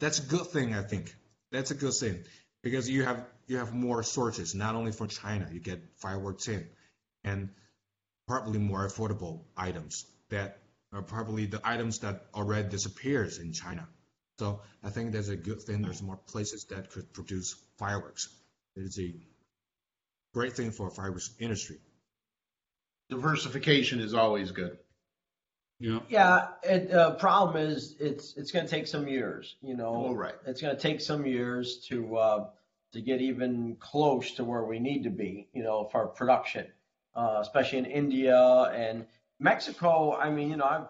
[0.00, 1.14] That's a good thing, I think.
[1.52, 2.24] That's a good thing
[2.70, 5.48] because you have you have more sources, not only from China.
[5.50, 6.66] You get fireworks in,
[7.24, 7.48] and
[8.26, 10.58] probably more affordable items that
[10.92, 13.88] are probably the items that already disappears in China.
[14.38, 15.82] So I think that's a good thing.
[15.82, 18.28] There's more places that could produce fireworks.
[18.76, 19.14] It is a
[20.34, 21.78] great thing for a fireworks industry.
[23.08, 24.78] Diversification is always good.
[25.80, 26.00] Yeah.
[26.08, 26.48] Yeah.
[26.62, 29.56] It, uh, problem is it's it's going to take some years.
[29.62, 30.08] You know.
[30.08, 30.34] Oh, right.
[30.46, 32.46] It's going to take some years to uh,
[32.92, 35.48] to get even close to where we need to be.
[35.52, 36.66] You know, for production,
[37.14, 38.38] uh, especially in India
[38.74, 39.06] and
[39.40, 40.16] Mexico.
[40.16, 40.86] I mean, you know, I've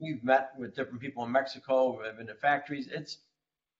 [0.00, 2.00] we've met with different people in Mexico.
[2.02, 2.88] We've been to factories.
[2.90, 3.18] It's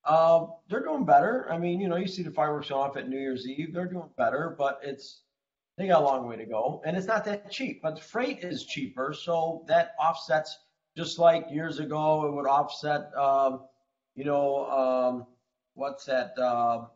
[0.04, 1.46] uh, they're doing better.
[1.50, 3.72] I mean, you know, you see the fireworks off at New Year's Eve.
[3.72, 5.22] They're doing better, but it's
[5.76, 7.80] they got a long way to go, and it's not that cheap.
[7.82, 10.58] But the freight is cheaper, so that offsets.
[10.96, 13.14] Just like years ago, it would offset.
[13.16, 13.62] Um,
[14.16, 15.26] you know, um,
[15.74, 16.36] what's that?
[16.36, 16.86] Uh,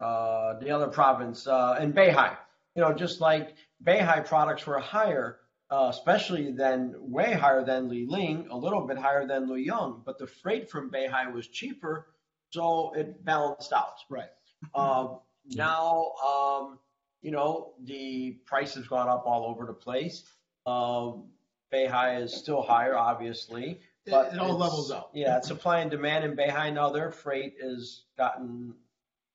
[0.00, 2.36] uh, the other province uh, in Beihai.
[2.74, 3.54] You know, just like
[3.84, 5.38] Beihai products were higher,
[5.70, 10.26] uh, especially than way higher than Liling, a little bit higher than Liuyang, but the
[10.26, 12.06] freight from Beihai was cheaper,
[12.50, 13.96] so it balanced out.
[14.08, 14.30] Right.
[14.74, 15.08] Uh,
[15.46, 16.78] now, um,
[17.22, 20.24] you know, the price has gone up all over the place.
[20.66, 21.24] Um,
[21.72, 23.80] Beihai is still higher, obviously.
[24.06, 25.10] But it all levels out.
[25.12, 26.90] Yeah, it's supply and demand in Beihai now.
[26.90, 28.74] Their freight has gotten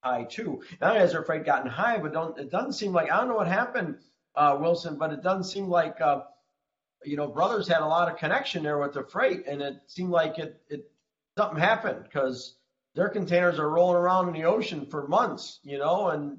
[0.04, 0.62] high too.
[0.82, 3.30] Not only has their freight gotten high, but don't it doesn't seem like I don't
[3.30, 3.98] know what happened,
[4.36, 6.22] uh, Wilson, but it doesn't seem like uh,
[7.06, 10.12] you know brothers had a lot of connection there with the freight, and it seemed
[10.12, 10.92] like it it
[11.38, 12.56] something happened because
[12.96, 16.38] their containers are rolling around in the ocean for months, you know, and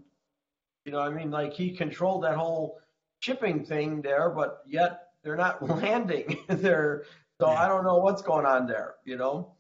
[0.85, 2.79] you know I mean like he controlled that whole
[3.21, 6.39] shipping thing there, but yet they're not landing.
[6.49, 7.05] they're
[7.41, 9.55] so I don't know what's going on there, you know.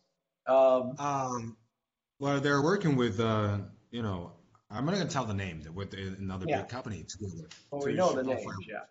[0.46, 1.56] Um, Um,
[2.20, 3.58] well, they're working with, uh,
[3.94, 4.32] you know,
[4.70, 5.60] I'm not gonna tell the name.
[5.62, 6.62] They're with another Yeah.
[6.62, 7.48] big company together.
[7.70, 8.86] well, to we know the names, yeah.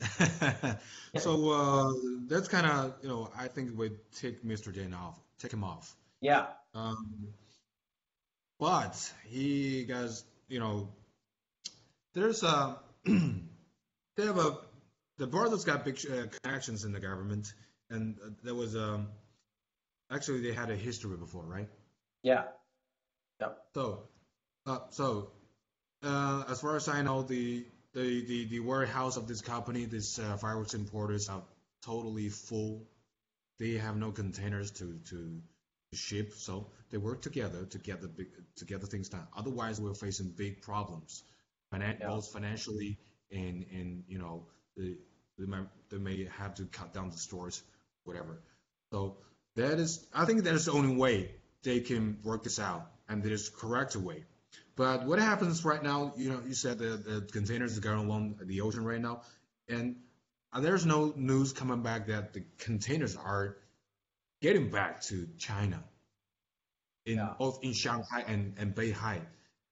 [1.18, 1.92] so uh,
[2.28, 3.90] that's kind of you know I think we
[4.20, 4.72] take Mr.
[4.72, 6.46] Jane off, take him off, Yeah.
[6.72, 7.34] Um,
[8.60, 10.88] but he guys, you know,
[12.14, 14.58] there's a they have a
[15.18, 17.52] the brothers got big uh, connections in the government,
[17.90, 19.08] and there was um
[20.12, 21.68] actually they had a history before, right?
[22.22, 22.44] Yeah.
[23.40, 23.58] Yep.
[23.74, 24.08] So,
[24.66, 25.30] uh, so
[26.02, 27.64] uh, as far as I know, the
[27.94, 31.42] the, the, the warehouse of this company, this uh, fireworks importers, are
[31.84, 32.86] totally full.
[33.58, 35.42] They have no containers to, to
[35.92, 39.26] ship, so they work together to get the big to get the things done.
[39.36, 41.22] Otherwise, we're facing big problems,
[41.72, 42.08] finan- Yeah.
[42.08, 42.98] both financially
[43.30, 44.96] and and you know the
[45.38, 47.62] they might, they may have to cut down the stores,
[48.04, 48.42] whatever.
[48.92, 49.16] So
[49.56, 53.22] that is, I think that is the only way they can work this out, and
[53.22, 54.24] there's correct way.
[54.74, 56.12] But what happens right now?
[56.16, 59.22] You know, you said the, the containers are going along the ocean right now,
[59.68, 59.96] and
[60.52, 63.56] uh, there's no news coming back that the containers are
[64.40, 65.82] getting back to China,
[67.04, 69.20] in both in Shanghai and, and Beihai,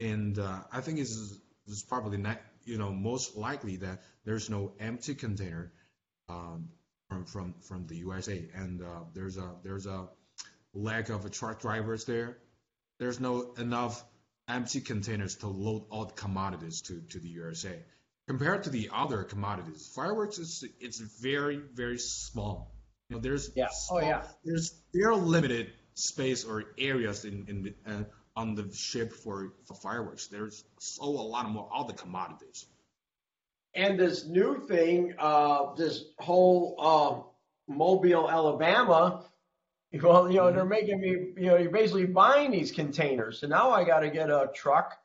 [0.01, 1.35] and uh, I think it's,
[1.67, 5.73] it's probably not, you know most likely that there's no empty container
[6.29, 6.69] um,
[7.09, 10.09] from from from the USA, and uh, there's a there's a
[10.75, 12.39] lack of truck drivers there.
[12.99, 14.05] There's no enough
[14.51, 17.79] empty containers to load all the commodities to, to the USA.
[18.27, 22.73] Compared to the other commodities, fireworks is it's very very small.
[23.09, 23.69] You know, there's Yeah.
[23.91, 24.23] Oh, yeah.
[24.45, 28.05] There's there are limited space or areas in in the, uh,
[28.37, 30.29] on the ship for for fireworks.
[30.29, 32.67] There's so a lot more other commodities.
[33.75, 39.25] And this new thing, uh, this whole uh, Mobile, Alabama,
[40.03, 43.41] well, you know, they're making me, you know, you're basically buying these containers.
[43.41, 44.99] So now I got to get a truck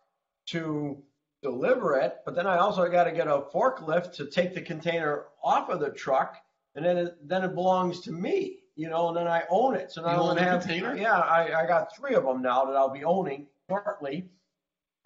[0.48, 0.98] to
[1.41, 5.26] deliver it, but then I also got to get a forklift to take the container
[5.44, 6.38] off of the truck,
[6.76, 9.91] and then it, then it belongs to me, you know, and then I own it.
[9.91, 10.95] So now I'm own have, container?
[10.95, 14.30] yeah, I, I got three of them now that I'll be owning shortly.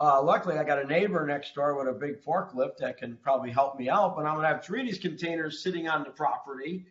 [0.01, 3.51] Uh, luckily, I got a neighbor next door with a big forklift that can probably
[3.51, 4.15] help me out.
[4.15, 6.85] But I'm gonna have three of these containers sitting on the property,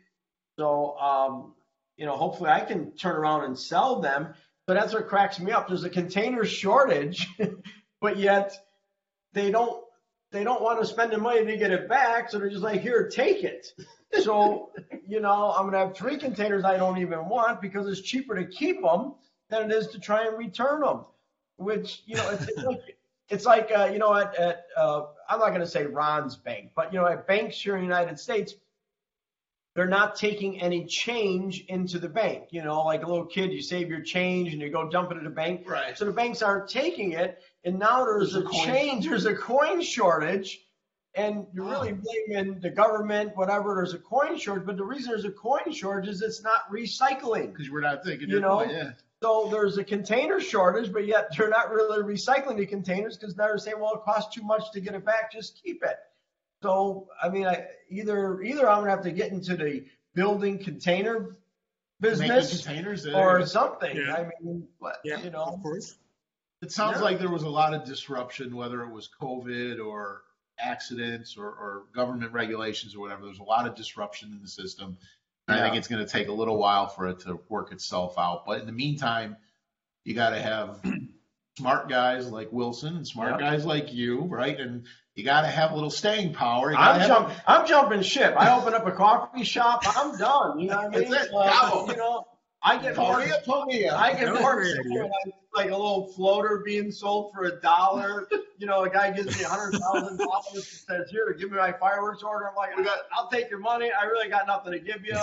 [0.59, 1.55] so um,
[1.99, 4.33] you know, hopefully, I can turn around and sell them.
[4.66, 5.69] But that's what cracks me up.
[5.69, 7.27] There's a container shortage,
[8.01, 8.55] but yet
[9.33, 9.83] they don't
[10.31, 12.81] they don't want to spend the money to get it back, so they're just like,
[12.81, 13.73] here, take it.
[14.23, 14.70] So
[15.07, 18.47] you know, I'm gonna have three containers I don't even want because it's cheaper to
[18.47, 19.16] keep them
[19.51, 21.05] than it is to try and return them.
[21.59, 22.97] Which you know, it's, it's like
[23.29, 26.70] it's like uh, you know at, at uh, I'm not going to say Ron's bank,
[26.75, 28.55] but you know at banks here in the United States,
[29.78, 32.48] they're not taking any change into the bank.
[32.50, 35.18] You know, like a little kid, you save your change and you go dump it
[35.18, 35.70] at the bank.
[35.70, 35.96] Right.
[35.96, 39.06] So the banks aren't taking it, and now there's, There's a, a change.
[39.06, 40.59] There's a coin shortage.
[41.14, 43.76] And you're really blaming the government, whatever.
[43.76, 47.52] There's a coin shortage, but the reason there's a coin shortage is it's not recycling.
[47.52, 48.90] Because we're not thinking You know, point, yeah.
[49.22, 53.46] so there's a container shortage, but yet they're not really recycling the containers because now
[53.46, 55.98] they're saying, well, it costs too much to get it back, just keep it.
[56.62, 61.36] So I mean, I, either either I'm gonna have to get into the building container
[62.01, 63.14] business containers there.
[63.16, 63.97] or something.
[63.97, 64.14] Yeah.
[64.14, 65.97] I mean, what, you know, of course.
[66.62, 67.02] It sounds Yeah.
[67.05, 70.22] like there was a lot of disruption, whether it was COVID or
[70.59, 73.24] accidents or, or government regulations or whatever.
[73.24, 74.98] There's a lot of disruption in the system.
[75.47, 78.18] And I think it's going to take a little while for it to work itself
[78.18, 78.44] out.
[78.44, 79.36] But in the meantime,
[80.05, 80.80] you got to have
[81.59, 83.40] smart guys like Wilson and smart Yep.
[83.40, 84.59] guys like you, right?
[84.59, 84.85] And
[85.19, 86.73] you got to have a little staying power.
[86.77, 88.36] I'm jump, I'm jumping ship.
[88.39, 89.82] I open up a coffee shop.
[89.85, 90.61] I'm done.
[90.61, 91.11] You know what I mean?
[91.11, 91.32] That's it.
[91.35, 92.24] Uh, you know,
[92.62, 93.12] I get more.
[93.14, 93.94] Toria, Toria.
[93.94, 95.05] I get That more was a great idea.
[95.05, 98.28] excited, like a little floater being sold for a dollar.
[98.59, 101.56] You know, a guy gives me a hundred thousand dollars and says, "Here, give me
[101.56, 102.70] my fireworks order." I'm like,
[103.12, 103.90] "I'll take your money.
[103.93, 105.16] I really got nothing to give you.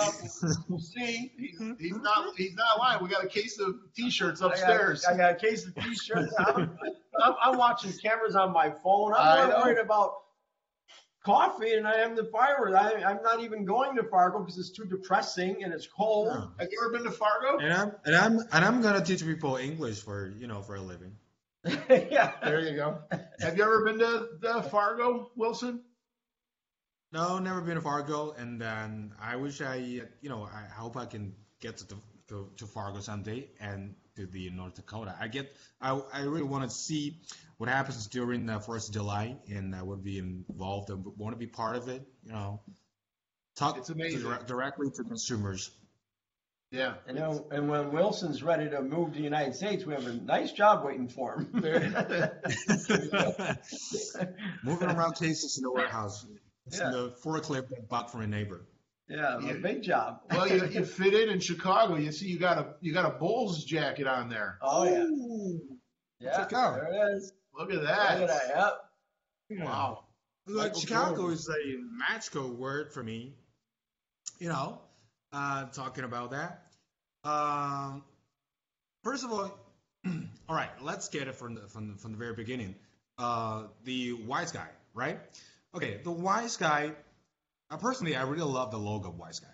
[0.68, 2.34] We'll see." He's, he's not.
[2.36, 3.02] He's not lying.
[3.02, 5.04] We got a case of T-shirts I got, upstairs.
[5.04, 6.32] I got a case of t-shirts.
[6.38, 6.78] I'm,
[7.22, 9.12] I'm, I'm watching cameras on my phone.
[9.14, 9.56] I I'm know.
[9.58, 10.12] more worried about
[11.26, 12.74] coffee and I am the fireworks.
[12.74, 16.28] I, I'm not even going to Fargo because it's too depressing and it's cold.
[16.30, 16.46] Yeah.
[16.60, 17.58] Have you ever been to Fargo?
[17.58, 20.80] And I'm and I'm and I'm gonna teach people English for you know for a
[20.80, 21.16] living.
[21.90, 22.32] yeah.
[22.42, 22.98] There you go.
[23.40, 25.82] Have you ever been to, to Fargo, Wilson?
[27.12, 31.06] No, never been to Fargo, and then I wish I, you know, I hope I
[31.06, 31.96] can get to,
[32.28, 35.14] to, to Fargo someday and to the North Dakota.
[35.20, 37.18] I get, I, I really want to see
[37.58, 41.34] what happens during the First of July, and uh, I would be involved and want
[41.34, 42.02] to be part of it.
[42.24, 42.60] You know,
[43.56, 44.22] talk It's amazing.
[44.22, 45.70] dire- directly to consumers.
[46.72, 46.94] Yeah.
[47.06, 50.14] And, then, and when Wilson's ready to move to the United States, we have a
[50.14, 51.48] nice job waiting for him.
[54.64, 56.26] Moving around cases in the warehouse.
[56.66, 56.86] It's Yeah.
[56.86, 58.66] in the forklift I bought from a neighbor.
[59.08, 60.20] Yeah, a big job.
[60.30, 61.94] well, you, you fit in in Chicago.
[61.96, 64.58] You see, you got a you got a Bulls jacket on there.
[64.60, 65.04] Oh yeah.
[65.04, 65.60] Ooh.
[66.18, 66.74] Yeah, Check out.
[66.76, 67.32] there it is.
[67.56, 68.20] Look at that.
[68.20, 68.80] Look at that.
[69.50, 69.60] Yep.
[69.64, 70.04] Wow.
[70.46, 71.34] Like Michael Chicago Jordan.
[71.34, 71.76] is a
[72.12, 73.34] magical word for me.
[74.38, 74.80] You know,
[75.32, 76.62] uh, talking about that.
[77.24, 78.02] Um,
[79.02, 79.56] first of all,
[80.48, 82.74] all right, let's get it from the from the, from the very beginning.
[83.18, 85.18] Uh, the wise guy, right?
[85.74, 86.92] Okay, the wise guy.
[87.70, 89.48] Uh, personally, I really love the logo of wise guy.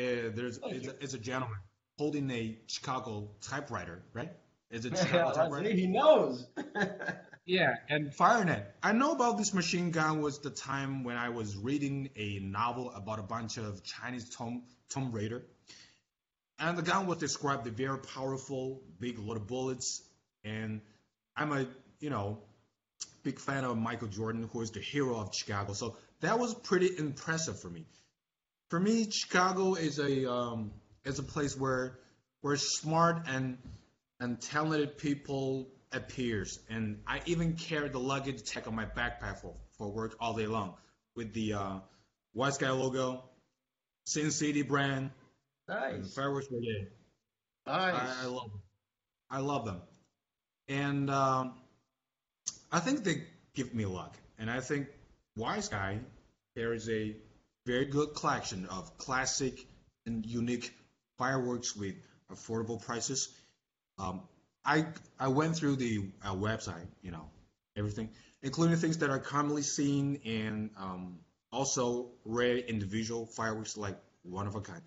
[0.00, 1.58] Uh, there's it's a, it's a gentleman
[1.98, 4.32] holding a Chicago typewriter, right?
[4.70, 5.70] Is it Chicago Yeah, typewriter?
[5.70, 6.46] He knows.
[7.46, 8.66] Yeah, and FireNet.
[8.82, 12.90] I know about this machine gun was the time when I was reading a novel
[12.90, 15.44] about a bunch of Chinese Tomb, Tomb Raider.
[16.58, 20.02] And the gun was described as very powerful, big load of bullets.
[20.44, 20.80] And
[21.36, 21.66] I'm a,
[22.00, 22.42] you know,
[23.22, 25.72] big fan of Michael Jordan, who is the hero of Chicago.
[25.72, 27.86] So that was pretty impressive for me.
[28.68, 30.72] For me, Chicago is a um,
[31.04, 31.98] is a place where
[32.40, 33.58] where smart and
[34.20, 36.58] and talented people appears.
[36.68, 40.46] And I even carry the luggage tag on my backpack for, for work all day
[40.46, 40.74] long
[41.16, 41.78] with the uh,
[42.34, 43.24] Wise Guy logo,
[44.04, 45.10] Sin City brand,
[45.68, 46.14] and Nice.
[46.14, 46.88] Fireworks Brigade.
[47.66, 47.94] Nice.
[47.94, 48.60] I, I love them.
[49.30, 49.82] I love them.
[50.68, 51.54] And um,
[52.70, 53.24] I think they
[53.54, 54.16] give me luck.
[54.38, 54.88] And I think
[55.36, 56.00] Wise Guy
[56.54, 57.16] there is a
[57.66, 59.66] very good collection of classic
[60.06, 60.74] and unique
[61.18, 61.94] fireworks with
[62.32, 63.28] affordable prices.
[63.98, 64.22] Um,
[64.64, 64.86] I
[65.18, 67.30] I went through the uh, website, you know,
[67.76, 68.10] everything,
[68.42, 71.20] including things that are commonly seen and um,
[71.52, 74.82] also rare individual fireworks like one of a kind.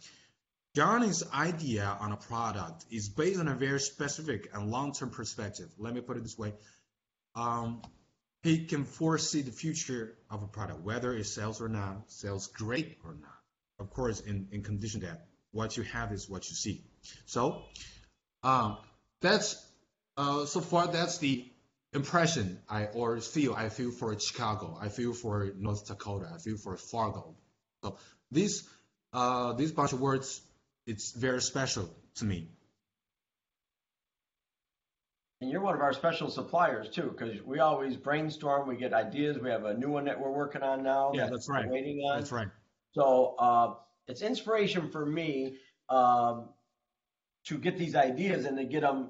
[0.76, 5.70] Johnny's idea on a product is based on a very specific and long-term perspective.
[5.78, 6.54] Let me put it this way:
[7.36, 7.82] um,
[8.44, 12.98] he can foresee the future of a product, whether it sells or not, sells great
[13.06, 13.40] or not.
[13.80, 16.84] Of course, in, in condition that what you have is what you see.
[17.26, 17.64] So,
[18.44, 18.78] um,
[19.22, 19.56] that's
[20.18, 20.88] uh, so far.
[20.88, 21.46] That's the
[21.94, 24.78] impression I or feel I feel for Chicago.
[24.80, 26.30] I feel for North Dakota.
[26.34, 27.36] I feel for Fargo.
[27.84, 27.98] So
[28.32, 28.68] these
[29.14, 30.42] uh, these bunch of words,
[30.86, 32.50] it's very special to me.
[35.44, 38.66] And you're one of our special suppliers too, because we always brainstorm.
[38.66, 39.38] We get ideas.
[39.40, 41.12] We have a new one that we're working on now.
[41.14, 41.68] Yeah, that that's right.
[41.68, 42.20] Waiting on.
[42.20, 42.48] That's right.
[42.94, 43.74] So uh,
[44.08, 45.58] it's inspiration for me
[45.90, 46.48] um,
[47.48, 49.10] to get these ideas and to get them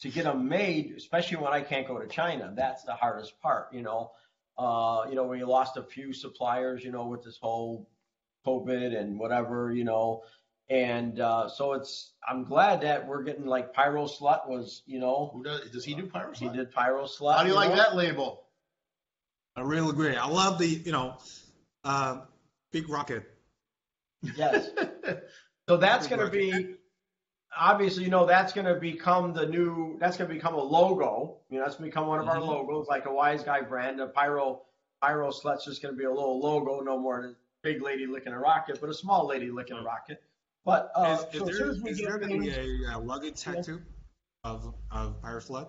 [0.00, 2.52] to get them made, especially when I can't go to China.
[2.56, 4.10] That's the hardest part, you know.
[4.58, 7.88] Uh, you know, we lost a few suppliers, you know, with this whole
[8.44, 10.24] COVID and whatever, you know.
[10.70, 15.30] And uh, so it's I'm glad that we're getting like Pyro Slut was, you know.
[15.34, 16.36] Who does does he do Pyro Slut?
[16.36, 16.54] He Slut?
[16.56, 17.36] did Pyro Slut.
[17.36, 17.76] How do you like know?
[17.76, 18.44] that label?
[19.56, 20.14] I really agree.
[20.16, 21.16] I love the you know,
[21.84, 22.20] uh,
[22.72, 23.24] big rocket.
[24.36, 24.70] Yes.
[25.68, 26.74] So that's going to be
[27.56, 29.96] obviously, you know, that's going to become the new.
[30.00, 31.36] That's going to become a logo.
[31.48, 32.46] You know, that's going to become one of our Mhm.
[32.48, 34.00] logos, like a Wise Guy brand.
[34.00, 34.62] A Pyro
[35.00, 38.06] Pyro Slut's just going to be a little logo, no more than a big lady
[38.06, 40.20] licking a rocket, but a small lady licking a rocket.
[40.64, 42.38] But uh, is, is so as there, soon as we is get there going to
[42.38, 43.80] be things- a, uh luggage tattoo
[44.44, 45.68] of of Pirate Flood?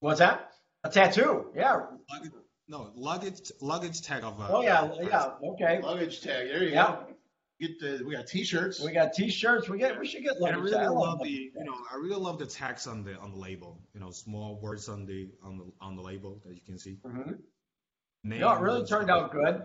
[0.00, 0.52] what's that?
[0.84, 1.46] A tattoo?
[1.54, 1.86] Yeah.
[2.10, 2.32] Luggage,
[2.68, 4.40] no, luggage luggage tag of.
[4.40, 5.30] Uh, Oh yeah, Pirate yeah.
[5.52, 5.80] Okay.
[5.82, 6.48] Luggage tag.
[6.48, 6.86] There you Yeah.
[6.86, 7.06] go.
[7.60, 8.80] Get the we got T-shirts.
[8.80, 9.68] We got T-shirts.
[9.68, 9.98] We get.
[9.98, 11.26] We should get And I really I love them.
[11.26, 13.80] the you know I really love the text on the on the label.
[13.94, 16.98] You know, small words on the on the on the label that you can see.
[17.04, 17.38] Mhm.
[18.24, 19.56] Name No, it really turned out good.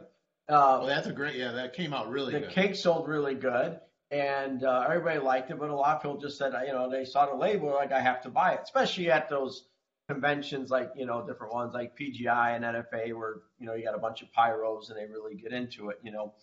[0.50, 1.36] Uh, Oh, that's a great.
[1.36, 2.44] Yeah, that came out really good.
[2.44, 2.56] the good.
[2.56, 3.80] cake sold really good
[4.14, 7.04] and uh, everybody liked it but a lot of people just said you know they
[7.04, 9.66] saw the label like i have to buy it especially at those
[10.08, 13.96] conventions like you know different ones like pgi and nfa where you know you got
[13.96, 16.34] a bunch of pyros and they really get into it you know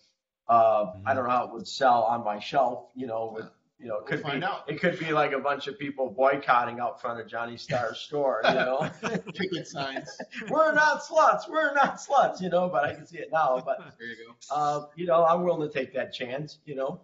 [0.49, 1.07] uh, Mm-hmm.
[1.07, 3.45] i don't know how it would sell on my shelf you know with
[3.79, 4.63] you know it could We'll be out.
[4.67, 8.41] it could be like a bunch of people boycotting out front of johnny starr's store
[8.43, 8.89] you know
[9.35, 10.09] Picket signs.
[10.49, 13.77] we're not sluts we're not sluts you know but i can see it now but
[13.99, 14.55] There you go.
[14.55, 16.99] uh, you know, I'm willing to take that chance, you know.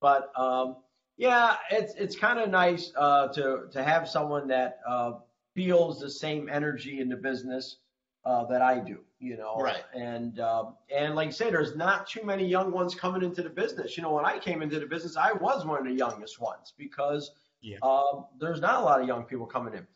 [0.00, 0.76] But um,
[1.16, 5.12] yeah, it's it's kind of nice uh, to to have someone that uh,
[5.54, 7.76] feels the same energy in the business
[8.24, 9.56] uh, that I do, you know.
[9.58, 9.82] Right.
[9.94, 13.50] And um, and like I say, there's not too many young ones coming into the
[13.50, 13.96] business.
[13.96, 16.74] You know, when I came into the business, I was one of the youngest ones
[16.76, 17.30] because
[17.62, 17.78] Yeah.
[17.82, 19.86] um, there's not a lot of young people coming in.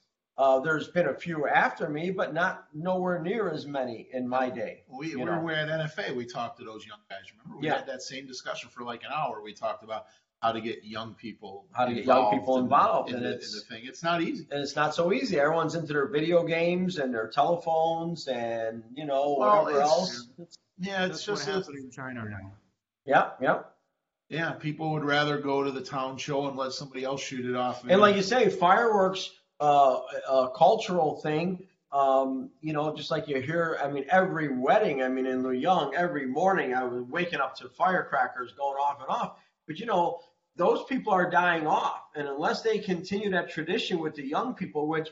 [0.40, 4.48] Uh, there's been a few after me, but not nowhere near as many in my
[4.48, 4.82] day.
[4.88, 5.38] We, you we know.
[5.40, 6.16] were at NFA.
[6.16, 7.18] We talked to those young guys.
[7.32, 7.76] Remember, we Yeah.
[7.76, 9.42] had that same discussion for like an hour.
[9.42, 10.06] We talked about
[10.40, 13.24] how to get young people How to get young people in the- involved, in, and
[13.26, 13.84] the, in it's- the thing.
[13.84, 14.46] It's not easy.
[14.50, 15.38] and it's not so easy.
[15.38, 20.28] Everyone's into their video games and their telephones and you know Well, whatever it's- else.
[20.38, 22.52] It's, Yeah, it's just what a, in China now.
[23.04, 23.58] yeah, yeah.
[24.30, 27.56] Yeah, people would rather go to the town show and let somebody else shoot it
[27.56, 27.84] off.
[27.86, 29.28] And like you say, fireworks,
[29.60, 31.66] uh, a cultural thing.
[31.92, 35.50] Um, you know, just like you hear, I mean, every wedding, I mean, in the
[35.50, 39.38] young, every morning I was waking up to firecrackers going off and off.
[39.66, 40.20] But you know,
[40.56, 44.86] those people are dying off, and unless they continue that tradition with the young people,
[44.86, 45.08] which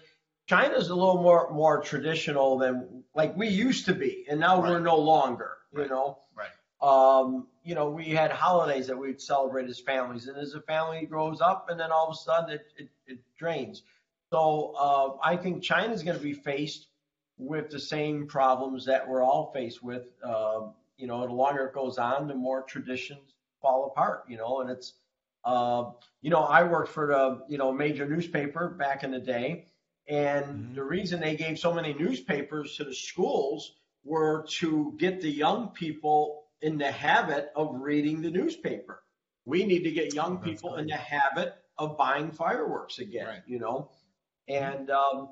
[0.46, 4.78] China's a little more more traditional than like we used to be, and now we're
[4.80, 5.52] no longer.
[5.76, 6.48] You know, Right.
[6.80, 11.04] um, you know, we had holidays that we'd celebrate as families, and as a family
[11.06, 13.82] grows up, and then all of a sudden it, it, it drains.
[14.32, 16.86] So uh, I think China's going to be faced
[17.38, 20.05] with the same problems that we're all faced with.
[20.22, 24.24] Uh, you know, the longer it goes on, the more traditions fall apart.
[24.28, 24.94] You know, and it's,
[25.44, 25.90] uh,
[26.20, 29.66] you know, I worked for the you know major newspaper back in the day,
[30.09, 35.30] and the reason they gave so many newspapers to the schools were to get the
[35.30, 39.02] young people in the habit of reading the newspaper.
[39.44, 43.90] We need to get young people in the habit of buying fireworks again, you know?
[44.48, 45.28] And, um,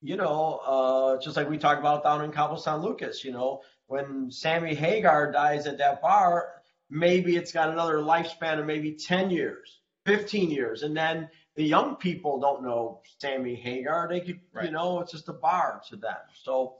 [0.00, 3.62] you know, uh, just like we talked about down in Cabo San Lucas, you know,
[3.86, 9.30] when Sammy Hagar dies at that bar, maybe it's got another lifespan of maybe 10
[9.30, 10.82] years, 15 years.
[10.82, 14.08] And then the young people don't know Sammy Hagar.
[14.08, 16.16] They could, you know, it's just a bar to them.
[16.42, 16.76] So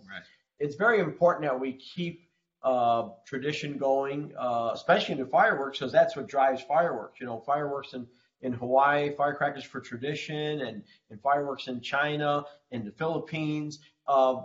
[0.58, 2.28] it's very important that we keep
[2.62, 7.20] uh, tradition going, uh, especially in the fireworks, because that's what drives fireworks.
[7.20, 8.06] You know, fireworks in,
[8.43, 13.81] in Hawaii, firecrackers for tradition, and, and fireworks in China, in the Philippines.
[14.06, 14.43] Uh,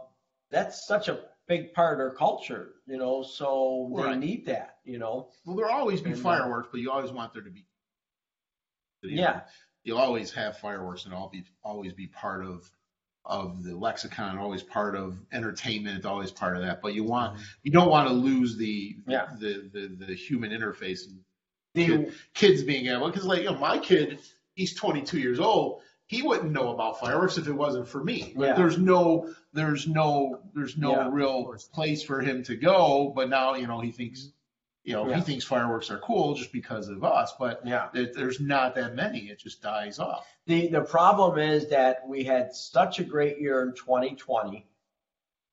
[0.49, 4.97] that's such a big part of their culture, you know, so they need that, you
[4.97, 5.29] know.
[5.45, 7.65] Well, there'll always be And, uh, fireworks, but you always want there to be.
[9.03, 9.41] Yeah.
[9.83, 12.71] You'll always have fireworks and all be always be part of
[13.25, 16.81] of the lexicon, always part of entertainment, always part of that.
[16.81, 19.11] But you want you don't want to lose the Mm-hmm.
[19.11, 19.27] Yeah.
[19.39, 21.19] the, the the human interface and
[21.75, 24.19] kid- kids being able because like you know, my kid,
[24.55, 25.81] he's 22 years old.
[26.07, 28.33] He wouldn't know about fireworks if it wasn't for me.
[28.35, 28.53] Like, Yeah.
[28.55, 31.09] There's no there's no there's no Yeah.
[31.11, 33.11] real place for him to go.
[33.15, 34.29] But now you know he thinks
[34.83, 35.15] you know Yeah.
[35.15, 37.33] he thinks fireworks are cool just because of us.
[37.39, 37.89] But Yeah.
[37.93, 39.29] there- there's not that many.
[39.29, 40.27] It just dies off.
[40.45, 44.67] The the problem is that we had such a great year in 2020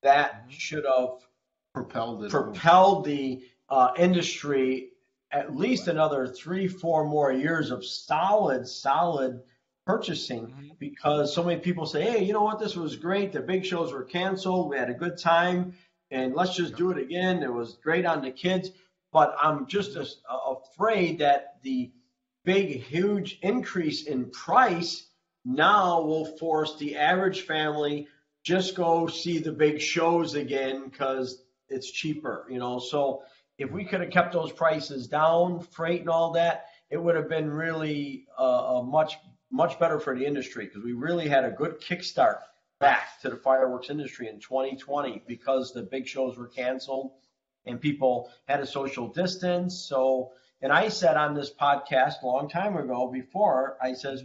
[0.03, 1.25] that should have
[1.73, 2.31] propelled it.
[2.31, 4.90] propelled the uh, industry
[5.31, 9.41] at least another three, four more years of solid, solid
[9.85, 13.31] purchasing because so many people say, hey, you know what, this was great.
[13.31, 14.69] The big shows were canceled.
[14.69, 15.73] We had a good time,
[16.11, 17.43] and let's just do it again.
[17.43, 18.71] It was great on the kids.
[19.13, 21.91] But I'm just as, uh, afraid that the
[22.45, 25.07] big, huge increase in price
[25.43, 28.07] now will force the average family
[28.43, 32.79] just go see the big shows again because it's cheaper, you know.
[32.79, 33.23] So
[33.57, 37.29] if we could have kept those prices down, freight and all that, it would have
[37.29, 38.43] been really uh,
[38.79, 39.17] a much
[39.51, 42.39] much better for the industry because we really had a good kickstart
[42.79, 47.11] back to the fireworks industry in 2020 because the big shows were canceled
[47.65, 49.77] and people had a social distance.
[49.87, 54.23] So, and I said on this podcast a long time ago before, I says,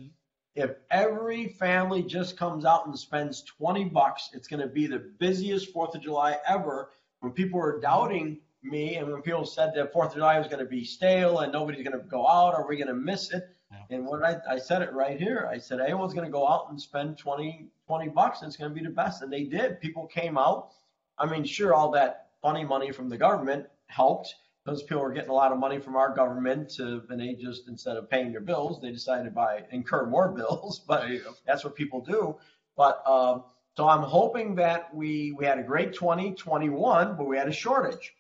[0.55, 5.13] if every family just comes out and spends 20 bucks, it's going to be the
[5.19, 6.91] busiest Fourth of July ever.
[7.21, 10.59] When people are doubting me and when people said that Fourth of July was going
[10.59, 13.49] to be stale and nobody's going to go out, are we going to miss it?
[13.91, 15.49] And what I, I said it right here.
[15.51, 18.71] I said everyone's going to go out and spend 20, 20 bucks and it's going
[18.71, 19.23] to be the best.
[19.23, 19.81] And they did.
[19.81, 20.71] People came out.
[21.19, 24.35] I mean, sure, all that funny money from the government helped.
[24.65, 27.69] Those people were getting a lot of money from our government, to, and they just
[27.69, 30.81] instead of paying their bills, they decided to buy incur more bills.
[30.87, 31.09] But
[31.47, 32.37] that's what people do.
[32.77, 33.45] But um,
[33.77, 38.15] so I'm hoping that we we had a great 2021, but we had a shortage.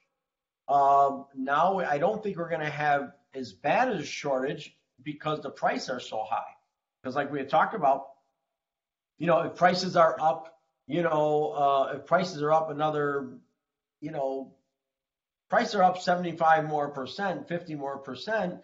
[0.69, 5.41] Um, now I don't think we're going to have as bad as a shortage because
[5.41, 6.43] the prices are so high.
[7.03, 8.07] Because like we had talked about,
[9.19, 13.39] you know, if prices are up, you know, uh, if prices are up another,
[14.01, 14.55] you know,
[15.49, 18.61] prices are up 75 more percent, 50 more percent,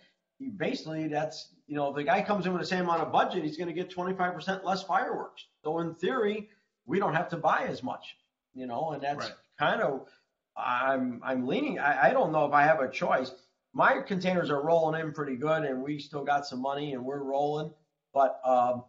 [0.56, 3.44] basically that's, you know, if the guy comes in with the same amount of budget,
[3.44, 5.46] he's going to get 25% less fireworks.
[5.62, 6.48] So in theory,
[6.86, 8.16] we don't have to buy as much,
[8.54, 10.08] you know, and that's kind of,
[10.56, 13.32] I'm, I'm leaning, I, I don't know if I have a choice.
[13.72, 17.22] My containers are rolling in pretty good and we still got some money and we're
[17.22, 17.72] rolling.
[18.12, 18.84] But, um,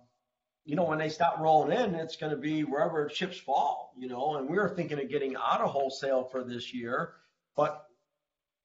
[0.66, 4.08] you know, when they stop rolling in, it's going to be wherever chips fall, you
[4.08, 7.14] know, and we were thinking of getting out of wholesale for this year,
[7.56, 7.86] but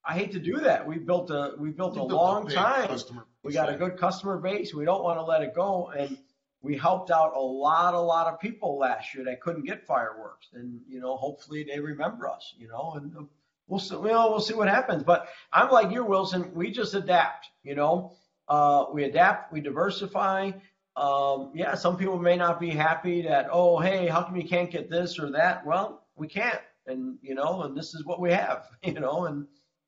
[0.05, 0.87] I hate to do that.
[0.87, 2.99] We built a, we built a built a long big time.
[3.43, 4.73] We got a good customer base.
[4.73, 5.89] We don't want to let it go.
[5.89, 6.17] And
[6.63, 10.49] we helped out a lot, a lot of people last year that couldn't get fireworks.
[10.55, 13.29] And, you know, hopefully they remember us, you know, and
[13.69, 15.03] we'll see, you know, we'll see what happens.
[15.03, 16.53] But I'm like you, Wilson.
[16.55, 17.47] We just adapt.
[17.63, 18.13] You know,
[18.49, 20.53] uh, we adapt, we diversify.
[20.97, 24.71] Um, yeah, some people may not be happy that oh, hey, how come you can't
[24.71, 25.65] get this or that?
[25.65, 28.67] Well, we can't, and you know, and this is what we have.
[28.83, 29.47] You know, and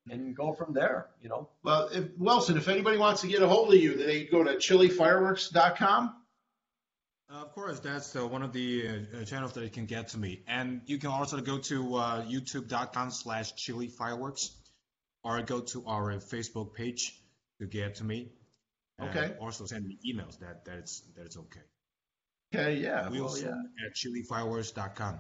[0.08, 1.08] and go from there.
[1.20, 1.48] You know.
[1.64, 4.54] Well, if, Wilson, if anybody wants to get a hold of you, they go to
[4.54, 6.14] chilifireworks.com.
[7.32, 10.18] Uh, of course, that's uh, one of the uh, channels that you can get to
[10.18, 10.42] me.
[10.48, 14.56] And you can also go to uh, youtube.com slash chili fireworks
[15.22, 17.22] or go to our Facebook page
[17.60, 18.32] to get to me.
[18.98, 19.34] And Okay.
[19.40, 21.60] Also send me emails that, that, it's, that it's okay.
[22.52, 23.02] Okay, yeah.
[23.02, 25.18] well, Wilson at chilifireworks.com.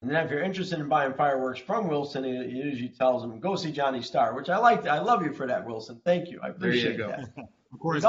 [0.00, 3.38] And then if you're interested in buying fireworks from Wilson, he he usually tells them,
[3.38, 4.86] go see Johnny Star, which I like.
[4.86, 6.00] I love you for that, Wilson.
[6.04, 6.40] Thank you.
[6.42, 7.08] I There you go.
[7.08, 7.28] that.
[7.72, 8.02] Of course,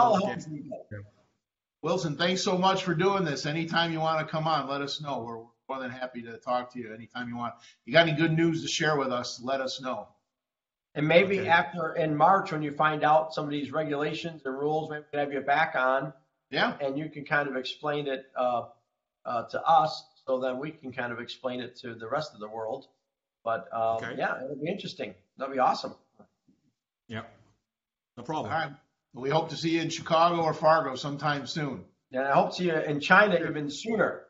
[1.83, 3.45] Wilson, thanks so much for doing this.
[3.45, 5.19] Anytime you want to come on, let us know.
[5.19, 7.55] We're more than happy to talk to you anytime you want.
[7.85, 10.07] You got any good news to share with us, let us know.
[10.95, 11.49] And maybe Okay.
[11.49, 15.09] after in March, when you find out some of these regulations and rules, maybe we
[15.11, 16.13] can have you back on.
[16.51, 16.77] Yeah.
[16.79, 18.67] And you can kind of explain it uh,
[19.25, 22.39] uh, to us, so then we can kind of explain it to the rest of
[22.39, 22.87] the world.
[23.43, 24.15] But um, Okay.
[24.17, 25.15] yeah, it'll be interesting.
[25.37, 25.95] That'll be awesome.
[27.09, 27.29] Yep.
[28.15, 28.53] No problem.
[28.53, 28.71] All right.
[29.13, 31.85] We hope to see you in Chicago or Fargo sometime soon.
[32.11, 34.25] Yeah, I hope to see you in China even sooner.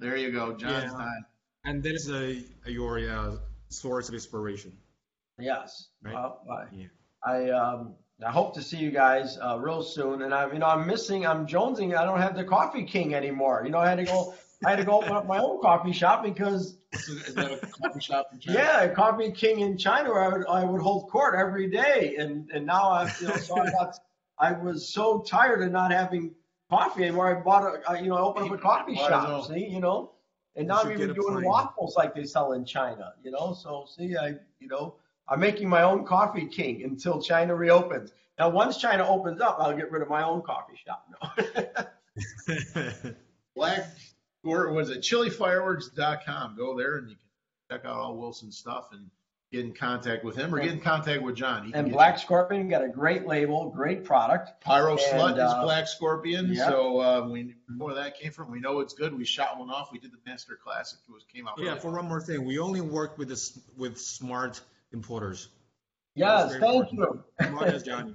[0.00, 0.82] There you go, John.
[0.82, 0.88] Yeah.
[0.88, 1.26] time.
[1.64, 3.36] And that is a, your uh,
[3.68, 4.76] source of inspiration.
[5.38, 5.88] Yes.
[6.02, 6.14] Right.
[6.14, 6.86] Well, I, Yeah.
[7.24, 7.94] I um
[8.24, 10.22] I hope to see you guys uh, real soon.
[10.22, 11.96] And I'm you know I'm missing I'm jonesing.
[11.96, 13.62] I don't have the Coffee King anymore.
[13.64, 14.34] You know I had to go
[14.64, 18.00] I had to go open up my own coffee shop because Is that a coffee
[18.00, 18.58] shop in China?
[18.58, 22.14] yeah, a Coffee King in China where I would I would hold court every day.
[22.18, 23.98] And and now I you know so I got
[24.38, 26.34] I was so tired of not having
[26.70, 27.36] coffee anymore.
[27.36, 29.46] I bought a, you know I opened up a coffee shop.
[29.46, 30.12] See you know.
[30.56, 33.54] And now I'm even doing waffles like they sell in China, you know.
[33.54, 34.96] So see, I you know
[35.28, 38.12] I'm making my own coffee king until China reopens.
[38.38, 41.06] Now, once China opens up, I'll get rid of my own coffee shop.
[42.56, 43.12] No.
[43.56, 43.86] Black,
[44.42, 46.56] or was it chilifireworks.com?
[46.56, 49.08] Go there and you can check out all Wilson's stuff and
[49.52, 51.70] get in contact with him or get in contact with John.
[51.74, 54.60] And get Black Scorpion got a great label, great product.
[54.60, 56.52] Pyro And, Slut is uh, Black Scorpion.
[56.52, 56.68] yeah.
[56.68, 58.50] So uh, we know where that came from.
[58.50, 59.16] We know it's good.
[59.16, 59.90] We shot one off.
[59.92, 60.98] We did the Master Classic.
[61.08, 61.54] It was came out.
[61.58, 64.60] Yeah, really for one more thing, we only work with this with smart
[64.92, 65.48] importers.
[66.16, 66.62] Yes, thank
[66.92, 66.98] important.
[67.40, 67.46] you.
[67.48, 68.14] Smart as Johnny.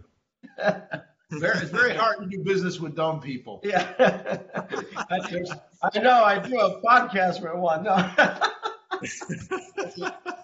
[1.31, 3.61] Very, it's very hard to do business with dumb people.
[3.63, 5.51] Yeah, That's-
[5.83, 6.23] I know.
[6.23, 7.83] I do a podcast with one.
[7.83, 7.95] No.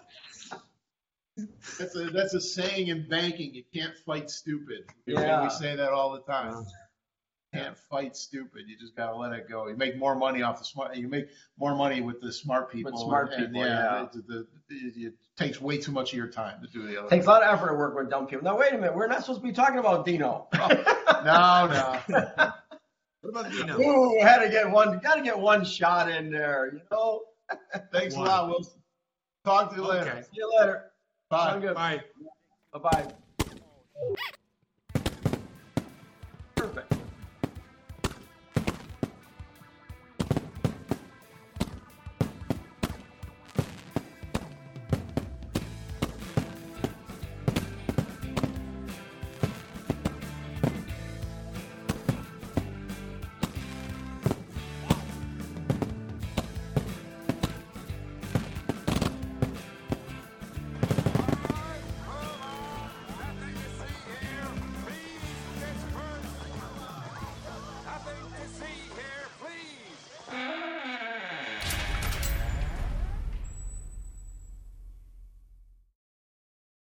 [1.38, 3.54] That's a that's a saying in banking.
[3.54, 4.86] You can't fight stupid.
[5.06, 5.44] Yeah.
[5.44, 6.54] We say that all the time.
[6.54, 8.64] You can't fight stupid.
[8.68, 9.68] You just gotta let it go.
[9.68, 10.96] You make more money off the smart.
[10.96, 12.98] You make more money with the smart people.
[12.98, 14.04] smart and, people, yeah.
[14.04, 17.10] it, the- it, it takes way too much of your time to do the other.
[17.10, 18.44] Takes a lot of effort to work with dumb people.
[18.44, 18.96] Now, wait a minute.
[18.96, 20.48] We're not supposed to be talking about Dino.
[20.54, 22.52] no, no.
[23.22, 23.80] What about Dino?
[23.82, 25.00] Ooh, had to get one.
[25.00, 26.72] Got to get one shot in there.
[26.74, 27.24] You know.
[27.92, 28.28] Thanks One.
[28.28, 28.80] a lot, Wilson.
[29.44, 30.12] Talk to you later.
[30.12, 30.22] Okay.
[30.22, 30.92] See you later.
[31.30, 31.60] Bye.
[31.74, 32.02] Bye.
[32.74, 34.26] Bye bye.